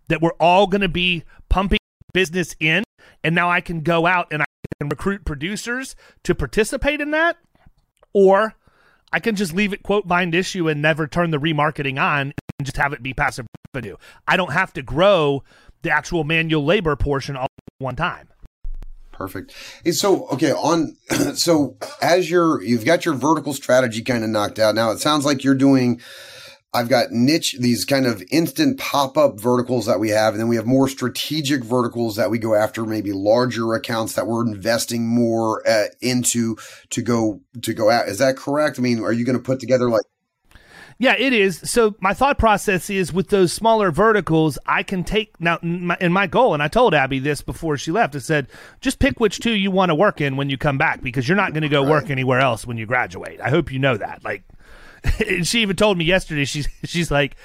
that 0.08 0.21
we're 0.21 0.34
all 0.39 0.67
going 0.67 0.82
to 0.82 0.89
be 0.89 1.24
pumping 1.50 1.80
business 2.13 2.56
in. 2.60 2.84
And 3.24 3.36
now 3.36 3.50
I 3.50 3.62
can 3.62 3.82
go 3.82 4.06
out 4.06 4.28
and 4.32 4.41
I 4.41 4.45
can 4.80 4.89
recruit 4.89 5.26
producers 5.26 5.95
to 6.24 6.36
participate 6.36 7.02
in 7.02 7.12
that. 7.12 7.38
Or 8.13 8.56
I 9.13 9.19
can 9.19 9.36
just 9.36 9.54
leave 9.54 9.74
it 9.74 9.84
quote 9.84 10.08
bind 10.08 10.36
issue 10.36 10.67
and 10.67 10.82
never 10.82 11.08
turn 11.08 11.32
the 11.32 11.39
remarketing 11.39 12.02
on 12.02 12.34
and 12.60 12.65
just 12.65 12.78
have 12.78 12.93
it 12.93 13.04
be 13.04 13.13
passive 13.13 13.45
revenue. 13.74 13.95
I 14.28 14.38
don't 14.38 14.54
have 14.54 14.74
to 14.74 14.82
grow 14.82 15.43
the 15.82 15.91
actual 15.91 16.24
manual 16.24 16.63
labor 16.63 16.95
portion 16.95 17.36
all 17.36 17.47
one 17.80 17.95
time. 17.95 18.28
Perfect. 19.22 19.54
So, 19.92 20.28
okay, 20.30 20.52
on, 20.52 20.98
so 21.36 21.78
as 22.02 22.30
you're, 22.30 22.62
you've 22.64 22.86
got 22.86 23.06
your 23.06 23.14
vertical 23.14 23.54
strategy 23.54 24.02
kind 24.02 24.24
of 24.24 24.30
knocked 24.30 24.60
out. 24.60 24.76
Now 24.76 24.92
it 24.92 25.00
sounds 25.00 25.26
like 25.26 25.44
you're 25.44 25.56
doing 25.56 26.02
I've 26.74 26.88
got 26.88 27.12
niche, 27.12 27.58
these 27.60 27.84
kind 27.84 28.08
of 28.08 28.24
instant 28.32 28.80
pop 28.80 29.18
up 29.18 29.40
verticals 29.40 29.88
that 29.88 30.00
we 30.00 30.10
have. 30.10 30.34
And 30.34 30.40
then 30.40 30.48
we 30.48 30.56
have 30.56 30.66
more 30.66 30.88
strategic 30.88 31.66
verticals 31.66 32.16
that 32.16 32.32
we 32.32 32.40
go 32.40 32.56
after, 32.56 32.86
maybe 32.86 33.12
larger 33.12 33.74
accounts 33.74 34.14
that 34.14 34.26
we're 34.26 34.48
investing 34.48 35.06
more 35.06 35.68
uh, 35.68 35.88
into 36.00 36.56
to 36.92 37.02
go, 37.02 37.42
to 37.62 37.74
go 37.74 37.90
out. 37.90 38.08
Is 38.08 38.20
that 38.20 38.38
correct? 38.38 38.80
I 38.80 38.82
mean, 38.84 39.04
are 39.04 39.12
you 39.12 39.26
going 39.26 39.38
to 39.38 39.44
put 39.44 39.60
together 39.60 39.90
like 39.90 40.06
yeah, 41.02 41.16
it 41.18 41.34
is. 41.34 41.60
So 41.64 41.96
my 42.00 42.14
thought 42.14 42.38
process 42.38 42.88
is 42.92 43.12
with 43.12 43.30
those 43.30 43.52
smaller 43.52 43.90
verticals, 43.90 44.60
I 44.68 44.84
can 44.84 45.04
take 45.04 45.34
now 45.42 45.58
in 45.58 46.14
my 46.14 46.28
goal, 46.28 46.54
and 46.54 46.62
I 46.62 46.68
told 46.68 46.94
Abby 46.94 47.18
this 47.18 47.42
before 47.42 47.76
she 47.76 47.92
left. 47.92 48.16
I 48.16 48.20
said, 48.20 48.46
just 48.82 49.00
pick 49.00 49.20
which 49.20 49.40
two 49.40 49.54
you 49.54 49.72
want 49.72 49.90
to 49.90 49.96
work 49.96 50.22
in 50.22 50.38
when 50.38 50.52
you 50.52 50.60
come 50.60 50.78
back 50.78 51.02
because 51.02 51.28
you're 51.28 51.36
not 51.36 51.54
going 51.54 51.64
to 51.64 51.70
go 51.70 51.82
work 51.82 52.12
anywhere 52.12 52.40
else 52.40 52.68
when 52.68 52.78
you 52.78 52.86
graduate. 52.86 53.42
I 53.42 53.50
hope 53.50 53.72
you 53.72 53.80
know 53.80 53.98
that. 53.98 54.24
Like, 54.24 54.44
and 55.28 55.48
she 55.48 55.64
even 55.64 55.76
told 55.76 55.98
me 55.98 56.06
yesterday. 56.06 56.46
She's 56.46 56.70
she's 56.84 57.10
like. 57.10 57.36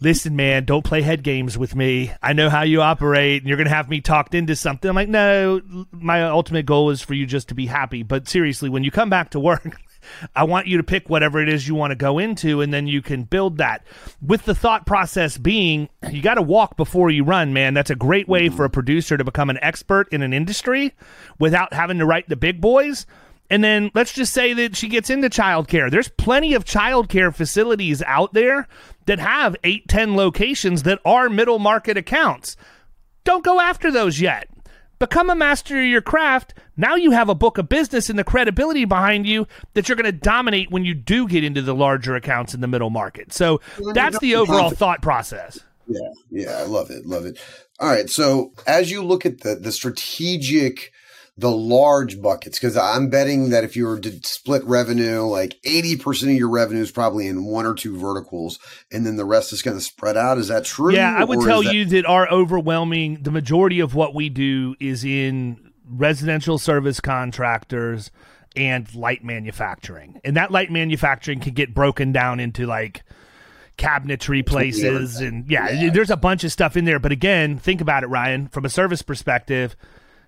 Listen, 0.00 0.34
man, 0.34 0.64
don't 0.64 0.82
play 0.82 1.02
head 1.02 1.22
games 1.22 1.58
with 1.58 1.76
me. 1.76 2.10
I 2.22 2.32
know 2.32 2.48
how 2.48 2.62
you 2.62 2.80
operate, 2.80 3.42
and 3.42 3.48
you're 3.50 3.58
going 3.58 3.68
to 3.68 3.74
have 3.74 3.90
me 3.90 4.00
talked 4.00 4.34
into 4.34 4.56
something. 4.56 4.88
I'm 4.88 4.96
like, 4.96 5.10
no, 5.10 5.60
my 5.90 6.22
ultimate 6.22 6.64
goal 6.64 6.88
is 6.88 7.02
for 7.02 7.12
you 7.12 7.26
just 7.26 7.48
to 7.48 7.54
be 7.54 7.66
happy. 7.66 8.02
But 8.02 8.28
seriously, 8.28 8.70
when 8.70 8.82
you 8.82 8.90
come 8.90 9.10
back 9.10 9.32
to 9.32 9.38
work, 9.38 9.78
I 10.34 10.44
want 10.44 10.66
you 10.66 10.76
to 10.76 10.82
pick 10.82 11.08
whatever 11.08 11.40
it 11.40 11.48
is 11.48 11.66
you 11.66 11.74
want 11.74 11.90
to 11.90 11.96
go 11.96 12.18
into, 12.18 12.60
and 12.60 12.72
then 12.72 12.86
you 12.86 13.02
can 13.02 13.24
build 13.24 13.58
that. 13.58 13.84
With 14.20 14.44
the 14.44 14.54
thought 14.54 14.86
process 14.86 15.38
being, 15.38 15.88
you 16.10 16.22
got 16.22 16.34
to 16.34 16.42
walk 16.42 16.76
before 16.76 17.10
you 17.10 17.24
run, 17.24 17.52
man. 17.52 17.74
That's 17.74 17.90
a 17.90 17.96
great 17.96 18.28
way 18.28 18.46
mm-hmm. 18.46 18.56
for 18.56 18.64
a 18.64 18.70
producer 18.70 19.16
to 19.16 19.24
become 19.24 19.50
an 19.50 19.58
expert 19.62 20.08
in 20.12 20.22
an 20.22 20.32
industry 20.32 20.94
without 21.38 21.72
having 21.72 21.98
to 21.98 22.06
write 22.06 22.28
the 22.28 22.36
big 22.36 22.60
boys. 22.60 23.06
And 23.48 23.62
then 23.62 23.90
let's 23.94 24.12
just 24.12 24.32
say 24.32 24.52
that 24.54 24.76
she 24.76 24.88
gets 24.88 25.08
into 25.10 25.28
childcare. 25.28 25.90
There's 25.90 26.08
plenty 26.08 26.54
of 26.54 26.64
childcare 26.64 27.34
facilities 27.34 28.02
out 28.02 28.32
there 28.32 28.66
that 29.06 29.20
have 29.20 29.56
eight, 29.62 29.88
ten 29.88 30.16
locations 30.16 30.82
that 30.82 30.98
are 31.04 31.28
middle 31.28 31.60
market 31.60 31.96
accounts. 31.96 32.56
Don't 33.24 33.44
go 33.44 33.60
after 33.60 33.90
those 33.90 34.20
yet. 34.20 34.48
Become 34.98 35.30
a 35.30 35.34
master 35.34 35.78
of 35.78 35.86
your 35.86 36.00
craft. 36.00 36.54
Now 36.76 36.94
you 36.94 37.10
have 37.10 37.28
a 37.28 37.34
book 37.34 37.58
of 37.58 37.68
business 37.68 38.08
and 38.08 38.18
the 38.18 38.24
credibility 38.24 38.84
behind 38.84 39.26
you 39.26 39.46
that 39.74 39.88
you're 39.88 39.96
going 39.96 40.06
to 40.06 40.12
dominate 40.12 40.70
when 40.70 40.84
you 40.84 40.94
do 40.94 41.28
get 41.28 41.44
into 41.44 41.62
the 41.62 41.74
larger 41.74 42.16
accounts 42.16 42.54
in 42.54 42.60
the 42.60 42.66
middle 42.66 42.90
market. 42.90 43.32
So 43.32 43.60
that's 43.92 44.18
the 44.20 44.36
overall 44.36 44.70
thought 44.70 45.02
process. 45.02 45.60
Yeah, 45.86 46.08
yeah, 46.30 46.50
I 46.58 46.62
love 46.64 46.90
it, 46.90 47.06
love 47.06 47.26
it. 47.26 47.38
All 47.78 47.88
right, 47.88 48.08
so 48.08 48.52
as 48.66 48.90
you 48.90 49.04
look 49.04 49.26
at 49.26 49.42
the 49.42 49.54
the 49.54 49.70
strategic 49.70 50.92
the 51.38 51.50
large 51.50 52.20
buckets 52.22 52.58
because 52.58 52.76
I'm 52.78 53.10
betting 53.10 53.50
that 53.50 53.62
if 53.62 53.76
you 53.76 53.84
were 53.86 54.00
to 54.00 54.20
split 54.22 54.64
revenue, 54.64 55.22
like 55.22 55.56
80% 55.66 56.22
of 56.22 56.30
your 56.30 56.48
revenue 56.48 56.80
is 56.80 56.90
probably 56.90 57.26
in 57.26 57.44
one 57.44 57.66
or 57.66 57.74
two 57.74 57.98
verticals 57.98 58.58
and 58.90 59.04
then 59.04 59.16
the 59.16 59.24
rest 59.24 59.52
is 59.52 59.60
going 59.60 59.76
to 59.76 59.82
spread 59.82 60.16
out. 60.16 60.38
Is 60.38 60.48
that 60.48 60.64
true? 60.64 60.94
Yeah, 60.94 61.14
I 61.14 61.24
would 61.24 61.42
tell 61.46 61.62
that- 61.62 61.74
you 61.74 61.84
that 61.86 62.06
our 62.06 62.28
overwhelming, 62.30 63.18
the 63.22 63.30
majority 63.30 63.80
of 63.80 63.94
what 63.94 64.14
we 64.14 64.30
do 64.30 64.76
is 64.80 65.04
in 65.04 65.72
residential 65.86 66.56
service 66.56 67.00
contractors 67.00 68.10
and 68.56 68.92
light 68.94 69.22
manufacturing. 69.22 70.18
And 70.24 70.36
that 70.36 70.50
light 70.50 70.70
manufacturing 70.70 71.40
can 71.40 71.52
get 71.52 71.74
broken 71.74 72.12
down 72.12 72.40
into 72.40 72.66
like, 72.66 73.02
cabinetry 73.76 74.44
places 74.46 75.20
and 75.20 75.50
yeah, 75.50 75.68
yeah, 75.68 75.90
there's 75.90 76.08
a 76.08 76.16
bunch 76.16 76.44
of 76.44 76.50
stuff 76.50 76.78
in 76.78 76.86
there 76.86 76.98
but 76.98 77.12
again 77.12 77.58
think 77.58 77.82
about 77.82 78.02
it 78.02 78.06
ryan 78.06 78.48
from 78.48 78.64
a 78.64 78.70
service 78.70 79.02
perspective 79.02 79.76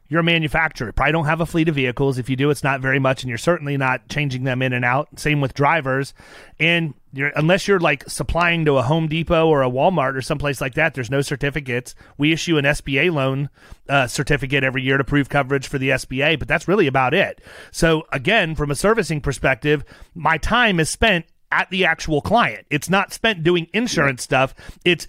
you're 0.08 0.20
a 0.20 0.24
manufacturer. 0.24 0.92
Probably 0.92 1.12
don't 1.12 1.26
have 1.26 1.40
a 1.40 1.46
fleet 1.46 1.68
of 1.68 1.74
vehicles. 1.74 2.18
If 2.18 2.30
you 2.30 2.36
do, 2.36 2.50
it's 2.50 2.64
not 2.64 2.80
very 2.80 2.98
much, 2.98 3.22
and 3.22 3.28
you're 3.28 3.38
certainly 3.38 3.76
not 3.76 4.08
changing 4.08 4.44
them 4.44 4.62
in 4.62 4.72
and 4.72 4.84
out. 4.84 5.18
Same 5.18 5.40
with 5.40 5.52
drivers. 5.54 6.14
And 6.58 6.94
you're, 7.12 7.30
unless 7.36 7.68
you're 7.68 7.78
like 7.78 8.08
supplying 8.08 8.64
to 8.64 8.78
a 8.78 8.82
Home 8.82 9.08
Depot 9.08 9.46
or 9.46 9.62
a 9.62 9.70
Walmart 9.70 10.16
or 10.16 10.22
someplace 10.22 10.60
like 10.60 10.74
that, 10.74 10.94
there's 10.94 11.10
no 11.10 11.20
certificates. 11.20 11.94
We 12.16 12.32
issue 12.32 12.56
an 12.56 12.64
SBA 12.64 13.12
loan 13.12 13.50
uh, 13.88 14.06
certificate 14.06 14.64
every 14.64 14.82
year 14.82 14.96
to 14.96 15.04
prove 15.04 15.28
coverage 15.28 15.68
for 15.68 15.78
the 15.78 15.90
SBA, 15.90 16.38
but 16.38 16.48
that's 16.48 16.68
really 16.68 16.86
about 16.86 17.12
it. 17.12 17.40
So 17.70 18.04
again, 18.10 18.54
from 18.54 18.70
a 18.70 18.74
servicing 18.74 19.20
perspective, 19.20 19.84
my 20.14 20.38
time 20.38 20.80
is 20.80 20.88
spent 20.88 21.26
at 21.50 21.70
the 21.70 21.84
actual 21.84 22.20
client. 22.20 22.66
It's 22.70 22.90
not 22.90 23.12
spent 23.12 23.42
doing 23.42 23.68
insurance 23.72 24.22
stuff. 24.22 24.54
It's 24.84 25.06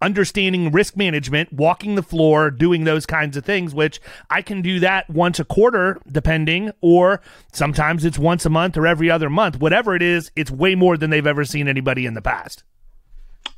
understanding 0.00 0.72
risk 0.72 0.96
management, 0.96 1.52
walking 1.52 1.94
the 1.94 2.02
floor, 2.02 2.50
doing 2.50 2.84
those 2.84 3.06
kinds 3.06 3.36
of 3.36 3.44
things, 3.44 3.74
which 3.74 4.00
I 4.30 4.42
can 4.42 4.62
do 4.62 4.80
that 4.80 5.08
once 5.10 5.38
a 5.38 5.44
quarter, 5.44 6.00
depending, 6.10 6.72
or 6.80 7.20
sometimes 7.52 8.04
it's 8.04 8.18
once 8.18 8.46
a 8.46 8.50
month 8.50 8.76
or 8.76 8.86
every 8.86 9.10
other 9.10 9.30
month. 9.30 9.58
Whatever 9.58 9.94
it 9.94 10.02
is, 10.02 10.30
it's 10.36 10.50
way 10.50 10.74
more 10.74 10.96
than 10.96 11.10
they've 11.10 11.26
ever 11.26 11.44
seen 11.44 11.68
anybody 11.68 12.06
in 12.06 12.14
the 12.14 12.22
past. 12.22 12.64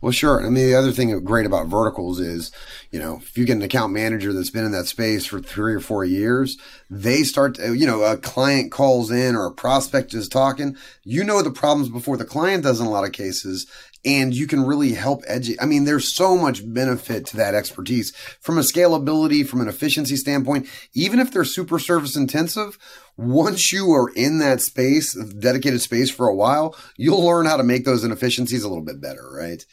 Well, 0.01 0.13
sure. 0.13 0.45
I 0.45 0.51
mean, 0.51 0.67
the 0.67 0.75
other 0.75 0.93
thing 0.93 1.19
great 1.25 1.47
about 1.47 1.69
verticals 1.69 2.21
is, 2.21 2.53
you 2.91 2.99
know, 2.99 3.21
if 3.23 3.39
you 3.39 3.47
get 3.47 3.57
an 3.57 3.63
account 3.63 3.93
manager 3.93 4.35
that's 4.35 4.51
been 4.51 4.67
in 4.67 4.73
that 4.73 4.87
space 4.87 5.25
for 5.25 5.41
three 5.41 5.75
or 5.75 5.81
four 5.81 6.05
years, 6.05 6.59
they 6.91 7.23
start, 7.23 7.55
to, 7.55 7.73
you 7.75 7.87
know, 7.87 8.03
a 8.03 8.19
client 8.19 8.71
calls 8.71 9.11
in 9.11 9.35
or 9.35 9.47
a 9.47 9.53
prospect 9.53 10.13
is 10.13 10.29
talking. 10.29 10.77
You 11.05 11.25
know 11.25 11.41
the 11.41 11.51
problems 11.51 11.89
before 11.89 12.19
the 12.19 12.27
client 12.27 12.65
does 12.65 12.81
in 12.81 12.87
a 12.87 12.91
lot 12.91 13.05
of 13.05 13.13
cases, 13.13 13.67
and 14.05 14.35
you 14.35 14.47
can 14.47 14.65
really 14.65 14.93
help 14.93 15.23
educate. 15.27 15.63
I 15.63 15.67
mean, 15.67 15.85
there's 15.85 16.09
so 16.09 16.37
much 16.37 16.63
benefit 16.73 17.27
to 17.27 17.37
that 17.39 17.55
expertise 17.55 18.15
from 18.41 18.59
a 18.59 18.63
scalability, 18.63 19.47
from 19.47 19.61
an 19.61 19.69
efficiency 19.69 20.17
standpoint. 20.17 20.69
Even 20.93 21.21
if 21.21 21.33
they're 21.33 21.45
super 21.45 21.79
service 21.79 22.17
intensive, 22.17 22.79
once 23.17 23.73
you 23.73 23.93
are 23.93 24.11
in 24.11 24.39
that 24.41 24.61
space, 24.61 25.15
dedicated 25.15 25.81
space 25.81 26.11
for 26.11 26.27
a 26.27 26.35
while, 26.35 26.77
you'll 26.97 27.25
learn 27.25 27.47
how 27.47 27.57
to 27.57 27.63
make 27.63 27.85
those 27.85 28.03
inefficiencies 28.03 28.65
a 28.65 28.69
little 28.69 28.85
bit 28.85 29.01
better, 29.01 29.31
right? 29.33 29.65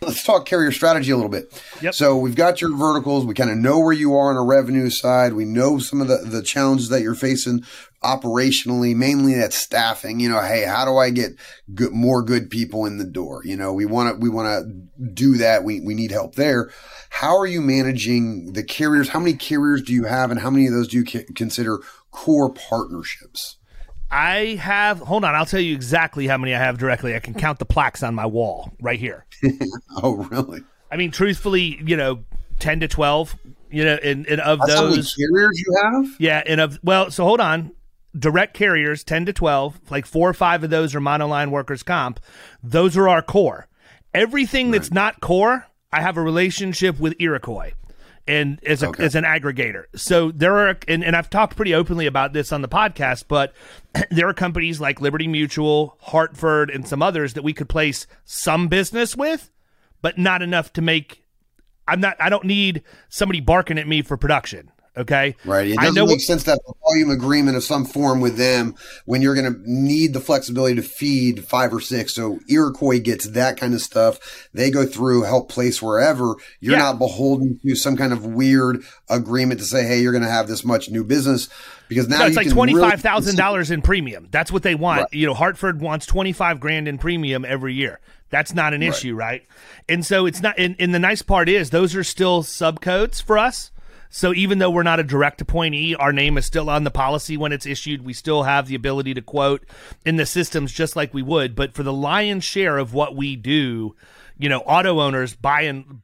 Let's 0.00 0.24
talk 0.24 0.46
carrier 0.46 0.72
strategy 0.72 1.12
a 1.12 1.16
little 1.16 1.30
bit. 1.30 1.62
Yep. 1.80 1.94
So 1.94 2.16
we've 2.16 2.34
got 2.34 2.60
your 2.60 2.76
verticals. 2.76 3.24
We 3.24 3.34
kind 3.34 3.50
of 3.50 3.56
know 3.56 3.78
where 3.78 3.92
you 3.92 4.14
are 4.16 4.30
on 4.30 4.36
a 4.36 4.44
revenue 4.44 4.90
side. 4.90 5.34
We 5.34 5.44
know 5.44 5.78
some 5.78 6.00
of 6.00 6.08
the, 6.08 6.18
the 6.18 6.42
challenges 6.42 6.88
that 6.88 7.02
you're 7.02 7.14
facing 7.14 7.64
operationally, 8.02 8.94
mainly 8.94 9.34
that 9.34 9.52
staffing, 9.52 10.20
you 10.20 10.28
know, 10.28 10.40
hey, 10.40 10.64
how 10.64 10.84
do 10.84 10.96
I 10.96 11.10
get 11.10 11.32
good, 11.74 11.92
more 11.92 12.22
good 12.22 12.48
people 12.48 12.86
in 12.86 12.98
the 12.98 13.04
door? 13.04 13.42
You 13.44 13.56
know, 13.56 13.72
we 13.72 13.86
want 13.86 14.14
to, 14.14 14.20
we 14.20 14.28
want 14.28 14.46
to 14.46 15.06
do 15.06 15.36
that. 15.38 15.64
We, 15.64 15.80
we 15.80 15.94
need 15.94 16.12
help 16.12 16.36
there. 16.36 16.70
How 17.10 17.36
are 17.38 17.46
you 17.46 17.60
managing 17.60 18.52
the 18.52 18.62
carriers? 18.62 19.08
How 19.08 19.18
many 19.18 19.34
carriers 19.34 19.82
do 19.82 19.92
you 19.92 20.04
have 20.04 20.30
and 20.30 20.38
how 20.38 20.50
many 20.50 20.66
of 20.66 20.72
those 20.72 20.88
do 20.88 20.98
you 20.98 21.04
consider 21.34 21.80
core 22.10 22.52
partnerships? 22.52 23.56
I 24.10 24.58
have, 24.60 25.00
hold 25.00 25.24
on, 25.24 25.34
I'll 25.34 25.44
tell 25.44 25.60
you 25.60 25.74
exactly 25.74 26.26
how 26.26 26.38
many 26.38 26.54
I 26.54 26.58
have 26.58 26.78
directly. 26.78 27.14
I 27.14 27.20
can 27.20 27.34
count 27.38 27.58
the 27.58 27.66
plaques 27.66 28.02
on 28.02 28.14
my 28.14 28.26
wall 28.26 28.72
right 28.80 28.98
here. 28.98 29.26
oh, 30.02 30.16
really? 30.30 30.62
I 30.90 30.96
mean, 30.96 31.10
truthfully, 31.10 31.80
you 31.84 31.96
know, 31.96 32.24
10 32.60 32.80
to 32.80 32.88
12, 32.88 33.36
you 33.70 33.84
know, 33.84 33.98
and, 34.02 34.26
and 34.26 34.40
of 34.40 34.60
That's 34.60 34.72
those. 34.72 35.14
carriers 35.14 35.62
you 35.66 35.80
have? 35.82 36.16
Yeah. 36.20 36.42
And 36.46 36.60
of, 36.60 36.78
well, 36.82 37.10
so 37.10 37.24
hold 37.24 37.40
on 37.40 37.72
direct 38.18 38.54
carriers 38.54 39.04
10 39.04 39.26
to 39.26 39.32
12 39.32 39.80
like 39.90 40.06
four 40.06 40.28
or 40.28 40.34
five 40.34 40.64
of 40.64 40.70
those 40.70 40.94
are 40.94 41.00
monoline 41.00 41.50
workers 41.50 41.82
comp 41.82 42.20
those 42.62 42.96
are 42.96 43.08
our 43.08 43.22
core 43.22 43.66
everything 44.14 44.70
right. 44.70 44.78
that's 44.78 44.92
not 44.92 45.20
core 45.20 45.66
i 45.92 46.00
have 46.00 46.16
a 46.16 46.22
relationship 46.22 46.98
with 46.98 47.14
iroquois 47.20 47.72
and 48.26 48.60
as, 48.64 48.82
a, 48.82 48.88
okay. 48.88 49.04
as 49.04 49.14
an 49.14 49.24
aggregator 49.24 49.84
so 49.94 50.30
there 50.30 50.56
are 50.56 50.78
and, 50.88 51.04
and 51.04 51.16
i've 51.16 51.30
talked 51.30 51.56
pretty 51.56 51.74
openly 51.74 52.06
about 52.06 52.32
this 52.32 52.52
on 52.52 52.62
the 52.62 52.68
podcast 52.68 53.24
but 53.28 53.52
there 54.10 54.28
are 54.28 54.34
companies 54.34 54.80
like 54.80 55.00
liberty 55.00 55.28
mutual 55.28 55.96
hartford 56.00 56.70
and 56.70 56.86
some 56.86 57.02
others 57.02 57.34
that 57.34 57.42
we 57.42 57.52
could 57.52 57.68
place 57.68 58.06
some 58.24 58.68
business 58.68 59.16
with 59.16 59.50
but 60.02 60.18
not 60.18 60.42
enough 60.42 60.72
to 60.72 60.82
make 60.82 61.24
i'm 61.86 62.00
not 62.00 62.16
i 62.20 62.28
don't 62.28 62.44
need 62.44 62.82
somebody 63.08 63.40
barking 63.40 63.78
at 63.78 63.88
me 63.88 64.02
for 64.02 64.16
production 64.16 64.70
Okay. 64.98 65.36
Right. 65.44 65.68
It 65.68 65.76
doesn't 65.76 65.94
make 65.94 66.08
what, 66.08 66.20
sense 66.20 66.42
that 66.44 66.60
volume 66.84 67.10
agreement 67.10 67.56
of 67.56 67.62
some 67.62 67.84
form 67.84 68.20
with 68.20 68.36
them 68.36 68.74
when 69.04 69.22
you're 69.22 69.36
going 69.36 69.52
to 69.52 69.60
need 69.64 70.12
the 70.12 70.20
flexibility 70.20 70.74
to 70.74 70.82
feed 70.82 71.44
five 71.44 71.72
or 71.72 71.80
six. 71.80 72.14
So 72.14 72.40
Iroquois 72.48 72.98
gets 72.98 73.28
that 73.28 73.56
kind 73.56 73.74
of 73.74 73.80
stuff. 73.80 74.48
They 74.52 74.70
go 74.70 74.84
through, 74.84 75.22
help 75.22 75.48
place 75.48 75.80
wherever. 75.80 76.34
You're 76.60 76.72
yeah. 76.72 76.78
not 76.78 76.98
beholden 76.98 77.60
to 77.64 77.76
some 77.76 77.96
kind 77.96 78.12
of 78.12 78.26
weird 78.26 78.82
agreement 79.08 79.60
to 79.60 79.66
say, 79.66 79.86
hey, 79.86 80.00
you're 80.00 80.12
going 80.12 80.24
to 80.24 80.30
have 80.30 80.48
this 80.48 80.64
much 80.64 80.90
new 80.90 81.04
business 81.04 81.48
because 81.88 82.08
now 82.08 82.18
no, 82.18 82.26
it's 82.26 82.36
like 82.36 82.50
twenty 82.50 82.74
five 82.74 83.00
thousand 83.00 83.32
really- 83.32 83.36
dollars 83.36 83.70
in 83.70 83.82
premium. 83.82 84.28
That's 84.30 84.50
what 84.50 84.62
they 84.62 84.74
want. 84.74 85.02
Right. 85.02 85.14
You 85.14 85.26
know, 85.28 85.34
Hartford 85.34 85.80
wants 85.80 86.06
twenty 86.06 86.32
five 86.32 86.58
grand 86.58 86.88
in 86.88 86.98
premium 86.98 87.44
every 87.44 87.74
year. 87.74 88.00
That's 88.30 88.52
not 88.52 88.74
an 88.74 88.80
right. 88.80 88.90
issue, 88.90 89.14
right? 89.14 89.42
And 89.88 90.04
so 90.04 90.26
it's 90.26 90.42
not. 90.42 90.58
And, 90.58 90.76
and 90.78 90.94
the 90.94 90.98
nice 90.98 91.22
part 91.22 91.48
is 91.48 91.70
those 91.70 91.94
are 91.94 92.04
still 92.04 92.42
subcodes 92.42 93.22
for 93.22 93.38
us. 93.38 93.70
So 94.10 94.32
even 94.34 94.58
though 94.58 94.70
we're 94.70 94.82
not 94.82 95.00
a 95.00 95.04
direct 95.04 95.40
appointee, 95.40 95.94
our 95.94 96.12
name 96.12 96.38
is 96.38 96.46
still 96.46 96.70
on 96.70 96.84
the 96.84 96.90
policy 96.90 97.36
when 97.36 97.52
it's 97.52 97.66
issued. 97.66 98.04
We 98.04 98.12
still 98.12 98.44
have 98.44 98.66
the 98.66 98.74
ability 98.74 99.14
to 99.14 99.22
quote 99.22 99.64
in 100.04 100.16
the 100.16 100.26
systems 100.26 100.72
just 100.72 100.96
like 100.96 101.12
we 101.12 101.22
would. 101.22 101.54
But 101.54 101.74
for 101.74 101.82
the 101.82 101.92
lion's 101.92 102.44
share 102.44 102.78
of 102.78 102.94
what 102.94 103.14
we 103.14 103.36
do, 103.36 103.94
you 104.38 104.48
know, 104.48 104.60
auto 104.60 105.00
owners 105.00 105.34
buy 105.34 105.62
and 105.62 106.00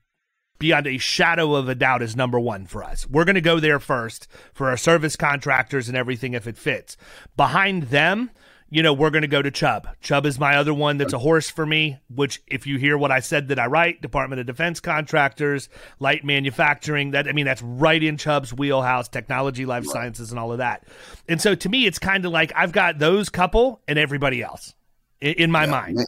beyond 0.59 0.87
a 0.87 0.99
shadow 0.99 1.55
of 1.55 1.69
a 1.69 1.75
doubt 1.75 2.03
is 2.03 2.17
number 2.17 2.39
one 2.39 2.67
for 2.67 2.85
us. 2.85 3.07
We're 3.07 3.25
going 3.25 3.35
to 3.35 3.41
go 3.41 3.61
there 3.61 3.81
first 3.81 4.29
for 4.53 4.69
our 4.69 4.77
service 4.77 5.17
contractors 5.17 5.89
and 5.89 5.97
everything 5.97 6.35
if 6.35 6.47
it 6.47 6.57
fits. 6.57 6.97
Behind 7.37 7.85
them, 7.85 8.31
you 8.75 8.83
know, 8.83 8.93
we're 8.93 9.11
going 9.11 9.23
to 9.23 9.29
go 9.29 9.41
to 9.41 9.53
Chubb. 9.53 9.87
Chubb 10.01 10.27
is 10.27 10.37
my 10.37 10.57
other 10.57 10.75
one 10.75 10.97
that's 10.99 11.13
a 11.13 11.19
horse 11.19 11.49
for 11.49 11.65
me, 11.65 12.01
which, 12.13 12.43
if 12.49 12.67
you 12.67 12.77
hear 12.77 12.99
what 12.99 13.13
I 13.13 13.21
said 13.21 13.47
that 13.49 13.59
I 13.61 13.67
write, 13.67 14.03
Department 14.03 14.41
of 14.41 14.47
Defense 14.47 14.81
contractors, 14.81 15.69
light 16.01 16.25
manufacturing, 16.25 17.13
that, 17.13 17.29
I 17.29 17.33
mean, 17.33 17.45
that's 17.45 17.63
right 17.63 18.03
in 18.03 18.17
Chubb's 18.17 18.53
wheelhouse, 18.53 19.07
technology, 19.07 19.65
life 19.65 19.87
sciences, 19.87 20.33
and 20.33 20.41
all 20.41 20.51
of 20.51 20.59
that. 20.59 20.89
And 21.29 21.41
so 21.41 21.55
to 21.55 21.69
me, 21.69 21.87
it's 21.87 22.01
kind 22.01 22.25
of 22.25 22.33
like 22.33 22.53
I've 22.57 22.73
got 22.73 22.99
those 22.99 23.29
couple 23.29 23.81
and 23.87 23.97
everybody 23.97 24.43
else 24.43 24.75
in, 25.21 25.35
in 25.35 25.51
my 25.53 25.67
yeah, 25.67 25.71
mind. 25.71 26.01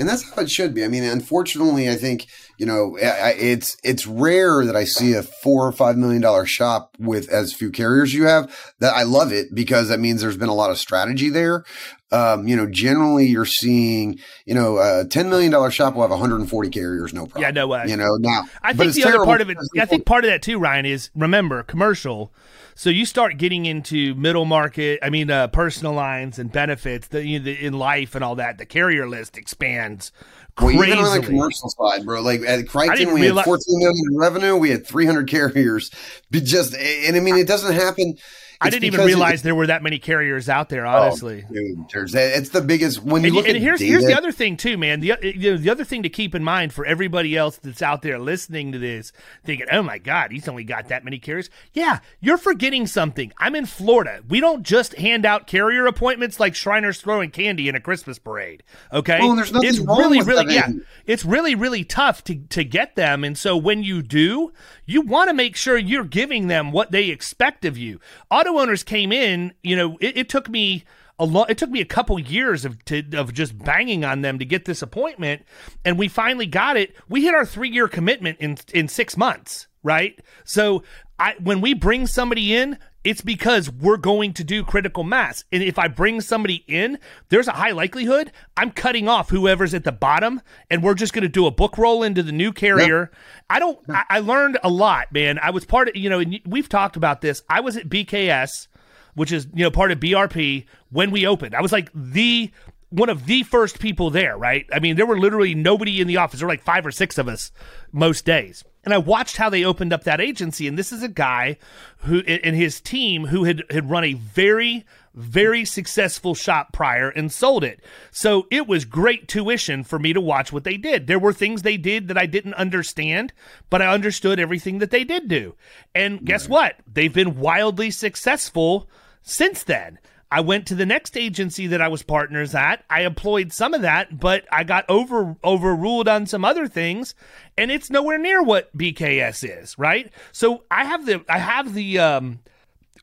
And 0.00 0.08
that's 0.08 0.28
how 0.28 0.40
it 0.42 0.50
should 0.50 0.72
be. 0.72 0.82
I 0.82 0.88
mean, 0.88 1.04
unfortunately, 1.04 1.90
I 1.90 1.94
think 1.94 2.26
you 2.56 2.64
know 2.64 2.96
it's 2.98 3.76
it's 3.84 4.06
rare 4.06 4.64
that 4.64 4.74
I 4.74 4.84
see 4.84 5.12
a 5.12 5.22
four 5.22 5.68
or 5.68 5.72
five 5.72 5.98
million 5.98 6.22
dollar 6.22 6.46
shop 6.46 6.96
with 6.98 7.28
as 7.28 7.52
few 7.52 7.70
carriers 7.70 8.14
you 8.14 8.24
have. 8.24 8.52
That 8.78 8.94
I 8.94 9.02
love 9.02 9.30
it 9.30 9.54
because 9.54 9.88
that 9.88 10.00
means 10.00 10.22
there's 10.22 10.38
been 10.38 10.48
a 10.48 10.54
lot 10.54 10.70
of 10.70 10.78
strategy 10.78 11.28
there. 11.28 11.64
Um, 12.12 12.48
you 12.48 12.56
know, 12.56 12.66
generally 12.66 13.26
you're 13.26 13.44
seeing, 13.44 14.18
you 14.46 14.54
know, 14.54 14.78
a 14.78 15.04
ten 15.04 15.28
million 15.28 15.52
dollar 15.52 15.70
shop 15.70 15.94
will 15.94 16.02
have 16.02 16.10
140 16.10 16.70
carriers, 16.70 17.12
no 17.12 17.26
problem. 17.26 17.42
Yeah, 17.42 17.50
no 17.50 17.68
way. 17.68 17.84
You 17.86 17.96
know, 17.98 18.16
now 18.18 18.44
I 18.62 18.72
think 18.72 18.94
the 18.94 19.04
other 19.04 19.22
part 19.22 19.42
of 19.42 19.50
it, 19.50 19.58
I 19.78 19.84
think 19.84 20.06
part 20.06 20.24
of 20.24 20.30
that 20.30 20.40
too, 20.40 20.58
Ryan, 20.58 20.86
is 20.86 21.10
remember 21.14 21.62
commercial 21.62 22.32
so 22.80 22.88
you 22.88 23.04
start 23.04 23.36
getting 23.36 23.66
into 23.66 24.14
middle 24.14 24.46
market, 24.46 25.00
I 25.02 25.10
mean, 25.10 25.30
uh, 25.30 25.48
personal 25.48 25.92
lines 25.92 26.38
and 26.38 26.50
benefits 26.50 27.08
the, 27.08 27.22
you 27.22 27.38
know, 27.38 27.44
the, 27.44 27.66
in 27.66 27.74
life 27.74 28.14
and 28.14 28.24
all 28.24 28.36
that. 28.36 28.56
The 28.56 28.64
carrier 28.64 29.06
list 29.06 29.36
expands. 29.36 30.12
Well, 30.58 30.72
even 30.72 30.96
on 30.96 31.20
the 31.20 31.26
commercial 31.26 31.68
side, 31.68 32.06
bro. 32.06 32.22
Like 32.22 32.40
at 32.40 32.66
Crichton, 32.66 33.12
we 33.12 33.20
realize- 33.20 33.44
had 33.44 33.50
14 33.50 33.78
million 33.80 34.04
in 34.10 34.16
revenue. 34.16 34.56
We 34.56 34.70
had 34.70 34.86
300 34.86 35.28
carriers. 35.28 35.90
just, 36.32 36.74
and 36.74 37.16
I 37.16 37.20
mean, 37.20 37.36
it 37.36 37.46
doesn't 37.46 37.74
happen 37.74 38.16
I 38.62 38.68
didn't 38.68 38.84
even 38.84 39.06
realize 39.06 39.40
it, 39.40 39.44
there 39.44 39.54
were 39.54 39.68
that 39.68 39.82
many 39.82 39.98
carriers 39.98 40.48
out 40.48 40.68
there. 40.68 40.86
Oh, 40.86 40.90
honestly, 40.90 41.44
oh, 41.48 41.52
dude, 41.52 42.14
it's 42.14 42.50
the 42.50 42.60
biggest. 42.60 43.02
When 43.02 43.22
you 43.22 43.28
and, 43.28 43.36
look 43.36 43.46
and 43.48 43.56
at 43.56 43.62
here's 43.62 43.80
data, 43.80 43.90
here's 43.90 44.04
the 44.04 44.16
other 44.16 44.32
thing 44.32 44.58
too, 44.58 44.76
man. 44.76 45.00
The 45.00 45.12
uh, 45.12 45.16
you 45.22 45.52
know, 45.52 45.56
the 45.56 45.70
other 45.70 45.84
thing 45.84 46.02
to 46.02 46.10
keep 46.10 46.34
in 46.34 46.44
mind 46.44 46.74
for 46.74 46.84
everybody 46.84 47.36
else 47.36 47.56
that's 47.56 47.80
out 47.80 48.02
there 48.02 48.18
listening 48.18 48.72
to 48.72 48.78
this, 48.78 49.12
thinking, 49.44 49.66
"Oh 49.72 49.82
my 49.82 49.96
God, 49.96 50.30
he's 50.30 50.46
only 50.46 50.64
got 50.64 50.88
that 50.88 51.04
many 51.04 51.18
carriers." 51.18 51.48
Yeah, 51.72 52.00
you're 52.20 52.36
forgetting 52.36 52.86
something. 52.86 53.32
I'm 53.38 53.54
in 53.54 53.64
Florida. 53.64 54.22
We 54.28 54.40
don't 54.40 54.62
just 54.62 54.94
hand 54.96 55.24
out 55.24 55.46
carrier 55.46 55.86
appointments 55.86 56.38
like 56.38 56.54
Shriners 56.54 57.00
throwing 57.00 57.30
candy 57.30 57.68
in 57.68 57.74
a 57.74 57.80
Christmas 57.80 58.18
parade. 58.18 58.62
Okay, 58.92 59.20
well, 59.20 59.36
there's 59.36 59.52
nothing 59.52 59.70
it's 59.70 59.78
wrong 59.78 59.98
really, 59.98 60.18
with 60.18 60.26
really, 60.26 60.44
that, 60.46 60.52
yeah, 60.52 60.82
it's 61.06 61.24
really, 61.24 61.54
really 61.54 61.84
tough 61.84 62.22
to 62.24 62.36
to 62.36 62.62
get 62.62 62.94
them. 62.94 63.24
And 63.24 63.38
so 63.38 63.56
when 63.56 63.82
you 63.82 64.02
do, 64.02 64.52
you 64.90 65.02
want 65.02 65.28
to 65.28 65.34
make 65.34 65.56
sure 65.56 65.78
you're 65.78 66.04
giving 66.04 66.48
them 66.48 66.72
what 66.72 66.90
they 66.90 67.10
expect 67.10 67.64
of 67.64 67.78
you. 67.78 68.00
Auto 68.30 68.58
owners 68.58 68.82
came 68.82 69.12
in, 69.12 69.52
you 69.62 69.76
know, 69.76 69.96
it, 70.00 70.16
it 70.16 70.28
took 70.28 70.48
me 70.48 70.84
a 71.18 71.24
lot. 71.24 71.50
It 71.50 71.58
took 71.58 71.70
me 71.70 71.80
a 71.80 71.86
couple 71.86 72.18
years 72.18 72.64
of 72.64 72.82
to, 72.86 73.04
of 73.16 73.32
just 73.32 73.56
banging 73.56 74.04
on 74.04 74.22
them 74.22 74.38
to 74.38 74.44
get 74.44 74.64
this 74.64 74.82
appointment, 74.82 75.42
and 75.84 75.98
we 75.98 76.08
finally 76.08 76.46
got 76.46 76.76
it. 76.76 76.96
We 77.08 77.22
hit 77.22 77.34
our 77.34 77.44
three 77.44 77.68
year 77.68 77.88
commitment 77.88 78.38
in 78.40 78.56
in 78.72 78.88
six 78.88 79.16
months, 79.16 79.68
right? 79.82 80.18
So 80.44 80.82
I 81.18 81.34
when 81.38 81.60
we 81.60 81.74
bring 81.74 82.06
somebody 82.06 82.56
in, 82.56 82.78
it's 83.02 83.22
because 83.22 83.70
we're 83.70 83.96
going 83.96 84.34
to 84.34 84.44
do 84.44 84.62
critical 84.62 85.04
mass. 85.04 85.44
And 85.50 85.62
if 85.62 85.78
I 85.78 85.88
bring 85.88 86.20
somebody 86.20 86.64
in, 86.66 86.98
there's 87.30 87.48
a 87.48 87.52
high 87.52 87.70
likelihood 87.70 88.30
I'm 88.56 88.70
cutting 88.70 89.08
off 89.08 89.30
whoever's 89.30 89.72
at 89.72 89.84
the 89.84 89.92
bottom 89.92 90.42
and 90.68 90.82
we're 90.82 90.94
just 90.94 91.12
going 91.12 91.22
to 91.22 91.28
do 91.28 91.46
a 91.46 91.50
book 91.50 91.78
roll 91.78 92.02
into 92.02 92.22
the 92.22 92.32
new 92.32 92.52
carrier. 92.52 93.10
Yep. 93.12 93.14
I 93.48 93.58
don't, 93.58 93.78
I, 93.88 94.04
I, 94.10 94.18
learned 94.20 94.58
a 94.62 94.68
lot, 94.68 95.12
man. 95.12 95.38
I 95.38 95.50
was 95.50 95.64
part 95.64 95.88
of, 95.88 95.96
you 95.96 96.10
know, 96.10 96.22
we've 96.46 96.68
talked 96.68 96.96
about 96.96 97.20
this. 97.22 97.42
I 97.48 97.60
was 97.60 97.76
at 97.76 97.88
BKS, 97.88 98.68
which 99.14 99.32
is, 99.32 99.46
you 99.54 99.64
know, 99.64 99.70
part 99.70 99.92
of 99.92 99.98
BRP 99.98 100.66
when 100.90 101.10
we 101.10 101.26
opened. 101.26 101.54
I 101.54 101.62
was 101.62 101.72
like 101.72 101.90
the, 101.94 102.50
one 102.90 103.08
of 103.08 103.26
the 103.26 103.44
first 103.44 103.78
people 103.78 104.10
there, 104.10 104.36
right? 104.36 104.66
I 104.72 104.80
mean, 104.80 104.96
there 104.96 105.06
were 105.06 105.18
literally 105.18 105.54
nobody 105.54 106.00
in 106.00 106.06
the 106.06 106.18
office. 106.18 106.40
There 106.40 106.46
were 106.46 106.52
like 106.52 106.62
five 106.62 106.84
or 106.84 106.90
six 106.90 107.18
of 107.18 107.28
us 107.28 107.50
most 107.92 108.24
days. 108.26 108.64
And 108.84 108.94
I 108.94 108.98
watched 108.98 109.36
how 109.36 109.50
they 109.50 109.64
opened 109.64 109.92
up 109.92 110.04
that 110.04 110.20
agency. 110.20 110.66
And 110.66 110.78
this 110.78 110.92
is 110.92 111.02
a 111.02 111.08
guy 111.08 111.58
who, 111.98 112.20
and 112.20 112.56
his 112.56 112.80
team, 112.80 113.26
who 113.26 113.44
had, 113.44 113.62
had 113.70 113.90
run 113.90 114.04
a 114.04 114.14
very, 114.14 114.86
very 115.12 115.64
successful 115.66 116.34
shop 116.34 116.72
prior 116.72 117.10
and 117.10 117.30
sold 117.30 117.62
it. 117.62 117.80
So 118.10 118.46
it 118.50 118.66
was 118.66 118.84
great 118.86 119.28
tuition 119.28 119.84
for 119.84 119.98
me 119.98 120.12
to 120.12 120.20
watch 120.20 120.52
what 120.52 120.64
they 120.64 120.78
did. 120.78 121.06
There 121.06 121.18
were 121.18 121.32
things 121.32 121.62
they 121.62 121.76
did 121.76 122.08
that 122.08 122.16
I 122.16 122.26
didn't 122.26 122.54
understand, 122.54 123.34
but 123.68 123.82
I 123.82 123.92
understood 123.92 124.40
everything 124.40 124.78
that 124.78 124.90
they 124.90 125.04
did 125.04 125.28
do. 125.28 125.56
And 125.94 126.24
guess 126.24 126.48
what? 126.48 126.76
They've 126.90 127.12
been 127.12 127.38
wildly 127.38 127.90
successful 127.90 128.88
since 129.22 129.62
then. 129.62 129.98
I 130.32 130.40
went 130.40 130.66
to 130.68 130.74
the 130.74 130.86
next 130.86 131.16
agency 131.16 131.66
that 131.68 131.82
I 131.82 131.88
was 131.88 132.02
partners 132.02 132.54
at. 132.54 132.84
I 132.88 133.02
employed 133.02 133.52
some 133.52 133.74
of 133.74 133.82
that, 133.82 134.20
but 134.20 134.44
I 134.52 134.62
got 134.62 134.84
over 134.88 135.36
overruled 135.42 136.06
on 136.06 136.26
some 136.26 136.44
other 136.44 136.68
things, 136.68 137.14
and 137.58 137.70
it's 137.70 137.90
nowhere 137.90 138.18
near 138.18 138.42
what 138.42 138.76
BKS 138.76 139.62
is, 139.62 139.78
right? 139.78 140.12
So 140.30 140.64
I 140.70 140.84
have 140.84 141.04
the 141.04 141.24
I 141.28 141.38
have 141.38 141.74
the 141.74 141.98
um, 141.98 142.40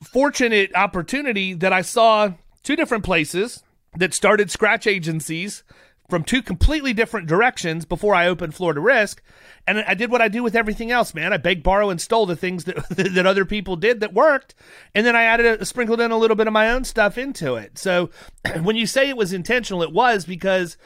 fortunate 0.03 0.71
opportunity 0.73 1.53
that 1.53 1.73
I 1.73 1.81
saw 1.81 2.31
two 2.63 2.75
different 2.75 3.03
places 3.03 3.63
that 3.97 4.13
started 4.13 4.49
scratch 4.49 4.87
agencies 4.87 5.63
from 6.09 6.23
two 6.23 6.41
completely 6.41 6.93
different 6.93 7.27
directions 7.27 7.85
before 7.85 8.15
I 8.15 8.27
opened 8.27 8.55
Florida 8.55 8.79
Risk. 8.79 9.21
And 9.65 9.79
I 9.79 9.93
did 9.93 10.09
what 10.09 10.21
I 10.21 10.29
do 10.29 10.41
with 10.41 10.55
everything 10.55 10.89
else, 10.89 11.13
man. 11.13 11.33
I 11.33 11.37
begged, 11.37 11.63
borrow, 11.63 11.89
and 11.89 11.99
stole 11.99 12.25
the 12.25 12.35
things 12.35 12.63
that 12.63 12.87
that 12.89 13.25
other 13.25 13.45
people 13.45 13.75
did 13.75 13.99
that 13.99 14.13
worked, 14.13 14.55
and 14.95 15.05
then 15.05 15.15
I 15.15 15.23
added, 15.23 15.61
a, 15.61 15.65
sprinkled 15.65 15.99
in 15.99 16.11
a 16.11 16.17
little 16.17 16.37
bit 16.37 16.47
of 16.47 16.53
my 16.53 16.69
own 16.69 16.85
stuff 16.85 17.17
into 17.17 17.55
it. 17.55 17.77
So 17.77 18.09
when 18.61 18.75
you 18.75 18.85
say 18.87 19.09
it 19.09 19.17
was 19.17 19.33
intentional, 19.33 19.83
it 19.83 19.91
was 19.91 20.25
because 20.25 20.77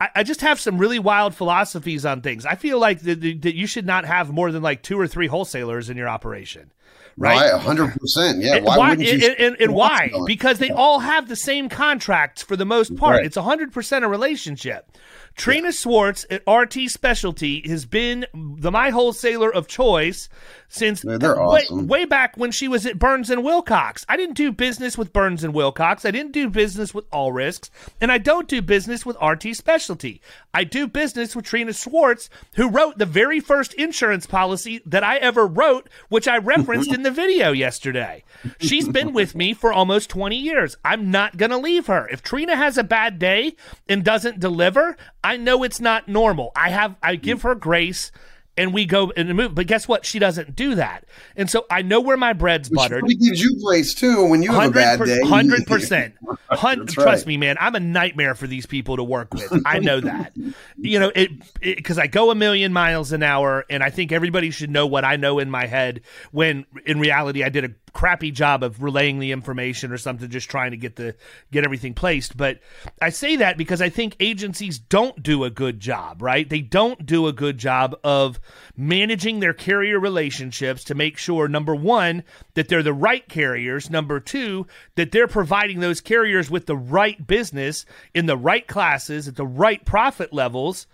I, 0.00 0.08
I 0.16 0.22
just 0.24 0.40
have 0.40 0.58
some 0.58 0.78
really 0.78 0.98
wild 0.98 1.34
philosophies 1.34 2.04
on 2.04 2.20
things. 2.20 2.44
I 2.44 2.56
feel 2.56 2.78
like 2.78 3.00
that, 3.00 3.20
that 3.20 3.54
you 3.54 3.66
should 3.66 3.86
not 3.86 4.04
have 4.04 4.30
more 4.30 4.50
than 4.50 4.62
like 4.62 4.82
two 4.82 4.98
or 4.98 5.06
three 5.06 5.28
wholesalers 5.28 5.88
in 5.88 5.96
your 5.96 6.08
operation 6.08 6.72
right? 7.16 7.52
hundred 7.60 7.92
percent. 8.00 8.42
Yeah. 8.42 8.56
And 8.56 8.66
why, 8.66 8.76
why 8.76 8.90
wouldn't 8.90 9.08
you? 9.08 9.14
And, 9.14 9.40
and, 9.40 9.56
and 9.60 9.74
why? 9.74 10.10
Because 10.26 10.58
they 10.58 10.70
all 10.70 11.00
have 11.00 11.28
the 11.28 11.36
same 11.36 11.68
contracts 11.68 12.42
for 12.42 12.56
the 12.56 12.64
most 12.64 12.96
part. 12.96 13.16
Right. 13.16 13.26
It's 13.26 13.36
hundred 13.36 13.72
percent 13.72 14.04
a 14.04 14.08
relationship. 14.08 14.90
Trina 15.36 15.68
yeah. 15.68 15.72
Swartz 15.72 16.26
at 16.30 16.42
RT 16.48 16.90
Specialty 16.90 17.66
has 17.68 17.86
been 17.86 18.26
the 18.34 18.70
my 18.70 18.90
wholesaler 18.90 19.52
of 19.52 19.66
choice 19.66 20.28
since 20.74 21.04
Man, 21.04 21.20
they're 21.20 21.40
awesome. 21.40 21.86
way, 21.86 22.00
way 22.00 22.04
back 22.04 22.36
when 22.36 22.50
she 22.50 22.66
was 22.66 22.84
at 22.84 22.98
Burns 22.98 23.30
and 23.30 23.44
Wilcox. 23.44 24.04
I 24.08 24.16
didn't 24.16 24.34
do 24.34 24.50
business 24.50 24.98
with 24.98 25.12
Burns 25.12 25.44
and 25.44 25.54
Wilcox. 25.54 26.04
I 26.04 26.10
didn't 26.10 26.32
do 26.32 26.50
business 26.50 26.92
with 26.92 27.06
All 27.12 27.30
Risks, 27.30 27.70
and 28.00 28.10
I 28.10 28.18
don't 28.18 28.48
do 28.48 28.60
business 28.60 29.06
with 29.06 29.16
RT 29.22 29.54
Specialty. 29.54 30.20
I 30.52 30.64
do 30.64 30.88
business 30.88 31.36
with 31.36 31.44
Trina 31.44 31.72
Schwartz, 31.72 32.28
who 32.56 32.68
wrote 32.68 32.98
the 32.98 33.06
very 33.06 33.38
first 33.38 33.72
insurance 33.74 34.26
policy 34.26 34.82
that 34.84 35.04
I 35.04 35.18
ever 35.18 35.46
wrote, 35.46 35.88
which 36.08 36.26
I 36.26 36.38
referenced 36.38 36.92
in 36.92 37.02
the 37.02 37.10
video 37.12 37.52
yesterday. 37.52 38.24
She's 38.58 38.88
been 38.88 39.12
with 39.12 39.36
me 39.36 39.54
for 39.54 39.72
almost 39.72 40.10
20 40.10 40.36
years. 40.36 40.76
I'm 40.84 41.10
not 41.10 41.36
going 41.36 41.50
to 41.50 41.56
leave 41.58 41.86
her. 41.86 42.08
If 42.08 42.22
Trina 42.22 42.56
has 42.56 42.76
a 42.76 42.84
bad 42.84 43.20
day 43.20 43.54
and 43.88 44.04
doesn't 44.04 44.40
deliver, 44.40 44.96
I 45.22 45.36
know 45.36 45.62
it's 45.62 45.80
not 45.80 46.08
normal. 46.08 46.50
I 46.56 46.70
have 46.70 46.96
I 47.00 47.14
give 47.14 47.42
her 47.42 47.54
grace 47.54 48.10
and 48.56 48.72
we 48.72 48.86
go 48.86 49.12
and 49.16 49.34
move. 49.34 49.54
But 49.54 49.66
guess 49.66 49.88
what? 49.88 50.04
She 50.06 50.18
doesn't 50.18 50.54
do 50.54 50.76
that. 50.76 51.04
And 51.36 51.50
so 51.50 51.66
I 51.70 51.82
know 51.82 52.00
where 52.00 52.16
my 52.16 52.32
bread's 52.32 52.70
Which 52.70 52.76
buttered. 52.76 53.04
She 53.08 53.16
gives 53.16 53.42
you 53.42 53.58
place 53.60 53.94
too 53.94 54.26
when 54.26 54.42
you 54.42 54.52
have 54.52 54.70
a 54.70 54.74
bad 54.74 55.04
day. 55.04 55.20
Hundred 55.24 55.66
percent. 55.66 56.14
Trust 56.52 56.98
right. 56.98 57.26
me, 57.26 57.36
man. 57.36 57.56
I'm 57.60 57.74
a 57.74 57.80
nightmare 57.80 58.34
for 58.34 58.46
these 58.46 58.66
people 58.66 58.96
to 58.96 59.04
work 59.04 59.34
with. 59.34 59.52
I 59.66 59.78
know 59.78 60.00
that. 60.00 60.32
you 60.76 60.98
know 60.98 61.10
it 61.14 61.30
because 61.60 61.98
I 61.98 62.06
go 62.06 62.30
a 62.30 62.34
million 62.34 62.72
miles 62.72 63.12
an 63.12 63.22
hour, 63.22 63.64
and 63.68 63.82
I 63.82 63.90
think 63.90 64.12
everybody 64.12 64.50
should 64.50 64.70
know 64.70 64.86
what 64.86 65.04
I 65.04 65.16
know 65.16 65.38
in 65.38 65.50
my 65.50 65.66
head. 65.66 66.02
When 66.30 66.66
in 66.86 67.00
reality, 67.00 67.42
I 67.42 67.48
did 67.48 67.64
a 67.64 67.70
crappy 67.94 68.30
job 68.30 68.62
of 68.62 68.82
relaying 68.82 69.20
the 69.20 69.32
information 69.32 69.92
or 69.92 69.98
something 69.98 70.28
just 70.28 70.50
trying 70.50 70.72
to 70.72 70.76
get 70.76 70.96
the 70.96 71.14
get 71.50 71.64
everything 71.64 71.94
placed. 71.94 72.36
But 72.36 72.60
i 73.00 73.08
say 73.08 73.36
that 73.36 73.56
because 73.56 73.80
i 73.80 73.88
think 73.88 74.16
agencies 74.20 74.78
don't 74.78 75.22
do 75.22 75.44
a 75.44 75.50
good 75.50 75.80
job 75.80 76.14
right? 76.24 76.48
They 76.48 76.60
don't 76.60 77.04
do 77.04 77.26
a 77.26 77.32
good 77.32 77.58
job 77.58 77.94
of 78.02 78.40
managing 78.76 79.40
their 79.40 79.52
carrier 79.52 80.00
relationships 80.00 80.84
to 80.84 80.94
make 80.94 81.18
sure 81.18 81.48
number 81.48 81.74
1 81.74 82.24
that 82.54 82.68
they're 82.68 82.82
the 82.82 82.92
right 82.92 83.28
carriers. 83.28 83.90
Number 83.90 84.20
2 84.20 84.66
that 84.96 85.12
they're 85.12 85.28
providing 85.28 85.80
those 85.80 86.00
carriers 86.00 86.50
with 86.50 86.66
the 86.66 86.76
right 86.76 87.26
business 87.26 87.84
in 88.14 88.26
the 88.26 88.36
right 88.36 88.66
classes 88.66 89.28
at 89.28 89.36
the 89.36 89.46
right 89.46 89.84
profit 89.84 90.32
levels. 90.32 90.86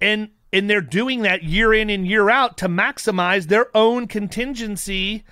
And 0.00 0.30
and 0.52 0.68
they're 0.68 0.80
doing 0.80 1.22
that 1.22 1.44
year 1.44 1.72
in 1.72 1.88
and 1.90 2.06
year 2.06 2.28
out 2.28 2.58
to 2.58 2.68
maximize 2.68 3.46
their 3.46 3.74
own 3.74 4.08
contingency 4.08 5.24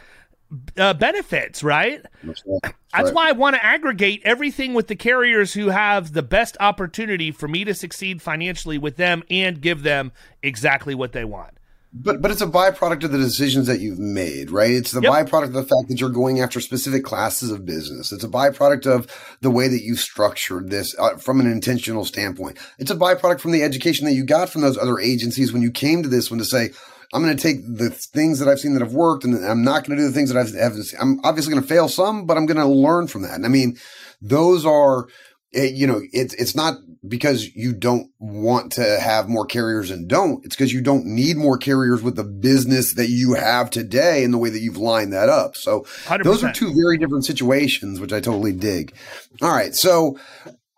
uh, 0.77 0.95
benefits, 0.95 1.63
right? 1.63 2.03
That's, 2.23 2.43
right. 2.47 2.61
That's, 2.63 2.75
That's 2.93 3.05
right. 3.07 3.15
why 3.15 3.29
I 3.29 3.33
want 3.33 3.57
to 3.57 3.65
aggregate 3.65 4.23
everything 4.25 4.75
with 4.75 4.89
the 4.89 4.97
carriers 4.97 5.53
who 5.53 5.69
have 5.69 6.13
the 6.13 6.23
best 6.23 6.57
opportunity 6.61 7.31
for 7.31 7.49
me 7.49 7.65
to 7.65 7.75
succeed 7.75 8.23
financially 8.23 8.79
with 8.79 8.97
them 8.97 9.23
and 9.31 9.61
give 9.61 9.83
them 9.83 10.13
exactly 10.43 10.95
what 10.95 11.13
they 11.13 11.25
want. 11.25 11.59
But 11.91 12.21
but 12.21 12.31
it's 12.31 12.43
a 12.43 12.47
byproduct 12.47 13.05
of 13.05 13.13
the 13.13 13.19
decisions 13.19 13.67
that 13.67 13.81
you've 13.81 13.99
made, 13.99 14.51
right? 14.51 14.71
It's 14.71 14.93
the 14.93 15.01
Yep. 15.01 15.11
byproduct 15.11 15.45
of 15.45 15.53
the 15.55 15.63
fact 15.63 15.89
that 15.89 15.99
you're 15.99 16.11
going 16.11 16.41
after 16.41 16.61
specific 16.61 17.03
classes 17.03 17.51
of 17.51 17.65
business. 17.65 18.13
It's 18.13 18.25
a 18.25 18.29
byproduct 18.29 18.87
of 18.87 19.07
the 19.41 19.51
way 19.51 19.69
that 19.69 19.83
you 19.83 19.97
structured 19.97 20.69
this 20.71 20.95
uh, 20.99 21.17
from 21.17 21.41
an 21.41 21.51
intentional 21.51 22.05
standpoint. 22.05 22.59
It's 22.79 22.91
a 22.91 22.97
byproduct 22.97 23.41
from 23.41 23.53
the 23.53 23.63
education 23.63 24.05
that 24.05 24.13
you 24.13 24.25
got 24.25 24.51
from 24.51 24.61
those 24.61 24.77
other 24.77 24.99
agencies 24.99 25.51
when 25.51 25.63
you 25.63 25.71
came 25.71 26.03
to 26.03 26.11
this 26.11 26.31
one 26.31 26.39
to 26.39 26.45
say, 26.45 26.71
I'm 27.13 27.23
going 27.23 27.37
to 27.37 27.43
take 27.43 27.63
the 27.67 27.91
things 27.91 28.39
that 28.39 28.49
I've 28.49 28.61
seen 28.61 28.75
that 28.75 28.83
have 28.83 28.93
worked, 28.93 29.25
and 29.25 29.45
I'm 29.45 29.65
not 29.65 29.87
going 29.87 29.97
to 29.97 30.03
do 30.03 30.09
the 30.09 30.15
things 30.15 30.31
that 30.31 30.39
I've. 30.39 30.55
Have, 30.55 30.77
I'm 31.01 31.21
obviously 31.25 31.53
going 31.53 31.63
to 31.63 31.69
fail 31.69 31.89
some, 31.89 32.27
but 32.27 32.37
I'm 32.37 32.47
going 32.47 32.59
to 32.59 32.67
learn 32.67 33.07
from 33.07 33.23
that. 33.23 33.35
And 33.35 33.47
I 33.47 33.49
mean, 33.49 33.79
those 34.21 34.67
are, 34.67 35.07
eh, 35.55 35.71
you 35.73 35.87
know, 35.87 36.01
it's 36.13 36.35
it's 36.35 36.55
not 36.55 36.75
because 37.07 37.49
you 37.55 37.73
don't 37.73 38.11
want 38.19 38.73
to 38.73 39.01
have 39.01 39.29
more 39.29 39.47
carriers 39.47 39.91
and 39.91 40.07
don't. 40.07 40.45
It's 40.45 40.55
because 40.55 40.73
you 40.73 40.83
don't 40.83 41.07
need 41.07 41.39
more 41.39 41.57
carriers 41.57 42.03
with 42.03 42.17
the 42.17 42.25
business 42.25 42.93
that 42.95 43.09
you 43.09 43.35
have 43.35 43.71
today 43.71 44.23
and 44.23 44.35
the 44.35 44.39
way 44.39 44.51
that 44.51 44.61
you've 44.61 44.77
lined 44.77 45.15
that 45.15 45.31
up. 45.31 45.57
So 45.57 45.87
100%. 46.05 46.25
those 46.25 46.45
are 46.45 46.53
two 46.53 46.75
very 46.75 46.99
different 46.99 47.25
situations, 47.25 48.01
which 48.01 48.13
I 48.13 48.21
totally 48.21 48.53
dig. 48.53 48.95
All 49.41 49.55
right, 49.55 49.75
so. 49.75 50.19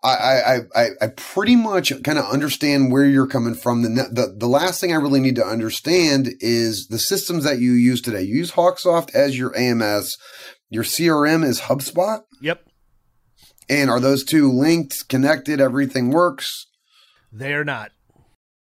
I, 0.03 0.09
I, 0.09 0.59
I, 0.75 0.87
I 1.01 1.07
pretty 1.15 1.55
much 1.55 1.93
kind 2.03 2.17
of 2.17 2.25
understand 2.25 2.91
where 2.91 3.05
you're 3.05 3.27
coming 3.27 3.53
from. 3.53 3.83
The, 3.83 3.89
the 4.11 4.35
the 4.35 4.47
last 4.47 4.81
thing 4.81 4.91
I 4.91 4.97
really 4.97 5.19
need 5.19 5.35
to 5.35 5.45
understand 5.45 6.29
is 6.39 6.87
the 6.87 6.97
systems 6.97 7.43
that 7.43 7.59
you 7.59 7.73
use 7.73 8.01
today. 8.01 8.23
You 8.23 8.37
use 8.37 8.53
Hawksoft 8.53 9.13
as 9.13 9.37
your 9.37 9.55
AMS. 9.55 10.17
Your 10.69 10.83
CRM 10.83 11.43
is 11.45 11.61
HubSpot. 11.61 12.21
Yep. 12.41 12.65
And 13.69 13.89
are 13.89 13.99
those 13.99 14.23
two 14.23 14.51
linked, 14.51 15.07
connected? 15.07 15.61
Everything 15.61 16.09
works? 16.09 16.65
They're 17.31 17.63
not. 17.63 17.91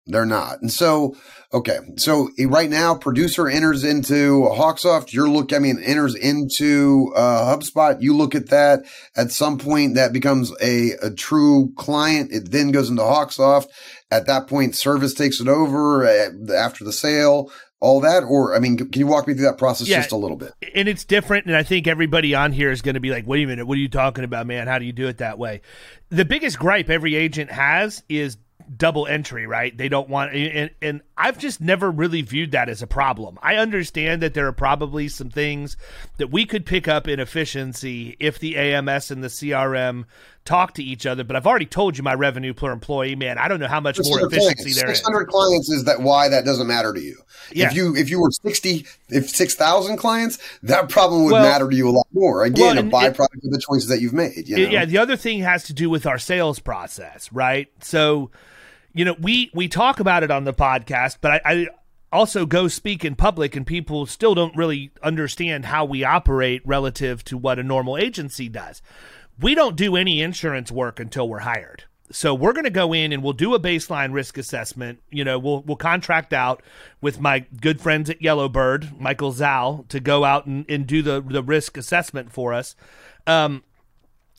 They're 0.08 0.24
not. 0.24 0.60
And 0.62 0.70
so, 0.70 1.16
okay. 1.52 1.78
So 1.96 2.28
eh, 2.38 2.44
right 2.48 2.70
now, 2.70 2.94
producer 2.94 3.48
enters 3.48 3.82
into 3.82 4.42
Hawksoft. 4.42 5.12
You're 5.12 5.28
look, 5.28 5.52
I 5.52 5.58
mean, 5.58 5.80
enters 5.82 6.14
into 6.14 7.12
uh, 7.16 7.56
HubSpot. 7.56 8.00
You 8.00 8.16
look 8.16 8.34
at 8.36 8.50
that. 8.50 8.84
At 9.16 9.32
some 9.32 9.58
point, 9.58 9.96
that 9.96 10.12
becomes 10.12 10.52
a, 10.62 10.92
a 11.02 11.10
true 11.10 11.72
client. 11.76 12.30
It 12.32 12.52
then 12.52 12.70
goes 12.70 12.88
into 12.88 13.02
Hawksoft. 13.02 13.66
At 14.10 14.26
that 14.26 14.46
point, 14.46 14.76
service 14.76 15.12
takes 15.12 15.40
it 15.40 15.48
over 15.48 16.06
uh, 16.06 16.52
after 16.54 16.84
the 16.84 16.92
sale. 16.92 17.50
All 17.78 18.00
that, 18.00 18.22
or 18.22 18.54
I 18.56 18.58
mean, 18.58 18.78
can 18.78 18.88
you 18.94 19.06
walk 19.06 19.26
me 19.28 19.34
through 19.34 19.44
that 19.44 19.58
process 19.58 19.86
Yeah. 19.88 19.98
just 19.98 20.12
a 20.12 20.16
little 20.16 20.38
bit? 20.38 20.52
and 20.74 20.88
it's 20.88 21.04
different 21.04 21.44
and 21.46 21.54
i 21.54 21.62
think 21.62 21.86
everybody 21.86 22.34
on 22.34 22.50
here 22.52 22.70
is 22.70 22.80
going 22.82 22.94
to 22.94 23.00
be 23.00 23.10
like 23.10 23.26
wait 23.26 23.44
a 23.44 23.46
minute 23.46 23.66
what 23.66 23.76
are 23.76 23.80
you 23.80 23.88
talking 23.88 24.24
about 24.24 24.46
man 24.46 24.66
how 24.66 24.78
do 24.78 24.84
you 24.86 24.92
do 24.92 25.08
it 25.08 25.18
that 25.18 25.38
way 25.38 25.60
the 26.08 26.24
biggest 26.24 26.58
gripe 26.58 26.88
every 26.90 27.14
agent 27.14 27.50
has 27.50 28.02
is 28.08 28.38
double 28.76 29.06
entry 29.06 29.46
right 29.46 29.76
they 29.78 29.88
don't 29.88 30.08
want 30.08 30.34
and, 30.34 30.70
and 30.82 31.00
i've 31.16 31.38
just 31.38 31.60
never 31.60 31.90
really 31.90 32.22
viewed 32.22 32.50
that 32.50 32.68
as 32.68 32.82
a 32.82 32.86
problem 32.86 33.38
i 33.42 33.56
understand 33.56 34.22
that 34.22 34.34
there 34.34 34.46
are 34.46 34.52
probably 34.52 35.08
some 35.08 35.30
things 35.30 35.76
that 36.18 36.30
we 36.30 36.44
could 36.44 36.66
pick 36.66 36.88
up 36.88 37.06
in 37.06 37.20
efficiency 37.20 38.16
if 38.18 38.38
the 38.38 38.56
ams 38.56 39.10
and 39.10 39.22
the 39.22 39.28
crm 39.28 40.04
talk 40.44 40.74
to 40.74 40.82
each 40.82 41.06
other 41.06 41.24
but 41.24 41.36
i've 41.36 41.46
already 41.46 41.66
told 41.66 41.96
you 41.96 42.02
my 42.02 42.14
revenue 42.14 42.54
per 42.54 42.70
employee 42.70 43.16
man 43.16 43.38
i 43.38 43.48
don't 43.48 43.60
know 43.60 43.68
how 43.68 43.80
much 43.80 43.98
more 44.02 44.26
efficiency 44.26 44.54
clients. 44.54 44.80
there 44.80 44.90
is 44.90 44.98
600 44.98 45.26
clients 45.26 45.68
is 45.70 45.84
that 45.84 46.00
why 46.00 46.28
that 46.28 46.44
doesn't 46.44 46.66
matter 46.66 46.92
to 46.92 47.00
you. 47.00 47.16
Yeah. 47.52 47.66
If 47.66 47.74
you 47.74 47.94
if 47.96 48.10
you 48.10 48.20
were 48.20 48.30
60 48.30 48.86
if 49.08 49.28
6,000 49.30 49.96
clients, 49.96 50.38
that 50.62 50.88
problem 50.88 51.24
would 51.24 51.32
Well- 51.32 51.42
matter 51.42 51.68
to 51.68 51.76
you 51.76 51.88
a 51.88 51.92
lot 51.92 52.06
more. 52.12 52.44
Again, 52.44 52.60
Well, 52.60 52.76
a 52.76 52.80
and- 52.80 52.92
byproduct 52.92 53.44
of 53.44 53.50
the 53.50 53.62
choices 53.68 53.88
that 53.88 54.00
you've 54.00 54.12
made, 54.12 54.48
you 54.48 54.56
know. 54.56 54.70
Yeah, 54.70 54.84
the 54.84 54.98
other 54.98 55.16
thing 55.16 55.40
has 55.40 55.64
to 55.64 55.72
do 55.72 55.88
with 55.90 56.06
our 56.06 56.18
sales 56.18 56.58
process, 56.58 57.30
right? 57.32 57.68
So, 57.80 58.30
you 58.96 59.04
know, 59.04 59.14
we 59.20 59.50
we 59.52 59.68
talk 59.68 60.00
about 60.00 60.22
it 60.22 60.30
on 60.30 60.44
the 60.44 60.54
podcast, 60.54 61.18
but 61.20 61.32
I, 61.32 61.40
I 61.44 61.66
also 62.10 62.46
go 62.46 62.66
speak 62.66 63.04
in 63.04 63.14
public, 63.14 63.54
and 63.54 63.66
people 63.66 64.06
still 64.06 64.34
don't 64.34 64.56
really 64.56 64.90
understand 65.02 65.66
how 65.66 65.84
we 65.84 66.02
operate 66.02 66.62
relative 66.64 67.22
to 67.24 67.36
what 67.36 67.58
a 67.58 67.62
normal 67.62 67.98
agency 67.98 68.48
does. 68.48 68.80
We 69.38 69.54
don't 69.54 69.76
do 69.76 69.96
any 69.96 70.22
insurance 70.22 70.72
work 70.72 70.98
until 70.98 71.28
we're 71.28 71.40
hired. 71.40 71.84
So 72.10 72.34
we're 72.34 72.54
going 72.54 72.64
to 72.64 72.70
go 72.70 72.94
in 72.94 73.12
and 73.12 73.22
we'll 73.22 73.34
do 73.34 73.54
a 73.54 73.60
baseline 73.60 74.14
risk 74.14 74.38
assessment. 74.38 75.00
You 75.10 75.24
know, 75.24 75.38
we'll 75.38 75.60
we'll 75.60 75.76
contract 75.76 76.32
out 76.32 76.62
with 77.02 77.20
my 77.20 77.40
good 77.60 77.82
friends 77.82 78.08
at 78.08 78.22
Yellowbird, 78.22 78.98
Michael 78.98 79.32
Zal, 79.32 79.84
to 79.90 80.00
go 80.00 80.24
out 80.24 80.46
and, 80.46 80.64
and 80.70 80.86
do 80.86 81.02
the 81.02 81.20
the 81.20 81.42
risk 81.42 81.76
assessment 81.76 82.32
for 82.32 82.54
us. 82.54 82.74
Um, 83.26 83.62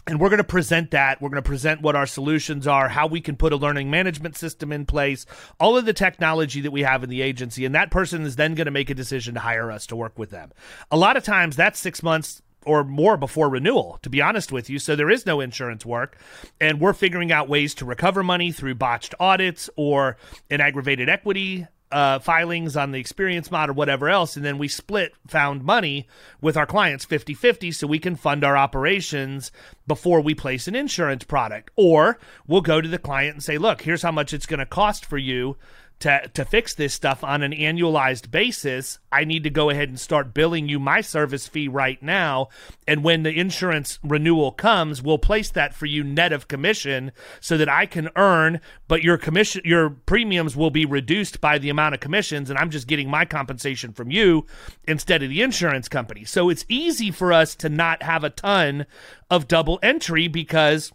and 0.08 0.20
we're 0.20 0.30
going 0.30 0.38
to 0.38 0.44
present 0.44 0.92
that. 0.92 1.22
We're 1.22 1.30
going 1.30 1.44
to 1.44 1.48
present 1.48 1.82
what 1.82 1.96
our 1.96 2.08
solutions 2.08 2.66
are, 2.66 2.88
how 2.88 3.08
we 3.08 3.22
can 3.22 3.36
put 3.36 3.54
a 3.54 3.58
learning 3.58 3.92
management 3.92 4.38
system 4.38 4.72
in 4.72 4.86
place, 4.86 5.26
all 5.60 5.78
of 5.78 5.86
the 5.86 5.94
technology 5.94 6.62
that 6.62 6.72
we 6.72 6.84
have 6.84 7.04
in 7.04 7.10
the 7.10 7.22
agency. 7.22 7.66
And 7.66 7.76
that 7.76 7.92
person 7.92 8.24
is 8.24 8.38
then 8.38 8.56
going 8.56 8.66
to 8.66 8.72
make 8.72 8.90
a 8.90 8.96
decision 8.96 9.34
to 9.34 9.42
hire 9.42 9.72
us 9.72 9.86
to 9.88 9.96
work 9.96 10.18
with 10.18 10.30
them. 10.30 10.52
A 10.92 10.98
lot 10.98 11.18
of 11.18 11.24
times 11.24 11.56
that's 11.56 11.80
six 11.80 12.02
months 12.02 12.42
or 12.66 12.84
more 12.84 13.18
before 13.18 13.50
renewal, 13.50 14.00
to 14.02 14.10
be 14.10 14.22
honest 14.22 14.52
with 14.52 14.70
you. 14.70 14.80
So 14.80 14.96
there 14.96 15.10
is 15.10 15.26
no 15.26 15.40
insurance 15.40 15.86
work. 15.86 16.18
And 16.60 16.82
we're 16.82 16.94
figuring 16.94 17.32
out 17.32 17.48
ways 17.48 17.74
to 17.76 17.86
recover 17.86 18.24
money 18.24 18.52
through 18.52 18.76
botched 18.76 19.16
audits 19.20 19.70
or 19.76 20.18
an 20.50 20.62
aggravated 20.62 21.10
equity 21.10 21.68
uh, 21.92 22.20
filings 22.20 22.76
on 22.76 22.92
the 22.92 23.00
experience 23.00 23.50
mod 23.50 23.70
or 23.70 23.74
whatever 23.74 24.10
else, 24.10 24.36
and 24.36 24.44
then 24.44 24.58
we 24.58 24.68
split 24.68 25.14
found 25.28 25.64
money 25.64 26.08
with 26.42 26.58
our 26.58 26.66
clients 26.66 27.06
50 27.06 27.34
50 27.34 27.72
so 27.72 27.88
we 27.88 28.00
can 28.00 28.16
fund 28.16 28.44
our 28.44 28.58
operations 28.58 29.52
before 29.88 30.22
we 30.22 30.36
place 30.36 30.68
an 30.68 30.76
insurance 30.76 31.24
product. 31.24 31.72
Or 31.76 32.20
we'll 32.46 32.62
go 32.62 32.82
to 32.82 32.88
the 32.90 32.98
client 32.98 33.36
and 33.36 33.44
say, 33.44 33.58
look, 33.58 33.82
here's 33.82 34.02
how 34.02 34.12
much 34.12 34.34
it's 34.34 34.46
going 34.46 34.60
to 34.60 34.66
cost 34.66 35.06
for 35.06 35.18
you 35.18 35.58
to, 36.00 36.30
to 36.34 36.46
fix 36.46 36.76
this 36.76 36.94
stuff 36.94 37.24
on 37.24 37.42
an 37.42 37.52
annualized 37.52 38.30
basis, 38.30 39.00
I 39.12 39.24
need 39.24 39.44
to 39.44 39.50
go 39.50 39.70
ahead 39.70 39.90
and 39.90 40.00
start 40.00 40.34
billing 40.34 40.70
you 40.70 40.80
my 40.80 41.02
service 41.02 41.48
fee 41.48 41.68
right 41.68 42.02
now. 42.04 42.50
And 42.88 43.04
when 43.04 43.24
the 43.24 43.38
insurance 43.38 43.98
renewal 44.04 44.52
comes, 44.52 45.02
we'll 45.02 45.18
place 45.18 45.50
that 45.52 45.74
for 45.74 45.88
you 45.88 46.04
net 46.04 46.32
of 46.32 46.48
commission 46.48 47.12
so 47.40 47.58
that 47.58 47.70
I 47.70 47.88
can 47.88 48.10
earn, 48.16 48.62
but 48.88 49.02
your 49.02 49.18
commission, 49.18 49.62
your 49.66 49.90
premiums 49.90 50.56
will 50.56 50.70
be 50.70 50.86
reduced 50.86 51.42
by 51.42 51.58
the 51.58 51.70
amount 51.70 51.96
of 51.96 52.00
commissions. 52.00 52.50
And 52.50 52.60
I'm 52.60 52.70
just 52.70 52.88
getting 52.88 53.10
my 53.10 53.26
compensation 53.26 53.92
from 53.92 54.12
you 54.12 54.46
instead 54.88 55.24
of 55.24 55.30
the 55.30 55.42
insurance 55.42 55.90
company. 55.90 56.26
So 56.26 56.50
it's 56.50 56.66
easy 56.70 57.10
for 57.10 57.34
us 57.34 57.56
to 57.56 57.70
not 57.70 58.04
have 58.04 58.24
a 58.24 58.30
ton 58.30 58.86
of 59.30 59.48
double 59.48 59.80
entry 59.82 60.28
because 60.28 60.92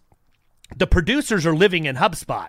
the 0.77 0.87
producers 0.87 1.47
are 1.47 1.55
living 1.55 1.85
in 1.85 1.97
HubSpot. 1.97 2.49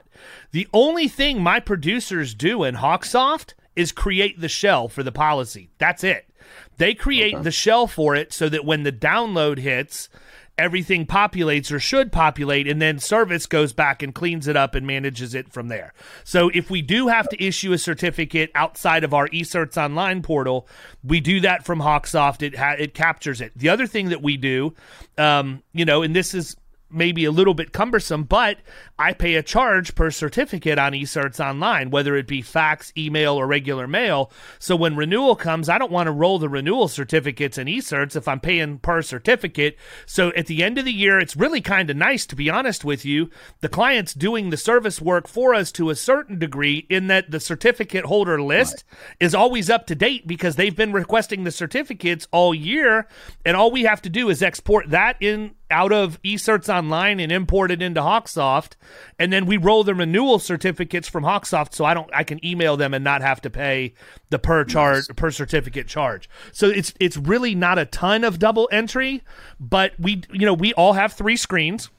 The 0.51 0.67
only 0.73 1.07
thing 1.07 1.41
my 1.41 1.59
producers 1.59 2.33
do 2.33 2.63
in 2.63 2.75
Hawksoft 2.75 3.53
is 3.75 3.91
create 3.91 4.39
the 4.39 4.49
shell 4.49 4.87
for 4.87 5.03
the 5.03 5.11
policy. 5.11 5.69
That's 5.77 6.03
it. 6.03 6.29
They 6.77 6.93
create 6.93 7.41
the 7.43 7.51
shell 7.51 7.87
for 7.87 8.15
it 8.15 8.33
so 8.33 8.49
that 8.49 8.65
when 8.65 8.83
the 8.83 8.91
download 8.91 9.57
hits, 9.59 10.09
everything 10.57 11.05
populates 11.05 11.71
or 11.71 11.79
should 11.79 12.11
populate, 12.11 12.67
and 12.67 12.81
then 12.81 12.99
service 12.99 13.45
goes 13.45 13.73
back 13.73 14.03
and 14.03 14.13
cleans 14.13 14.47
it 14.47 14.55
up 14.55 14.75
and 14.75 14.85
manages 14.85 15.33
it 15.33 15.51
from 15.51 15.67
there. 15.67 15.93
So 16.23 16.49
if 16.53 16.69
we 16.69 16.81
do 16.81 17.07
have 17.07 17.27
to 17.29 17.43
issue 17.43 17.73
a 17.73 17.77
certificate 17.77 18.51
outside 18.53 19.03
of 19.03 19.13
our 19.13 19.27
eCerts 19.29 19.77
online 19.77 20.21
portal, 20.21 20.67
we 21.03 21.19
do 21.19 21.39
that 21.41 21.65
from 21.65 21.79
Hawksoft. 21.79 22.41
It 22.41 22.55
ha- 22.55 22.75
it 22.77 22.93
captures 22.93 23.41
it. 23.41 23.51
The 23.55 23.69
other 23.69 23.87
thing 23.87 24.09
that 24.09 24.21
we 24.21 24.37
do, 24.37 24.75
um, 25.17 25.63
you 25.73 25.85
know, 25.85 26.03
and 26.03 26.15
this 26.15 26.33
is 26.33 26.55
maybe 26.93 27.25
a 27.25 27.31
little 27.31 27.53
bit 27.53 27.73
cumbersome, 27.73 28.23
but 28.23 28.57
I 28.97 29.13
pay 29.13 29.35
a 29.35 29.43
charge 29.43 29.95
per 29.95 30.11
certificate 30.11 30.77
on 30.77 30.93
eCerts 30.93 31.43
online, 31.43 31.89
whether 31.89 32.15
it 32.15 32.27
be 32.27 32.41
fax, 32.41 32.93
email, 32.97 33.35
or 33.35 33.47
regular 33.47 33.87
mail. 33.87 34.31
So 34.59 34.75
when 34.75 34.95
renewal 34.95 35.35
comes, 35.35 35.69
I 35.69 35.77
don't 35.77 35.91
want 35.91 36.07
to 36.07 36.11
roll 36.11 36.39
the 36.39 36.49
renewal 36.49 36.87
certificates 36.87 37.57
in 37.57 37.67
eCerts 37.67 38.15
if 38.15 38.27
I'm 38.27 38.39
paying 38.39 38.77
per 38.77 39.01
certificate. 39.01 39.77
So 40.05 40.29
at 40.29 40.45
the 40.45 40.63
end 40.63 40.77
of 40.77 40.85
the 40.85 40.93
year, 40.93 41.19
it's 41.19 41.35
really 41.35 41.61
kind 41.61 41.89
of 41.89 41.97
nice, 41.97 42.25
to 42.27 42.35
be 42.35 42.49
honest 42.49 42.85
with 42.85 43.03
you. 43.03 43.29
The 43.61 43.69
client's 43.69 44.13
doing 44.13 44.49
the 44.49 44.57
service 44.57 45.01
work 45.01 45.27
for 45.27 45.53
us 45.53 45.71
to 45.73 45.89
a 45.89 45.95
certain 45.95 46.39
degree 46.39 46.85
in 46.89 47.07
that 47.07 47.31
the 47.31 47.39
certificate 47.39 48.05
holder 48.05 48.41
list 48.41 48.83
is 49.19 49.33
always 49.35 49.69
up 49.69 49.87
to 49.87 49.95
date 49.95 50.27
because 50.27 50.55
they've 50.55 50.75
been 50.75 50.93
requesting 50.93 51.43
the 51.43 51.51
certificates 51.51 52.27
all 52.31 52.53
year. 52.53 53.07
And 53.45 53.57
all 53.57 53.71
we 53.71 53.83
have 53.83 54.01
to 54.03 54.09
do 54.09 54.29
is 54.29 54.41
export 54.41 54.89
that 54.89 55.17
in 55.19 55.55
out 55.71 55.91
of 55.91 56.21
eCerts 56.21 56.73
Online 56.73 57.19
and 57.19 57.31
import 57.31 57.71
it 57.71 57.81
into 57.81 58.01
Hawksoft, 58.01 58.73
and 59.17 59.33
then 59.33 59.45
we 59.45 59.57
roll 59.57 59.83
the 59.83 59.95
renewal 59.95 60.39
certificates 60.39 61.07
from 61.07 61.23
Hawksoft, 61.23 61.73
so 61.73 61.85
I 61.85 61.93
don't 61.93 62.09
I 62.13 62.23
can 62.23 62.43
email 62.45 62.77
them 62.77 62.93
and 62.93 63.03
not 63.03 63.21
have 63.21 63.41
to 63.41 63.49
pay 63.49 63.93
the 64.29 64.39
per 64.39 64.63
charge 64.63 65.07
per 65.15 65.31
certificate 65.31 65.87
charge. 65.87 66.29
So 66.51 66.67
it's 66.69 66.93
it's 66.99 67.17
really 67.17 67.55
not 67.55 67.79
a 67.79 67.85
ton 67.85 68.23
of 68.23 68.39
double 68.39 68.69
entry, 68.71 69.23
but 69.59 69.93
we 69.99 70.23
you 70.31 70.45
know 70.45 70.53
we 70.53 70.73
all 70.73 70.93
have 70.93 71.13
three 71.13 71.37
screens. 71.37 71.89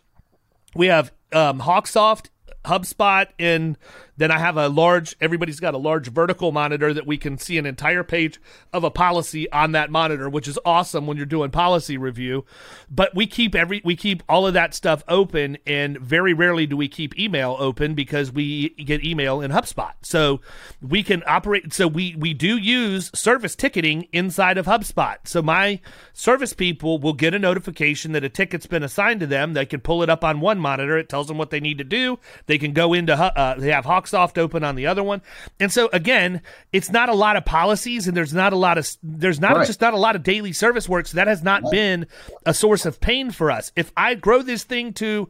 We 0.75 0.87
have 0.87 1.13
um, 1.33 1.61
Hawksoft, 1.61 2.29
HubSpot, 2.65 3.27
and 3.39 3.77
Then 4.17 4.31
I 4.31 4.39
have 4.39 4.57
a 4.57 4.69
large, 4.69 5.17
everybody's 5.21 5.61
got 5.61 5.75
a 5.75 5.79
large 5.79 6.09
vertical 6.09 6.53
monitor 6.53 6.95
that 6.95 7.07
we 7.07 7.19
can 7.19 7.39
see 7.39 7.59
an 7.59 7.67
entire 7.67 8.05
page 8.05 8.41
of 8.73 8.85
a 8.85 8.91
policy 8.91 9.51
on 9.51 9.73
that 9.73 9.91
monitor, 9.91 10.29
which 10.29 10.47
is 10.47 10.59
awesome 10.65 11.07
when 11.07 11.17
you're 11.17 11.27
doing 11.27 11.51
policy 11.51 11.97
review. 11.97 12.45
But 12.91 13.15
we 13.15 13.27
keep 13.27 13.55
every, 13.55 13.83
we 13.85 13.97
keep 13.97 14.23
all 14.29 14.47
of 14.47 14.55
that 14.55 14.75
stuff 14.75 15.03
open 15.09 15.59
and 15.67 15.99
very 15.99 16.33
rarely 16.33 16.67
do 16.67 16.77
we 16.77 16.89
keep 16.89 17.19
email 17.19 17.57
open 17.59 17.95
because 17.95 18.31
we 18.31 18.71
get 18.71 19.05
email 19.05 19.41
in 19.41 19.51
HubSpot. 19.51 19.93
So 20.03 20.41
we 20.81 21.03
can 21.03 21.23
operate, 21.27 21.73
so 21.73 21.89
we, 21.89 22.15
we 22.17 22.35
do 22.35 22.57
use 22.57 23.11
service 23.15 23.57
ticketing 23.57 24.07
inside 24.13 24.59
of 24.59 24.67
HubSpot. 24.67 25.17
So 25.25 25.43
my 25.43 25.81
service 26.13 26.53
people 26.53 26.99
will 26.99 27.13
get 27.13 27.35
a 27.35 27.39
notification 27.39 28.13
that 28.13 28.25
a 28.25 28.29
ticket's 28.29 28.67
been 28.67 28.83
assigned 28.83 29.21
to 29.21 29.27
them. 29.27 29.55
They 29.55 29.67
can 29.67 29.81
pull 29.81 30.03
it 30.03 30.11
up 30.11 30.23
on 30.23 30.41
one 30.41 30.59
monitor. 30.59 30.97
It 30.99 31.09
tells 31.09 31.29
them 31.29 31.39
what 31.39 31.51
they 31.51 31.61
need 31.61 31.79
to 31.79 31.85
do. 31.85 32.19
They 32.47 32.59
can 32.59 32.73
go 32.73 32.93
into, 32.93 33.15
uh, 33.15 33.59
they 33.59 33.71
have 33.71 33.85
Hawksoft 34.05 34.39
open 34.39 34.65
on 34.65 34.75
the 34.75 34.87
other 34.87 35.03
one. 35.03 35.23
And 35.59 35.73
so 35.73 35.89
again, 35.93 36.43
it's 36.73 36.91
not 36.91 37.09
a 37.09 37.15
lot 37.15 37.37
of 37.37 37.45
policies 37.45 38.07
and 38.07 38.17
there's 38.17 38.33
not 38.33 38.53
a 38.53 38.57
lot 38.57 38.79
of, 38.79 38.89
there's 39.03 39.41
not 39.41 39.57
right. 39.57 39.67
just 39.67 39.81
not 39.81 39.95
a 39.95 39.99
lot 39.99 40.17
of 40.17 40.23
daily 40.23 40.53
service 40.53 40.89
work. 40.89 41.07
So 41.07 41.17
that 41.17 41.27
has 41.27 41.43
not 41.43 41.63
right. 41.63 41.73
been 41.73 42.07
a 42.47 42.55
source 42.55 42.87
of 42.87 43.01
pain 43.01 43.31
for 43.31 43.51
us. 43.51 43.73
If 43.77 43.93
I 43.97 44.15
grow 44.15 44.43
this 44.43 44.65
thing 44.65 44.93
to, 44.95 45.29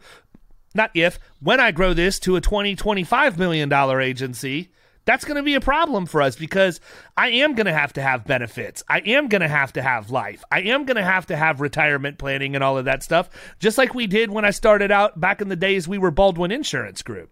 not 0.75 0.91
if, 0.95 1.19
when 1.41 1.61
I 1.61 1.71
grow 1.71 1.95
this 1.95 2.19
to 2.21 2.37
a 2.37 2.41
20, 2.41 2.75
25 2.75 3.39
million 3.39 3.69
dollar 3.69 4.01
agency, 4.01 4.71
that's 5.05 5.25
going 5.25 5.37
to 5.37 5.43
be 5.43 5.55
a 5.55 5.61
problem 5.61 6.07
for 6.07 6.23
us 6.23 6.37
because 6.37 6.81
I 7.17 7.29
am 7.29 7.55
going 7.55 7.67
to 7.67 7.73
have 7.73 7.93
to 7.95 8.03
have 8.03 8.25
benefits. 8.25 8.83
I 8.89 9.01
am 9.01 9.29
going 9.29 9.43
to 9.43 9.49
have 9.49 9.75
to 9.75 9.83
have 9.83 10.11
life. 10.11 10.43
I 10.51 10.63
am 10.63 10.85
going 10.87 10.97
to 10.97 11.05
have 11.05 11.27
to 11.27 11.37
have 11.37 11.61
retirement 11.61 12.19
planning 12.19 12.55
and 12.55 12.65
all 12.65 12.79
of 12.79 12.87
that 12.87 13.03
stuff, 13.03 13.29
just 13.59 13.77
like 13.77 13.95
we 13.95 14.07
did 14.07 14.31
when 14.31 14.45
I 14.45 14.51
started 14.51 14.91
out 14.91 15.21
back 15.21 15.41
in 15.41 15.49
the 15.49 15.57
days 15.57 15.87
we 15.87 15.99
were 15.99 16.11
Baldwin 16.11 16.51
Insurance 16.51 17.03
Group. 17.03 17.31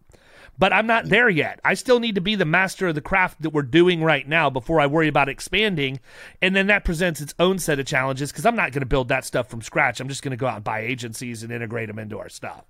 But 0.58 0.72
I'm 0.72 0.86
not 0.86 1.06
there 1.06 1.28
yet. 1.28 1.60
I 1.64 1.74
still 1.74 1.98
need 1.98 2.14
to 2.14 2.20
be 2.20 2.34
the 2.34 2.44
master 2.44 2.88
of 2.88 2.94
the 2.94 3.00
craft 3.00 3.42
that 3.42 3.50
we're 3.50 3.62
doing 3.62 4.02
right 4.02 4.28
now 4.28 4.50
before 4.50 4.80
I 4.80 4.86
worry 4.86 5.08
about 5.08 5.28
expanding. 5.28 5.98
And 6.40 6.54
then 6.54 6.66
that 6.68 6.84
presents 6.84 7.20
its 7.20 7.34
own 7.38 7.58
set 7.58 7.80
of 7.80 7.86
challenges 7.86 8.30
because 8.30 8.46
I'm 8.46 8.56
not 8.56 8.72
going 8.72 8.80
to 8.80 8.86
build 8.86 9.08
that 9.08 9.24
stuff 9.24 9.48
from 9.48 9.62
scratch. 9.62 9.98
I'm 9.98 10.08
just 10.08 10.22
going 10.22 10.30
to 10.30 10.36
go 10.36 10.46
out 10.46 10.56
and 10.56 10.64
buy 10.64 10.80
agencies 10.80 11.42
and 11.42 11.50
integrate 11.50 11.88
them 11.88 11.98
into 11.98 12.18
our 12.18 12.28
stuff. 12.28 12.64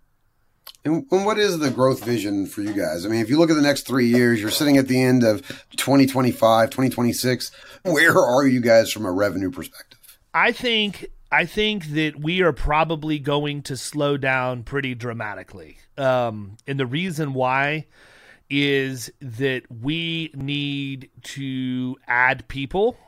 And, 0.84 1.06
what 1.10 1.38
is 1.38 1.58
the 1.58 1.70
growth 1.70 2.04
vision 2.04 2.46
for 2.46 2.60
you 2.60 2.72
guys? 2.72 3.06
I 3.06 3.08
mean, 3.08 3.20
if 3.20 3.30
you 3.30 3.38
look 3.38 3.50
at 3.50 3.56
the 3.56 3.62
next 3.62 3.86
three 3.86 4.08
years, 4.08 4.40
you're 4.40 4.50
sitting 4.50 4.78
at 4.78 4.88
the 4.88 5.00
end 5.00 5.22
of 5.22 5.46
2025, 5.76 6.70
2026. 6.70 7.52
Where 7.84 8.18
are 8.18 8.46
you 8.46 8.60
guys 8.60 8.90
from 8.90 9.06
a 9.06 9.12
revenue 9.12 9.50
perspective? 9.50 9.98
I 10.34 10.50
think 10.50 11.06
I 11.32 11.46
think 11.46 11.86
that 11.86 12.20
we 12.20 12.42
are 12.42 12.52
probably 12.52 13.18
going 13.18 13.62
to 13.62 13.76
slow 13.76 14.16
down 14.16 14.62
pretty 14.62 14.94
dramatically. 14.94 15.78
Um, 15.96 16.58
and 16.66 16.78
the 16.78 16.86
reason 16.86 17.32
why 17.32 17.86
is 18.50 19.10
that 19.20 19.62
we 19.70 20.30
need 20.34 21.08
to 21.22 21.96
add 22.06 22.46
people, 22.48 22.98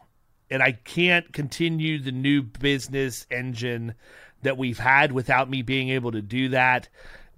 and 0.51 0.63
I 0.63 0.73
can't 0.73 1.33
continue 1.33 1.99
the 1.99 2.13
new 2.13 2.43
business 2.43 3.27
engine 3.31 3.95
that 4.43 4.57
we've 4.57 4.79
had 4.79 5.13
without 5.13 5.51
me 5.51 5.63
being 5.63 5.91
able 5.91 6.13
to 6.13 6.23
do 6.23 6.49
that 6.51 6.89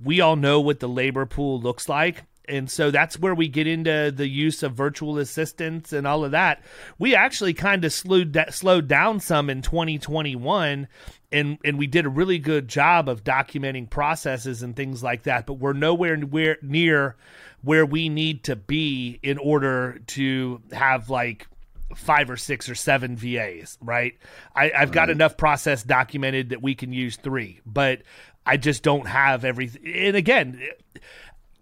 we 0.02 0.20
all 0.20 0.36
know 0.36 0.60
what 0.60 0.80
the 0.80 0.88
labor 0.88 1.26
pool 1.26 1.60
looks 1.60 1.88
like. 1.88 2.24
And 2.48 2.70
so 2.70 2.90
that's 2.90 3.18
where 3.18 3.34
we 3.34 3.48
get 3.48 3.66
into 3.66 4.12
the 4.14 4.28
use 4.28 4.62
of 4.62 4.74
virtual 4.74 5.18
assistants 5.18 5.92
and 5.92 6.06
all 6.06 6.24
of 6.24 6.30
that. 6.30 6.62
We 6.98 7.14
actually 7.14 7.54
kind 7.54 7.84
of 7.84 7.92
slowed 7.92 8.36
slowed 8.50 8.88
down 8.88 9.20
some 9.20 9.50
in 9.50 9.62
2021 9.62 10.88
and 11.32 11.58
and 11.64 11.78
we 11.78 11.86
did 11.86 12.06
a 12.06 12.10
really 12.10 12.38
good 12.38 12.68
job 12.68 13.08
of 13.08 13.24
documenting 13.24 13.90
processes 13.90 14.62
and 14.62 14.76
things 14.76 15.02
like 15.02 15.24
that, 15.24 15.46
but 15.46 15.54
we're 15.54 15.72
nowhere 15.72 16.16
near 16.62 17.16
where 17.62 17.84
we 17.86 18.08
need 18.08 18.44
to 18.44 18.56
be 18.56 19.18
in 19.22 19.38
order 19.38 20.00
to 20.06 20.60
have 20.72 21.10
like 21.10 21.48
five 21.94 22.30
or 22.30 22.36
six 22.36 22.68
or 22.68 22.74
seven 22.74 23.16
VAs, 23.16 23.78
right? 23.80 24.14
I, 24.54 24.70
have 24.74 24.92
got 24.92 25.10
enough 25.10 25.36
process 25.36 25.82
documented 25.82 26.50
that 26.50 26.62
we 26.62 26.74
can 26.74 26.92
use 26.92 27.16
three, 27.16 27.60
but 27.64 28.02
I 28.44 28.56
just 28.56 28.82
don't 28.82 29.06
have 29.06 29.44
everything. 29.44 29.82
And 29.94 30.16
again, 30.16 30.60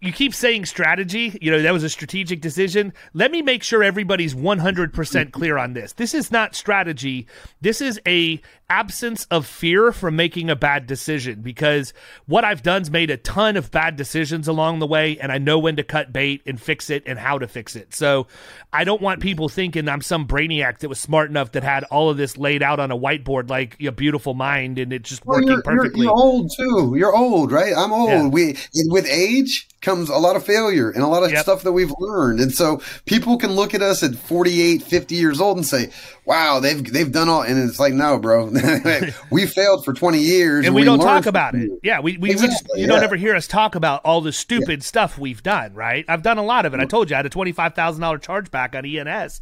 you 0.01 0.11
keep 0.11 0.33
saying 0.33 0.65
strategy. 0.65 1.37
You 1.41 1.51
know, 1.51 1.61
that 1.61 1.73
was 1.73 1.83
a 1.83 1.89
strategic 1.89 2.41
decision. 2.41 2.93
Let 3.13 3.31
me 3.31 3.41
make 3.41 3.63
sure 3.63 3.83
everybody's 3.83 4.35
100% 4.35 5.31
clear 5.31 5.57
on 5.57 5.73
this. 5.73 5.93
This 5.93 6.13
is 6.13 6.31
not 6.31 6.55
strategy. 6.55 7.27
This 7.61 7.81
is 7.81 7.99
a 8.05 8.41
absence 8.69 9.25
of 9.29 9.45
fear 9.45 9.91
from 9.91 10.15
making 10.15 10.49
a 10.49 10.55
bad 10.55 10.87
decision 10.87 11.41
because 11.41 11.93
what 12.25 12.43
I've 12.43 12.63
done's 12.63 12.89
made 12.89 13.11
a 13.11 13.17
ton 13.17 13.57
of 13.57 13.69
bad 13.69 13.95
decisions 13.95 14.47
along 14.47 14.79
the 14.79 14.87
way 14.87 15.19
and 15.19 15.31
I 15.31 15.37
know 15.37 15.59
when 15.59 15.75
to 15.75 15.83
cut 15.83 16.11
bait 16.11 16.41
and 16.47 16.59
fix 16.59 16.89
it 16.89 17.03
and 17.05 17.19
how 17.19 17.37
to 17.37 17.47
fix 17.47 17.75
it. 17.75 17.93
So 17.93 18.25
I 18.73 18.83
don't 18.83 19.01
want 19.01 19.21
people 19.21 19.49
thinking 19.49 19.87
I'm 19.87 20.01
some 20.01 20.27
brainiac 20.27 20.79
that 20.79 20.89
was 20.89 20.99
smart 20.99 21.29
enough 21.29 21.51
that 21.51 21.63
had 21.63 21.83
all 21.85 22.09
of 22.09 22.17
this 22.17 22.37
laid 22.37 22.63
out 22.63 22.79
on 22.79 22.91
a 22.91 22.97
whiteboard 22.97 23.49
like 23.49 23.79
a 23.81 23.91
beautiful 23.91 24.33
mind 24.33 24.79
and 24.79 24.91
it 24.91 25.03
just 25.03 25.25
well, 25.25 25.37
working 25.37 25.49
you're, 25.49 25.61
perfectly. 25.61 26.05
You're, 26.05 26.15
you're, 26.15 26.23
old 26.23 26.51
too. 26.57 26.95
You're 26.97 27.15
old, 27.15 27.51
right? 27.51 27.73
I'm 27.75 27.93
old. 27.93 28.09
Yeah. 28.09 28.27
We 28.27 28.57
with 28.87 29.05
age 29.07 29.67
comes 29.85 30.09
a 30.09 30.17
lot 30.17 30.35
of 30.35 30.45
failure 30.45 30.89
and 30.89 31.03
a 31.03 31.07
lot 31.07 31.23
of 31.23 31.31
yep. 31.31 31.43
stuff 31.43 31.61
that 31.63 31.71
we've 31.71 31.93
learned. 31.99 32.39
And 32.39 32.51
so 32.51 32.81
people 33.05 33.37
can 33.37 33.51
look 33.53 33.73
at 33.73 33.81
us 33.81 34.03
at 34.03 34.15
48, 34.15 34.81
50 34.81 35.15
years 35.15 35.39
old 35.39 35.57
and 35.57 35.65
say, 35.65 35.91
wow, 36.25 36.59
they've 36.59 36.91
they've 36.91 37.11
done 37.11 37.29
all, 37.29 37.43
and 37.43 37.57
it's 37.57 37.79
like, 37.79 37.93
no, 37.93 38.17
bro, 38.17 38.51
we 39.31 39.45
failed 39.45 39.85
for 39.85 39.93
twenty 39.93 40.19
years, 40.19 40.65
and 40.65 40.73
we, 40.73 40.81
we 40.81 40.85
don't 40.85 40.99
talk 40.99 41.25
about 41.25 41.55
it. 41.55 41.69
Yeah, 41.83 41.99
we 41.99 42.17
we, 42.17 42.31
exactly, 42.31 42.47
we 42.47 42.53
just, 42.53 42.67
you 42.75 42.81
yeah. 42.81 42.87
don't 42.87 43.03
ever 43.03 43.15
hear 43.15 43.35
us 43.35 43.47
talk 43.47 43.75
about 43.75 44.01
all 44.03 44.21
the 44.21 44.33
stupid 44.33 44.79
yeah. 44.79 44.85
stuff 44.85 45.17
we've 45.17 45.43
done. 45.43 45.73
Right? 45.73 46.03
I've 46.07 46.23
done 46.23 46.37
a 46.37 46.43
lot 46.43 46.65
of 46.65 46.73
it. 46.73 46.79
I 46.79 46.85
told 46.85 47.09
you 47.09 47.15
I 47.15 47.19
had 47.19 47.25
a 47.25 47.29
twenty 47.29 47.51
five 47.51 47.75
thousand 47.75 48.01
dollar 48.01 48.19
chargeback 48.19 48.75
on 48.75 48.85
E&S. 48.85 49.41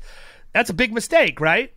That's 0.54 0.70
a 0.70 0.74
big 0.74 0.94
mistake, 0.94 1.40
right? 1.40 1.74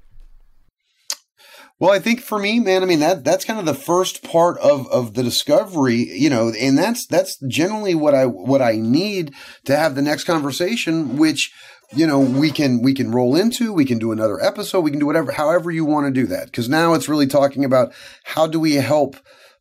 Well, 1.78 1.90
I 1.90 1.98
think 1.98 2.20
for 2.20 2.38
me, 2.38 2.58
man, 2.58 2.82
I 2.82 2.86
mean 2.86 3.00
that 3.00 3.22
that's 3.22 3.44
kind 3.44 3.58
of 3.58 3.66
the 3.66 3.74
first 3.74 4.22
part 4.22 4.56
of 4.58 4.88
of 4.88 5.12
the 5.12 5.22
discovery, 5.22 5.96
you 5.96 6.30
know, 6.30 6.50
and 6.58 6.78
that's 6.78 7.06
that's 7.06 7.36
generally 7.46 7.94
what 7.94 8.14
I 8.14 8.24
what 8.24 8.62
I 8.62 8.76
need 8.76 9.34
to 9.66 9.76
have 9.76 9.94
the 9.94 10.02
next 10.02 10.24
conversation, 10.24 11.18
which 11.18 11.52
you 11.94 12.06
know 12.06 12.18
we 12.18 12.50
can 12.50 12.80
we 12.80 12.94
can 12.94 13.12
roll 13.12 13.36
into 13.36 13.72
we 13.74 13.84
can 13.84 13.98
do 13.98 14.10
another 14.10 14.42
episode 14.42 14.80
we 14.80 14.90
can 14.90 14.98
do 14.98 15.06
whatever 15.06 15.30
however 15.30 15.70
you 15.70 15.84
want 15.84 16.06
to 16.06 16.20
do 16.20 16.26
that. 16.28 16.46
Because 16.46 16.68
now 16.68 16.94
it's 16.94 17.10
really 17.10 17.26
talking 17.26 17.64
about 17.64 17.92
how 18.24 18.46
do 18.46 18.58
we 18.58 18.74
help 18.74 19.16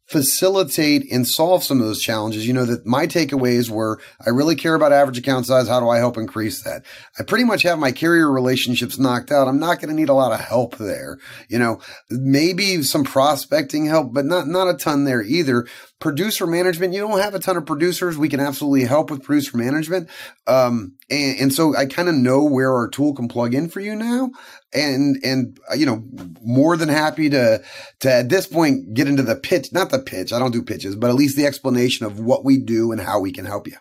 facilitate 0.08 1.12
and 1.12 1.28
solve 1.28 1.64
some 1.64 1.80
of 1.80 1.86
those 1.86 2.02
challenges. 2.02 2.46
You 2.46 2.54
know, 2.54 2.66
that 2.66 2.86
my 2.86 3.08
takeaways 3.08 3.70
were 3.70 4.00
I 4.26 4.30
really 4.30 4.56
care 4.56 4.76
about 4.76 4.94
average 4.94 5.18
account 5.18 5.46
size. 5.46 5.68
How 5.68 5.80
do 5.80 5.90
I 5.90 5.98
help 5.98 6.18
increase 6.18 6.64
that? 6.64 6.84
I 7.20 7.24
pretty 7.24 7.44
much 7.44 7.64
have 7.64 7.80
my 7.80 7.92
carrier 7.92 8.32
relationships 8.32 9.00
knocked 9.00 9.32
out. 9.32 9.48
I'm 9.48 9.60
not 9.60 9.80
going 9.80 9.90
to 9.90 9.96
need 9.96 10.10
a 10.10 10.14
lot 10.14 10.32
of 10.32 10.40
help 10.40 10.78
there. 10.78 11.18
You 11.50 11.60
know, 11.60 11.80
maybe 12.10 12.84
some 12.84 13.04
prospecting 13.04 13.86
help, 13.86 14.14
but 14.14 14.26
not, 14.26 14.48
not 14.48 14.70
a 14.70 14.78
ton 14.78 15.06
there 15.06 15.22
either 15.24 15.66
producer 16.00 16.46
management, 16.46 16.94
you 16.94 17.00
don't 17.00 17.20
have 17.20 17.36
a 17.36 17.40
ton 17.40 17.58
of 17.58 17.66
producers. 17.66 18.18
We 18.18 18.30
can 18.30 18.40
absolutely 18.40 18.84
help 18.84 19.10
with 19.10 19.24
producer 19.24 19.58
management. 19.58 20.10
Um, 20.46 20.96
and, 21.10 21.40
and 21.40 21.54
so 21.54 21.76
I 21.76 21.86
kind 21.86 22.10
of 22.10 22.16
know 22.16 22.44
where 22.44 22.74
our 22.74 22.90
tool 22.90 23.16
can 23.16 23.28
plug 23.28 23.54
in 23.54 23.70
for 23.70 23.80
you 23.80 23.96
now. 23.96 24.32
And, 24.74 25.18
and, 25.24 25.58
uh, 25.72 25.76
you 25.76 25.86
know, 25.86 26.04
more 26.42 26.76
than 26.78 26.90
happy 26.90 27.30
to, 27.30 27.64
to 28.02 28.12
at 28.12 28.30
this 28.30 28.46
point 28.46 28.94
get 28.94 29.08
into 29.08 29.24
the 29.24 29.36
pitch, 29.36 29.72
not 29.72 29.90
the 29.90 30.00
pitch. 30.00 30.34
I 30.34 30.40
don't 30.40 30.52
do 30.52 30.62
pitches, 30.62 30.96
but 30.96 31.10
at 31.10 31.16
least 31.16 31.38
the 31.38 31.46
explanation 31.46 32.06
of 32.06 32.20
what 32.20 32.44
we 32.44 32.58
do 32.58 32.92
and 32.92 33.00
how 33.00 33.20
we 33.20 33.32
can 33.32 33.46
help 33.46 33.68
you. 33.68 33.78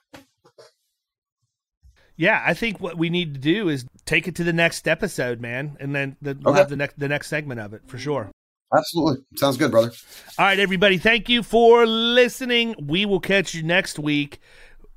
Yeah, 2.16 2.40
I 2.46 2.54
think 2.54 2.80
what 2.80 2.96
we 2.96 3.10
need 3.10 3.34
to 3.34 3.40
do 3.40 3.68
is 3.68 3.86
take 4.06 4.28
it 4.28 4.36
to 4.36 4.44
the 4.44 4.52
next 4.52 4.86
episode, 4.86 5.40
man, 5.40 5.76
and 5.80 5.94
then 5.94 6.16
the, 6.22 6.38
we'll 6.40 6.54
have 6.54 6.68
the 6.68 6.76
next 6.76 6.96
the 6.96 7.08
next 7.08 7.26
segment 7.26 7.58
of 7.58 7.74
it 7.74 7.82
for 7.88 7.98
sure. 7.98 8.30
Absolutely. 8.76 9.24
Sounds 9.36 9.56
good, 9.56 9.70
brother. 9.70 9.92
All 10.38 10.46
right, 10.46 10.58
everybody. 10.58 10.98
Thank 10.98 11.28
you 11.28 11.42
for 11.42 11.86
listening. 11.86 12.74
We 12.80 13.06
will 13.06 13.20
catch 13.20 13.54
you 13.54 13.62
next 13.62 13.98
week, 13.98 14.40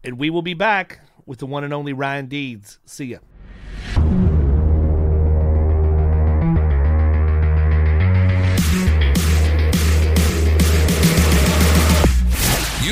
and 0.03 0.17
we 0.17 0.29
will 0.29 0.41
be 0.41 0.53
back 0.53 1.01
with 1.25 1.39
the 1.39 1.45
one 1.45 1.63
and 1.63 1.73
only 1.73 1.93
Ryan 1.93 2.27
Deeds. 2.27 2.79
See 2.85 3.05
ya. 3.05 3.19